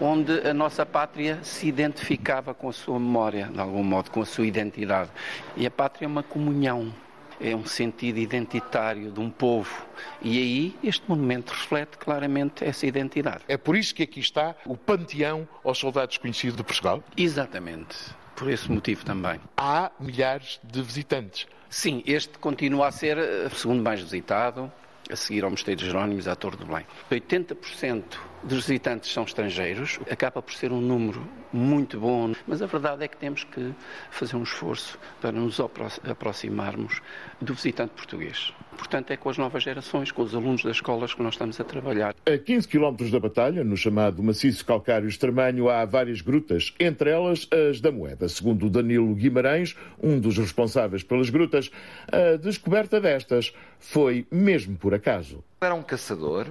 onde 0.00 0.46
a 0.46 0.54
nossa 0.54 0.84
pátria 0.86 1.38
se 1.42 1.68
identificava 1.68 2.54
com 2.54 2.68
a 2.68 2.72
sua 2.72 2.98
memória, 2.98 3.48
de 3.52 3.60
algum 3.60 3.82
modo, 3.82 4.10
com 4.10 4.20
a 4.20 4.24
sua 4.24 4.46
identidade. 4.46 5.10
E 5.56 5.66
a 5.66 5.70
pátria 5.70 6.06
é 6.06 6.08
uma 6.08 6.22
comunhão, 6.22 6.92
é 7.40 7.54
um 7.54 7.64
sentido 7.64 8.18
identitário 8.18 9.10
de 9.10 9.20
um 9.20 9.30
povo. 9.30 9.86
E 10.22 10.38
aí 10.38 10.76
este 10.82 11.08
monumento 11.08 11.52
reflete 11.52 11.98
claramente 11.98 12.64
essa 12.64 12.86
identidade. 12.86 13.44
É 13.48 13.56
por 13.56 13.76
isso 13.76 13.94
que 13.94 14.02
aqui 14.02 14.20
está 14.20 14.54
o 14.64 14.76
panteão 14.76 15.48
aos 15.64 15.78
soldados 15.78 16.18
conhecidos 16.18 16.56
de 16.56 16.62
Portugal? 16.62 17.02
Exatamente. 17.16 17.96
Por 18.34 18.50
esse 18.50 18.70
motivo 18.70 19.04
também. 19.04 19.40
Há 19.56 19.90
milhares 19.98 20.60
de 20.62 20.82
visitantes. 20.82 21.46
Sim, 21.68 22.02
este 22.06 22.38
continua 22.38 22.88
a 22.88 22.92
ser 22.92 23.18
o 23.18 23.54
segundo 23.54 23.82
mais 23.82 24.00
visitado, 24.00 24.70
a 25.10 25.16
seguir 25.16 25.44
ao 25.44 25.50
Mosteiro 25.50 25.80
de 25.80 25.86
Jerónimos, 25.86 26.28
à 26.28 26.34
Torre 26.34 26.56
do 26.56 26.66
Belém. 26.66 26.86
80% 27.10 28.02
dos 28.42 28.66
visitantes 28.66 29.12
são 29.12 29.24
estrangeiros, 29.24 29.98
acaba 30.10 30.40
por 30.40 30.52
ser 30.52 30.72
um 30.72 30.80
número 30.80 31.26
muito 31.52 31.98
bom, 31.98 32.32
mas 32.46 32.62
a 32.62 32.66
verdade 32.66 33.04
é 33.04 33.08
que 33.08 33.16
temos 33.16 33.44
que 33.44 33.72
fazer 34.10 34.36
um 34.36 34.42
esforço 34.42 34.98
para 35.20 35.32
nos 35.32 35.58
aproximarmos 35.60 37.00
do 37.40 37.54
visitante 37.54 37.94
português. 37.94 38.52
Portanto, 38.76 39.10
é 39.10 39.16
com 39.16 39.30
as 39.30 39.38
novas 39.38 39.62
gerações, 39.62 40.12
com 40.12 40.22
os 40.22 40.34
alunos 40.34 40.62
das 40.62 40.76
escolas 40.76 41.14
que 41.14 41.22
nós 41.22 41.34
estamos 41.34 41.58
a 41.58 41.64
trabalhar. 41.64 42.14
A 42.26 42.36
15 42.36 42.68
km 42.68 43.10
da 43.10 43.18
Batalha, 43.18 43.64
no 43.64 43.76
chamado 43.76 44.22
maciço 44.22 44.64
calcário 44.64 45.08
extremanho, 45.08 45.70
há 45.70 45.84
várias 45.84 46.20
grutas, 46.20 46.74
entre 46.78 47.10
elas 47.10 47.48
as 47.50 47.80
da 47.80 47.90
Moeda. 47.90 48.28
Segundo 48.28 48.68
Danilo 48.68 49.14
Guimarães, 49.14 49.74
um 50.02 50.20
dos 50.20 50.36
responsáveis 50.36 51.02
pelas 51.02 51.30
grutas, 51.30 51.70
a 52.12 52.36
descoberta 52.36 53.00
destas 53.00 53.52
foi 53.78 54.26
mesmo 54.30 54.76
por 54.76 54.92
acaso. 54.92 55.42
Era 55.60 55.74
um 55.74 55.82
caçador, 55.82 56.46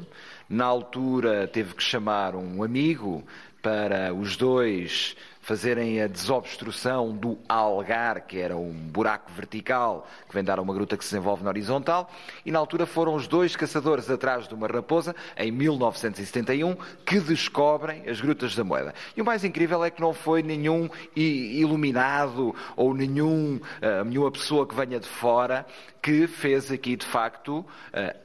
na 0.50 0.66
altura 0.66 1.48
teve 1.48 1.74
que 1.74 1.84
chamar 1.84 2.36
um 2.36 2.64
amigo 2.64 3.24
para 3.62 4.14
os 4.14 4.38
dois 4.38 5.16
fazerem 5.46 6.02
a 6.02 6.08
desobstrução 6.08 7.16
do 7.16 7.38
algar, 7.48 8.22
que 8.22 8.39
era 8.39 8.58
um 8.58 8.74
buraco 8.74 9.32
vertical 9.32 10.08
que 10.28 10.34
vem 10.34 10.43
dar 10.43 10.58
a 10.58 10.62
uma 10.62 10.74
gruta 10.74 10.98
que 10.98 11.04
se 11.04 11.12
desenvolve 11.12 11.43
na 11.43 11.50
horizontal, 11.50 12.12
e 12.43 12.52
na 12.52 12.58
altura 12.58 12.88
foram 12.88 13.14
os 13.14 13.28
dois 13.28 13.56
caçadores 13.56 14.10
atrás 14.10 14.48
de 14.48 14.56
uma 14.56 14.68
raposa, 14.68 15.16
em 15.38 15.52
1971, 15.52 16.76
que 17.06 17.20
descobrem 17.20 18.10
as 18.10 18.20
grutas 18.20 18.56
da 18.56 18.64
moeda. 18.64 18.93
E 19.16 19.22
o 19.22 19.26
mais 19.26 19.43
incrível 19.43 19.84
é 19.86 19.91
que 19.91 20.02
não 20.02 20.16
foi 20.16 20.41
nenhum 20.41 20.89
iluminado 21.16 22.56
ou 22.76 22.96
nenhum, 22.96 23.58
uh, 23.58 24.04
nenhuma 24.04 24.32
pessoa 24.32 24.68
que 24.68 24.74
venha 24.74 25.00
de 25.00 25.08
fora 25.08 25.64
que 26.02 26.26
fez 26.26 26.72
aqui, 26.72 26.96
de 26.96 27.06
facto, 27.06 27.60
uh, 27.60 27.66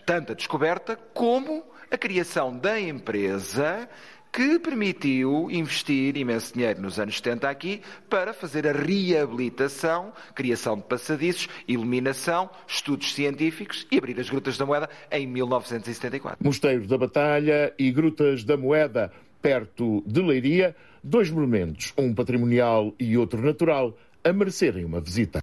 tanta 0.06 0.34
descoberta 0.34 0.96
como 1.12 1.64
a 1.90 1.98
criação 1.98 2.56
da 2.56 2.80
empresa 2.80 3.88
que 4.32 4.60
permitiu 4.60 5.50
investir 5.50 6.16
imenso 6.16 6.54
dinheiro 6.54 6.80
nos 6.80 7.00
anos 7.00 7.16
70 7.16 7.50
aqui 7.50 7.80
para 8.08 8.32
fazer 8.32 8.66
a 8.66 8.72
reabilitação, 8.72 10.12
criação 10.34 10.76
de 10.76 10.84
passadiços, 10.84 11.48
iluminação, 11.66 12.48
estudos 12.66 13.12
científicos 13.12 13.86
e 13.90 13.98
abrir 13.98 14.18
as 14.20 14.30
Grutas 14.30 14.56
da 14.56 14.64
Moeda 14.64 14.88
em 15.10 15.26
1974. 15.26 16.38
Mosteiro 16.44 16.86
da 16.86 16.96
Batalha 16.96 17.74
e 17.76 17.90
Grutas 17.90 18.44
da 18.44 18.56
Moeda, 18.56 19.12
perto 19.42 20.04
de 20.06 20.22
Leiria, 20.22 20.76
dois 21.02 21.28
monumentos, 21.28 21.92
um 21.98 22.14
patrimonial 22.14 22.94
e 23.00 23.18
outro 23.18 23.42
natural, 23.42 23.96
a 24.22 24.32
merecerem 24.32 24.84
uma 24.84 25.00
visita. 25.00 25.42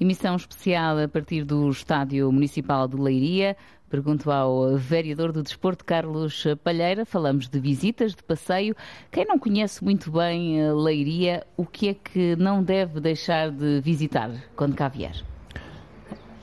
Emissão 0.00 0.34
especial 0.34 0.98
a 0.98 1.06
partir 1.06 1.44
do 1.44 1.68
Estádio 1.68 2.32
Municipal 2.32 2.88
de 2.88 2.96
Leiria. 2.96 3.54
Pergunto 3.90 4.30
ao 4.30 4.76
vereador 4.76 5.32
do 5.32 5.42
Desporto, 5.42 5.84
Carlos 5.84 6.44
Palheira. 6.62 7.04
Falamos 7.04 7.48
de 7.48 7.58
visitas, 7.58 8.14
de 8.14 8.22
passeio. 8.22 8.76
Quem 9.10 9.26
não 9.26 9.36
conhece 9.36 9.82
muito 9.82 10.12
bem 10.12 10.64
a 10.64 10.72
Leiria, 10.72 11.44
o 11.56 11.66
que 11.66 11.88
é 11.88 11.94
que 11.94 12.36
não 12.36 12.62
deve 12.62 13.00
deixar 13.00 13.50
de 13.50 13.80
visitar 13.80 14.30
quando 14.54 14.76
cá 14.76 14.86
vier? 14.86 15.24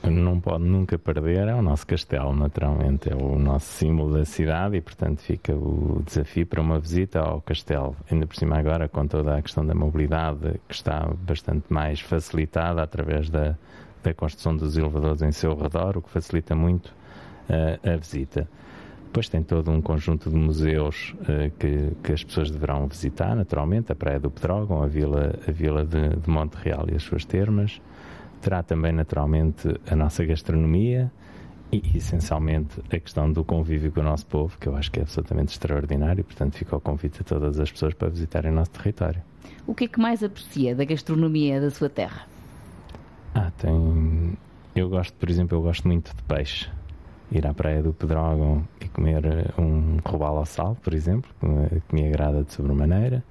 Não 0.04 0.38
pode 0.38 0.64
nunca 0.64 0.98
perder 0.98 1.48
é 1.48 1.54
o 1.54 1.62
nosso 1.62 1.86
castelo, 1.86 2.34
naturalmente. 2.34 3.10
É 3.10 3.16
o 3.16 3.38
nosso 3.38 3.66
símbolo 3.66 4.18
da 4.18 4.26
cidade 4.26 4.76
e, 4.76 4.80
portanto, 4.82 5.20
fica 5.20 5.54
o 5.54 6.02
desafio 6.04 6.46
para 6.46 6.60
uma 6.60 6.78
visita 6.78 7.20
ao 7.20 7.40
castelo. 7.40 7.96
Ainda 8.10 8.26
por 8.26 8.36
cima, 8.36 8.58
agora, 8.58 8.88
com 8.88 9.06
toda 9.06 9.36
a 9.36 9.40
questão 9.42 9.64
da 9.64 9.74
mobilidade, 9.74 10.60
que 10.68 10.74
está 10.74 11.08
bastante 11.18 11.64
mais 11.72 12.00
facilitada 12.00 12.82
através 12.82 13.30
da, 13.30 13.56
da 14.02 14.12
construção 14.12 14.54
dos 14.54 14.76
elevadores 14.76 15.22
em 15.22 15.32
seu 15.32 15.54
redor, 15.54 15.96
o 15.96 16.02
que 16.02 16.10
facilita 16.10 16.54
muito 16.54 16.94
a 17.48 17.96
visita. 17.96 18.48
Depois 19.08 19.26
tem 19.26 19.42
todo 19.42 19.70
um 19.70 19.80
conjunto 19.80 20.28
de 20.28 20.36
museus 20.36 21.14
uh, 21.22 21.50
que, 21.58 21.96
que, 22.02 22.12
as 22.12 22.22
pessoas 22.22 22.50
deverão 22.50 22.86
visitar, 22.86 23.34
naturalmente, 23.34 23.90
a 23.90 23.94
Praia 23.94 24.20
do 24.20 24.30
Pedrógão, 24.30 24.82
a 24.82 24.86
Vila, 24.86 25.34
a 25.46 25.50
vila 25.50 25.84
de, 25.84 26.10
de 26.10 26.28
Monte 26.28 26.56
Real 26.56 26.84
e 26.92 26.94
as 26.94 27.02
suas 27.02 27.24
termas. 27.24 27.80
Terá 28.42 28.62
também, 28.62 28.92
naturalmente, 28.92 29.66
a 29.90 29.96
nossa 29.96 30.24
gastronomia 30.26 31.10
e, 31.72 31.82
essencialmente, 31.96 32.80
a 32.94 33.00
questão 33.00 33.32
do 33.32 33.42
convívio 33.42 33.90
com 33.90 34.00
o 34.00 34.04
nosso 34.04 34.26
povo, 34.26 34.58
que 34.58 34.68
eu 34.68 34.76
acho 34.76 34.92
que 34.92 35.00
é 35.00 35.02
absolutamente 35.02 35.52
extraordinário. 35.52 36.22
Portanto, 36.22 36.58
fica 36.58 36.76
o 36.76 36.80
convite 36.80 37.22
a 37.22 37.24
todas 37.24 37.58
as 37.58 37.72
pessoas 37.72 37.94
para 37.94 38.10
visitarem 38.10 38.52
o 38.52 38.54
nosso 38.54 38.72
território. 38.72 39.22
O 39.66 39.74
que 39.74 39.84
é 39.84 39.88
que 39.88 39.98
mais 39.98 40.22
aprecia 40.22 40.76
da 40.76 40.84
gastronomia 40.84 41.62
da 41.62 41.70
sua 41.70 41.88
terra? 41.88 42.26
Ah, 43.34 43.50
tem... 43.56 44.36
Eu 44.76 44.90
gosto, 44.90 45.14
por 45.14 45.30
exemplo, 45.30 45.56
eu 45.56 45.62
gosto 45.62 45.88
muito 45.88 46.14
de 46.14 46.22
peixe 46.24 46.70
ir 47.30 47.46
à 47.46 47.54
praia 47.54 47.82
do 47.82 47.92
Pedrógão 47.92 48.66
e 48.80 48.88
comer 48.88 49.24
eh, 49.24 49.60
um 49.60 49.98
robalo 50.04 50.38
ao 50.38 50.46
sal, 50.46 50.76
por 50.82 50.94
exemplo, 50.94 51.30
que 51.88 51.94
me 51.94 52.08
agrada 52.08 52.42
de 52.42 52.52
sobremaneira. 52.52 53.22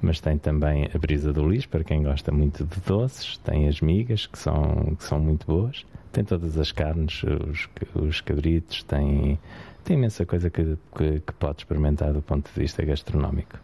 Mas 0.00 0.20
tem 0.20 0.38
também 0.38 0.88
a 0.94 0.98
brisa 0.98 1.32
do 1.32 1.48
Lis, 1.48 1.66
para 1.66 1.82
quem 1.82 2.02
gosta 2.04 2.30
muito 2.30 2.64
de 2.64 2.80
doces. 2.80 3.36
Tem 3.38 3.66
as 3.66 3.80
migas, 3.80 4.26
que 4.26 4.38
são, 4.38 4.94
que 4.96 5.02
são 5.02 5.18
muito 5.18 5.46
boas. 5.46 5.84
Tem 6.12 6.24
todas 6.24 6.56
as 6.56 6.70
carnes, 6.70 7.22
os, 7.24 7.68
os 7.94 8.20
cabritos. 8.20 8.84
Tem, 8.84 9.38
tem 9.82 9.96
imensa 9.96 10.24
coisa 10.24 10.50
que, 10.50 10.76
que, 10.96 11.20
que 11.20 11.32
pode 11.32 11.62
experimentar 11.62 12.12
do 12.12 12.22
ponto 12.22 12.48
de 12.52 12.60
vista 12.60 12.84
gastronómico. 12.84 13.58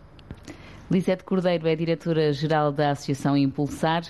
Lisete 0.91 1.22
Cordeiro 1.24 1.68
é 1.68 1.76
diretora-geral 1.76 2.72
da 2.72 2.91
Associação 2.91 3.37
Impulsar. 3.37 4.03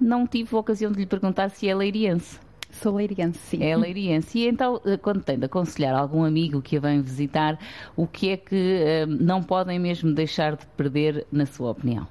Não 0.00 0.26
tive 0.26 0.54
a 0.54 0.58
ocasião 0.58 0.92
de 0.92 1.00
lhe 1.00 1.06
perguntar 1.06 1.50
se 1.50 1.68
é 1.68 1.74
leiriense. 1.74 2.38
Sou 2.74 2.96
leiriense, 2.96 3.38
sim. 3.38 3.62
É 3.62 3.76
leiriense. 3.76 4.38
E 4.38 4.48
então, 4.48 4.80
eh, 4.84 4.96
quando 4.96 5.22
tem 5.22 5.38
de 5.38 5.46
aconselhar 5.46 5.94
algum 5.94 6.24
amigo 6.24 6.60
que 6.60 6.76
a 6.76 6.80
vem 6.80 7.00
visitar, 7.00 7.58
o 7.96 8.06
que 8.06 8.30
é 8.30 8.36
que 8.36 8.54
uh, 8.54 9.06
não 9.06 9.42
podem 9.42 9.78
mesmo 9.78 10.12
deixar 10.12 10.56
de 10.56 10.66
perder, 10.76 11.26
na 11.30 11.46
sua 11.46 11.70
opinião? 11.70 12.06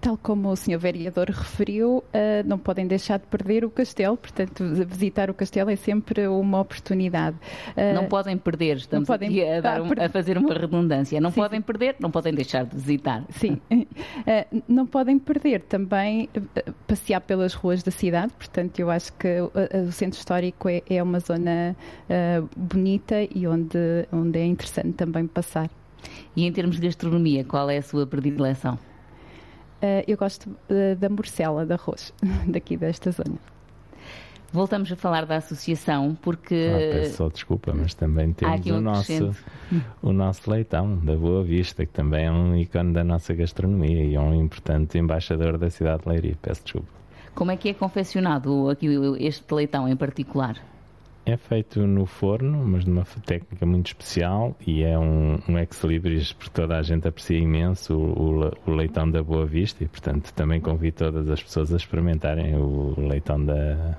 Tal 0.00 0.16
como 0.16 0.48
o 0.48 0.56
Sr. 0.56 0.78
Vereador 0.78 1.28
referiu, 1.28 1.98
uh, 1.98 2.02
não 2.46 2.58
podem 2.58 2.86
deixar 2.86 3.18
de 3.18 3.26
perder 3.26 3.66
o 3.66 3.70
castelo, 3.70 4.16
portanto, 4.16 4.64
visitar 4.86 5.28
o 5.28 5.34
castelo 5.34 5.68
é 5.68 5.76
sempre 5.76 6.26
uma 6.26 6.58
oportunidade. 6.60 7.36
Uh, 7.76 7.94
não 7.94 8.06
podem 8.06 8.38
perder, 8.38 8.78
estamos 8.78 9.06
podem, 9.06 9.28
aqui 9.28 9.46
a, 9.46 9.60
dar 9.62 9.82
um, 9.82 9.88
a, 9.98 10.08
fazer 10.08 10.38
uma 10.38 10.54
redundância. 10.54 11.20
Não 11.20 11.30
sim, 11.30 11.40
podem 11.40 11.60
perder, 11.60 11.96
não 12.00 12.10
podem 12.10 12.32
deixar 12.32 12.64
de 12.64 12.74
visitar. 12.74 13.24
Sim, 13.28 13.60
uh, 13.70 14.62
não 14.66 14.86
podem 14.86 15.18
perder 15.18 15.60
também 15.62 16.30
passear 16.86 17.20
pelas 17.20 17.52
ruas 17.52 17.82
da 17.82 17.90
cidade, 17.90 18.32
portanto, 18.32 18.78
eu 18.78 18.90
acho 18.90 19.12
que 19.12 19.28
o 19.86 19.92
centro 19.92 20.18
histórico 20.18 20.66
é, 20.68 20.82
é 20.88 21.02
uma 21.02 21.20
zona 21.20 21.76
bonita 22.56 23.16
e 23.34 23.46
onde, 23.46 23.78
onde 24.10 24.38
é 24.38 24.46
interessante 24.46 24.92
também 24.92 25.26
passar. 25.26 25.68
E 26.34 26.46
em 26.46 26.52
termos 26.52 26.76
de 26.76 26.86
gastronomia, 26.86 27.44
qual 27.44 27.68
é 27.68 27.76
a 27.76 27.82
sua 27.82 28.06
predileção? 28.06 28.78
Uh, 29.82 30.04
eu 30.06 30.16
gosto 30.16 30.50
uh, 30.50 30.94
da 30.98 31.08
morcela 31.08 31.64
de 31.64 31.72
arroz, 31.72 32.12
daqui 32.46 32.76
desta 32.76 33.10
zona. 33.10 33.38
Voltamos 34.52 34.90
a 34.90 34.96
falar 34.96 35.26
da 35.26 35.36
associação 35.36 36.16
porque. 36.20 36.68
Ah, 36.68 36.94
peço 36.96 37.16
só 37.16 37.28
desculpa, 37.28 37.72
mas 37.72 37.94
também 37.94 38.32
temos 38.32 38.66
um 38.66 38.78
o, 38.78 38.80
nosso, 38.80 39.36
o 40.02 40.12
nosso 40.12 40.50
leitão 40.50 40.96
da 40.96 41.14
Boa 41.14 41.44
Vista, 41.44 41.86
que 41.86 41.92
também 41.92 42.26
é 42.26 42.32
um 42.32 42.56
ícone 42.56 42.92
da 42.92 43.04
nossa 43.04 43.32
gastronomia 43.32 44.04
e 44.04 44.16
é 44.16 44.20
um 44.20 44.34
importante 44.34 44.98
embaixador 44.98 45.56
da 45.56 45.70
cidade 45.70 46.02
de 46.02 46.08
Leiria. 46.08 46.36
Peço 46.42 46.64
desculpa. 46.64 46.88
Como 47.32 47.52
é 47.52 47.56
que 47.56 47.68
é 47.68 47.74
confeccionado 47.74 48.68
aqui 48.68 48.88
este 49.20 49.54
leitão 49.54 49.88
em 49.88 49.96
particular? 49.96 50.56
É 51.30 51.36
feito 51.36 51.86
no 51.86 52.06
forno, 52.06 52.66
mas 52.66 52.84
de 52.84 52.90
uma 52.90 53.04
técnica 53.24 53.64
muito 53.64 53.86
especial 53.86 54.56
e 54.66 54.82
é 54.82 54.98
um, 54.98 55.38
um 55.48 55.56
ex-libris 55.58 56.32
porque 56.32 56.50
toda 56.52 56.76
a 56.76 56.82
gente 56.82 57.06
aprecia 57.06 57.38
imenso 57.38 57.94
o, 57.94 58.40
o, 58.40 58.52
o, 58.66 58.74
leitão 58.74 59.08
da 59.08 59.22
Boa 59.22 59.46
Vista 59.46 59.84
e, 59.84 59.86
portanto, 59.86 60.32
também 60.34 60.60
convido 60.60 60.96
todas 60.96 61.30
as 61.30 61.40
pessoas 61.40 61.72
a 61.72 61.76
experimentarem 61.76 62.56
o 62.56 62.96
leitão 62.98 63.44
da, 63.44 63.96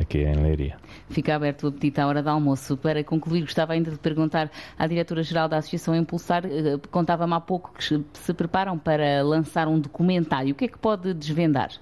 aqui 0.00 0.22
em 0.22 0.36
Leiria. 0.36 0.78
Fica 1.10 1.34
aberto 1.34 1.64
o 1.64 1.68
apetite 1.68 2.00
à 2.00 2.06
hora 2.06 2.22
do 2.22 2.30
almoço. 2.30 2.78
Para 2.78 3.04
concluir, 3.04 3.42
gostava 3.42 3.74
ainda 3.74 3.90
de 3.90 3.98
perguntar 3.98 4.50
à 4.78 4.86
diretora-geral 4.86 5.50
da 5.50 5.58
Associação 5.58 5.94
Impulsar, 5.94 6.46
eh, 6.46 6.78
contava-me 6.90 7.34
há 7.34 7.40
pouco 7.40 7.74
que 7.74 8.02
se 8.14 8.32
preparam 8.32 8.78
para 8.78 9.22
lançar 9.22 9.68
um 9.68 9.78
documentário. 9.78 10.52
O 10.52 10.54
que 10.54 10.64
é 10.64 10.68
que 10.68 10.78
pode 10.78 11.12
desvendar? 11.12 11.72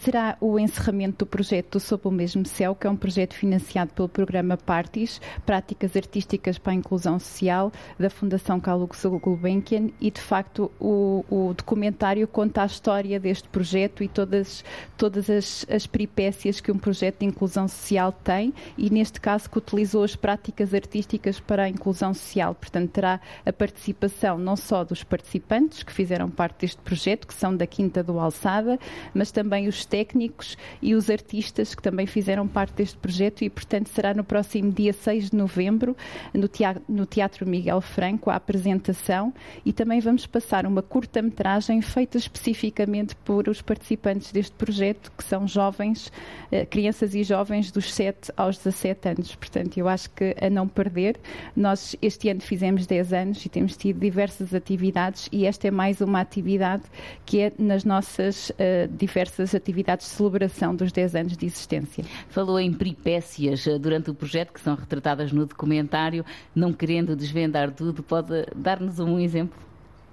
Será 0.00 0.36
o 0.40 0.56
encerramento 0.58 1.24
do 1.24 1.26
projeto 1.26 1.80
Sob 1.80 2.06
o 2.06 2.10
Mesmo 2.12 2.46
Céu, 2.46 2.76
que 2.76 2.86
é 2.86 2.90
um 2.90 2.96
projeto 2.96 3.34
financiado 3.34 3.92
pelo 3.92 4.08
programa 4.08 4.56
Partis, 4.56 5.20
Práticas 5.44 5.96
Artísticas 5.96 6.58
para 6.58 6.72
a 6.72 6.76
Inclusão 6.76 7.18
Social, 7.18 7.72
da 7.98 8.08
Fundação 8.08 8.60
Carlo 8.60 8.88
Gulbenkian, 9.20 9.90
e 10.00 10.12
de 10.12 10.20
facto 10.20 10.70
o, 10.78 11.24
o, 11.28 11.54
documentário 11.54 12.26
conta 12.28 12.62
a 12.62 12.66
história 12.66 13.18
deste 13.18 13.48
projeto 13.48 14.04
e 14.04 14.08
todas, 14.08 14.64
todas 14.96 15.28
as, 15.28 15.66
as 15.68 15.86
peripécias 15.88 16.60
que 16.60 16.70
um 16.70 16.78
projeto 16.78 17.20
de 17.20 17.26
inclusão 17.26 17.66
social 17.66 18.12
tem, 18.12 18.54
e 18.76 18.88
neste 18.90 19.20
caso 19.20 19.50
que 19.50 19.58
utilizou 19.58 20.04
as 20.04 20.14
práticas 20.14 20.72
artísticas 20.72 21.40
para 21.40 21.64
a 21.64 21.68
inclusão 21.68 22.14
social. 22.14 22.54
Portanto, 22.54 22.90
terá 22.90 23.20
a 23.44 23.52
participação 23.52 24.38
não 24.38 24.54
só 24.54 24.84
dos 24.84 25.02
participantes 25.02 25.82
que 25.82 25.92
fizeram 25.92 26.30
parte 26.30 26.60
deste 26.60 26.80
projeto, 26.80 27.26
que 27.26 27.34
são 27.34 27.56
da 27.56 27.66
Quinta 27.66 28.04
do 28.04 28.20
Alçada, 28.20 28.78
mas 29.12 29.32
também 29.32 29.47
também 29.48 29.66
os 29.66 29.86
técnicos 29.86 30.58
e 30.82 30.94
os 30.94 31.08
artistas 31.08 31.74
que 31.74 31.82
também 31.82 32.06
fizeram 32.06 32.46
parte 32.46 32.74
deste 32.74 32.98
projeto 32.98 33.40
e, 33.42 33.48
portanto, 33.48 33.88
será 33.88 34.12
no 34.12 34.22
próximo 34.22 34.70
dia 34.70 34.92
6 34.92 35.30
de 35.30 35.36
novembro, 35.36 35.96
no 36.34 36.46
Teatro, 36.46 36.82
no 36.86 37.06
teatro 37.06 37.48
Miguel 37.48 37.80
Franco, 37.80 38.28
a 38.28 38.34
apresentação 38.34 39.32
e 39.64 39.72
também 39.72 40.00
vamos 40.00 40.26
passar 40.26 40.66
uma 40.66 40.82
curta-metragem 40.82 41.80
feita 41.80 42.18
especificamente 42.18 43.16
por 43.16 43.48
os 43.48 43.62
participantes 43.62 44.32
deste 44.32 44.52
projeto, 44.52 45.10
que 45.16 45.24
são 45.24 45.48
jovens, 45.48 46.12
eh, 46.52 46.66
crianças 46.66 47.14
e 47.14 47.24
jovens 47.24 47.70
dos 47.70 47.90
7 47.94 48.30
aos 48.36 48.58
17 48.58 49.08
anos. 49.08 49.34
Portanto, 49.34 49.78
eu 49.78 49.88
acho 49.88 50.10
que 50.10 50.36
a 50.38 50.50
não 50.50 50.68
perder, 50.68 51.16
nós 51.56 51.96
este 52.02 52.28
ano 52.28 52.42
fizemos 52.42 52.86
10 52.86 53.12
anos 53.14 53.46
e 53.46 53.48
temos 53.48 53.78
tido 53.78 53.98
diversas 53.98 54.52
atividades 54.52 55.26
e 55.32 55.46
esta 55.46 55.68
é 55.68 55.70
mais 55.70 56.02
uma 56.02 56.20
atividade 56.20 56.82
que 57.24 57.40
é 57.40 57.52
nas 57.58 57.82
nossas 57.84 58.50
uh, 58.50 58.54
diversas 58.90 59.37
diversas 59.38 59.54
atividades 59.54 60.06
de 60.06 60.12
celebração 60.12 60.74
dos 60.74 60.90
10 60.90 61.14
anos 61.14 61.36
de 61.36 61.46
existência. 61.46 62.04
Falou 62.28 62.58
em 62.58 62.72
peripécias 62.72 63.66
eh, 63.66 63.78
durante 63.78 64.10
o 64.10 64.14
projeto 64.14 64.52
que 64.52 64.60
são 64.60 64.74
retratadas 64.74 65.32
no 65.32 65.46
documentário, 65.46 66.24
não 66.54 66.72
querendo 66.72 67.14
desvendar 67.14 67.70
tudo, 67.70 68.02
pode 68.02 68.46
dar-nos 68.54 68.98
um 68.98 69.18
exemplo? 69.18 69.67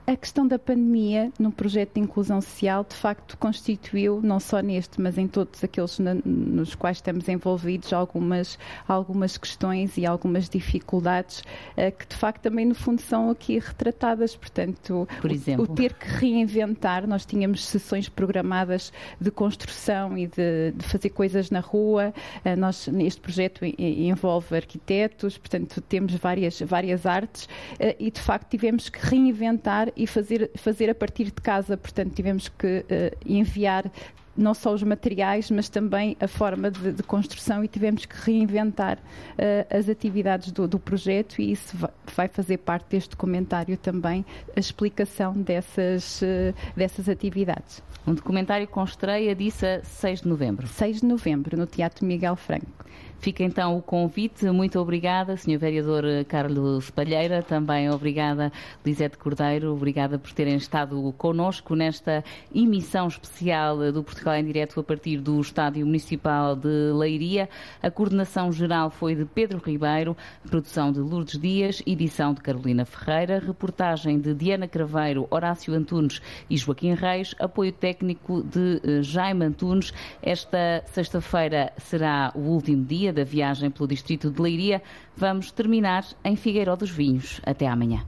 A 0.08 0.16
questão 0.16 0.48
da 0.48 0.60
pandemia 0.60 1.32
no 1.40 1.52
projeto 1.52 1.96
de 1.96 2.00
inclusão 2.02 2.40
social, 2.40 2.86
de 2.88 2.96
facto, 2.96 3.36
constituiu, 3.40 4.22
não 4.22 4.40
só 4.40 4.60
neste, 4.60 5.02
mas 5.02 5.18
em 5.18 5.28
todos 5.28 5.64
aqueles 5.64 5.98
na, 5.98 6.14
nos 6.24 6.76
quais 6.76 6.98
estamos 6.98 7.28
envolvidos, 7.28 7.92
algumas, 7.92 8.60
algumas 8.88 9.36
questões 9.36 9.98
e 9.98 10.06
algumas 10.06 10.48
dificuldades 10.48 11.40
uh, 11.40 11.92
que, 11.98 12.06
de 12.08 12.16
facto, 12.16 12.44
também, 12.44 12.66
no 12.66 12.76
fundo, 12.76 13.02
são 13.02 13.32
aqui 13.32 13.58
retratadas. 13.58 14.36
Portanto, 14.36 15.08
Por 15.20 15.32
exemplo? 15.32 15.66
O, 15.68 15.72
o 15.72 15.76
ter 15.76 15.94
que 15.94 16.08
reinventar, 16.08 17.08
nós 17.08 17.26
tínhamos 17.26 17.66
sessões 17.66 18.08
programadas 18.08 18.94
de 19.20 19.32
construção 19.32 20.16
e 20.16 20.28
de, 20.28 20.72
de 20.76 20.86
fazer 20.86 21.10
coisas 21.10 21.50
na 21.50 21.62
rua. 21.62 22.14
Uh, 22.46 22.56
nós, 22.56 22.88
neste 22.90 23.20
projeto, 23.20 23.66
envolve 23.66 24.56
arquitetos, 24.56 25.36
portanto, 25.36 25.82
temos 25.82 26.14
várias, 26.14 26.60
várias 26.60 27.08
artes 27.08 27.46
uh, 27.46 27.96
e, 27.98 28.12
de 28.12 28.22
facto, 28.22 28.52
tivemos 28.52 28.88
que 28.88 29.00
reinventar 29.00 29.95
e 29.96 30.08
fazer, 30.08 30.52
fazer 30.56 30.90
a 30.90 30.96
partir 30.96 31.26
de 31.26 31.34
casa. 31.34 31.78
Portanto, 31.78 32.14
tivemos 32.14 32.48
que 32.48 32.80
uh, 32.80 33.18
enviar 33.26 33.92
não 34.38 34.54
só 34.54 34.74
os 34.74 34.84
materiais, 34.84 35.50
mas 35.50 35.70
também 35.70 36.18
a 36.20 36.28
forma 36.28 36.70
de, 36.70 36.92
de 36.92 37.04
construção 37.04 37.64
e 37.64 37.68
tivemos 37.68 38.06
que 38.06 38.16
reinventar 38.16 38.98
uh, 38.98 39.76
as 39.76 39.88
atividades 39.88 40.52
do, 40.52 40.68
do, 40.68 40.78
projeto 40.78 41.40
e 41.40 41.52
isso 41.52 41.78
vai 42.14 42.28
fazer 42.28 42.58
parte 42.58 42.88
deste 42.90 43.12
documentário 43.12 43.78
também, 43.78 44.26
a 44.56 44.60
explicação 44.60 45.34
dessas, 45.34 46.22
uh, 46.22 46.54
dessas 46.76 47.08
atividades. 47.08 47.82
Um 48.06 48.14
documentário 48.14 48.68
com 48.68 48.84
estreia, 48.84 49.34
disse 49.34 49.66
a 49.66 49.84
6 49.84 50.22
de 50.22 50.28
novembro. 50.28 50.68
6 50.68 51.02
de 51.02 51.06
novembro, 51.06 51.58
no 51.58 51.66
Teatro 51.66 52.06
Miguel 52.06 52.36
Franco. 52.36 52.86
Fica 53.26 53.44
então 53.44 53.76
o 53.76 53.82
convite. 53.82 54.46
Muito 54.52 54.80
obrigada, 54.80 55.36
Sr. 55.36 55.58
Vereador 55.58 56.04
Carlos 56.28 56.92
Palheira. 56.92 57.42
Também 57.42 57.90
obrigada, 57.90 58.52
Lisete 58.86 59.18
Cordeiro. 59.18 59.74
Obrigada 59.74 60.20
por 60.20 60.32
terem 60.32 60.58
estado 60.58 61.12
connosco 61.18 61.74
nesta 61.74 62.24
emissão 62.54 63.08
especial 63.08 63.92
do 63.92 64.04
Portugal 64.04 64.36
em 64.36 64.46
Direto 64.46 64.80
a 64.80 64.84
partir 64.84 65.18
do 65.18 65.42
Estádio 65.42 65.88
Municipal 65.88 66.56
de 66.56 66.68
Leiria. 66.94 67.50
A 67.82 67.90
coordenação 67.90 68.52
geral 68.52 68.92
foi 68.92 69.16
de 69.16 69.26
Pedro 69.26 69.58
Ribeiro, 69.58 70.16
produção 70.48 70.92
de 70.92 71.00
Lourdes 71.00 71.40
Dias, 71.40 71.82
edição 71.84 72.32
de 72.32 72.42
Carolina 72.42 72.86
Ferreira, 72.86 73.40
reportagem 73.40 74.20
de 74.20 74.36
Diana 74.36 74.68
Craveiro, 74.68 75.26
Horácio 75.32 75.74
Antunes 75.74 76.22
e 76.48 76.56
Joaquim 76.58 76.94
Reis, 76.94 77.34
apoio 77.40 77.72
técnico 77.72 78.44
de 78.44 78.80
eh, 78.84 79.02
Jaime 79.02 79.46
Antunes. 79.46 79.92
Esta 80.22 80.84
sexta-feira 80.86 81.74
será 81.80 82.32
o 82.36 82.42
último 82.42 82.86
dia 82.86 83.15
da 83.16 83.24
viagem 83.24 83.72
pelo 83.72 83.88
distrito 83.88 84.30
de 84.30 84.42
Leiria, 84.42 84.84
vamos 85.16 85.52
terminar 85.52 86.06
em 86.24 86.36
Figueiró 86.36 86.76
dos 86.76 86.92
Vinhos. 86.92 87.42
Até 87.44 87.68
amanhã. 87.68 88.06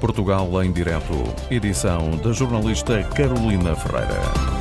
Portugal 0.00 0.62
em 0.62 0.72
direto, 0.72 1.14
edição 1.50 2.10
da 2.18 2.32
jornalista 2.32 3.02
Carolina 3.14 3.74
Ferreira. 3.74 4.55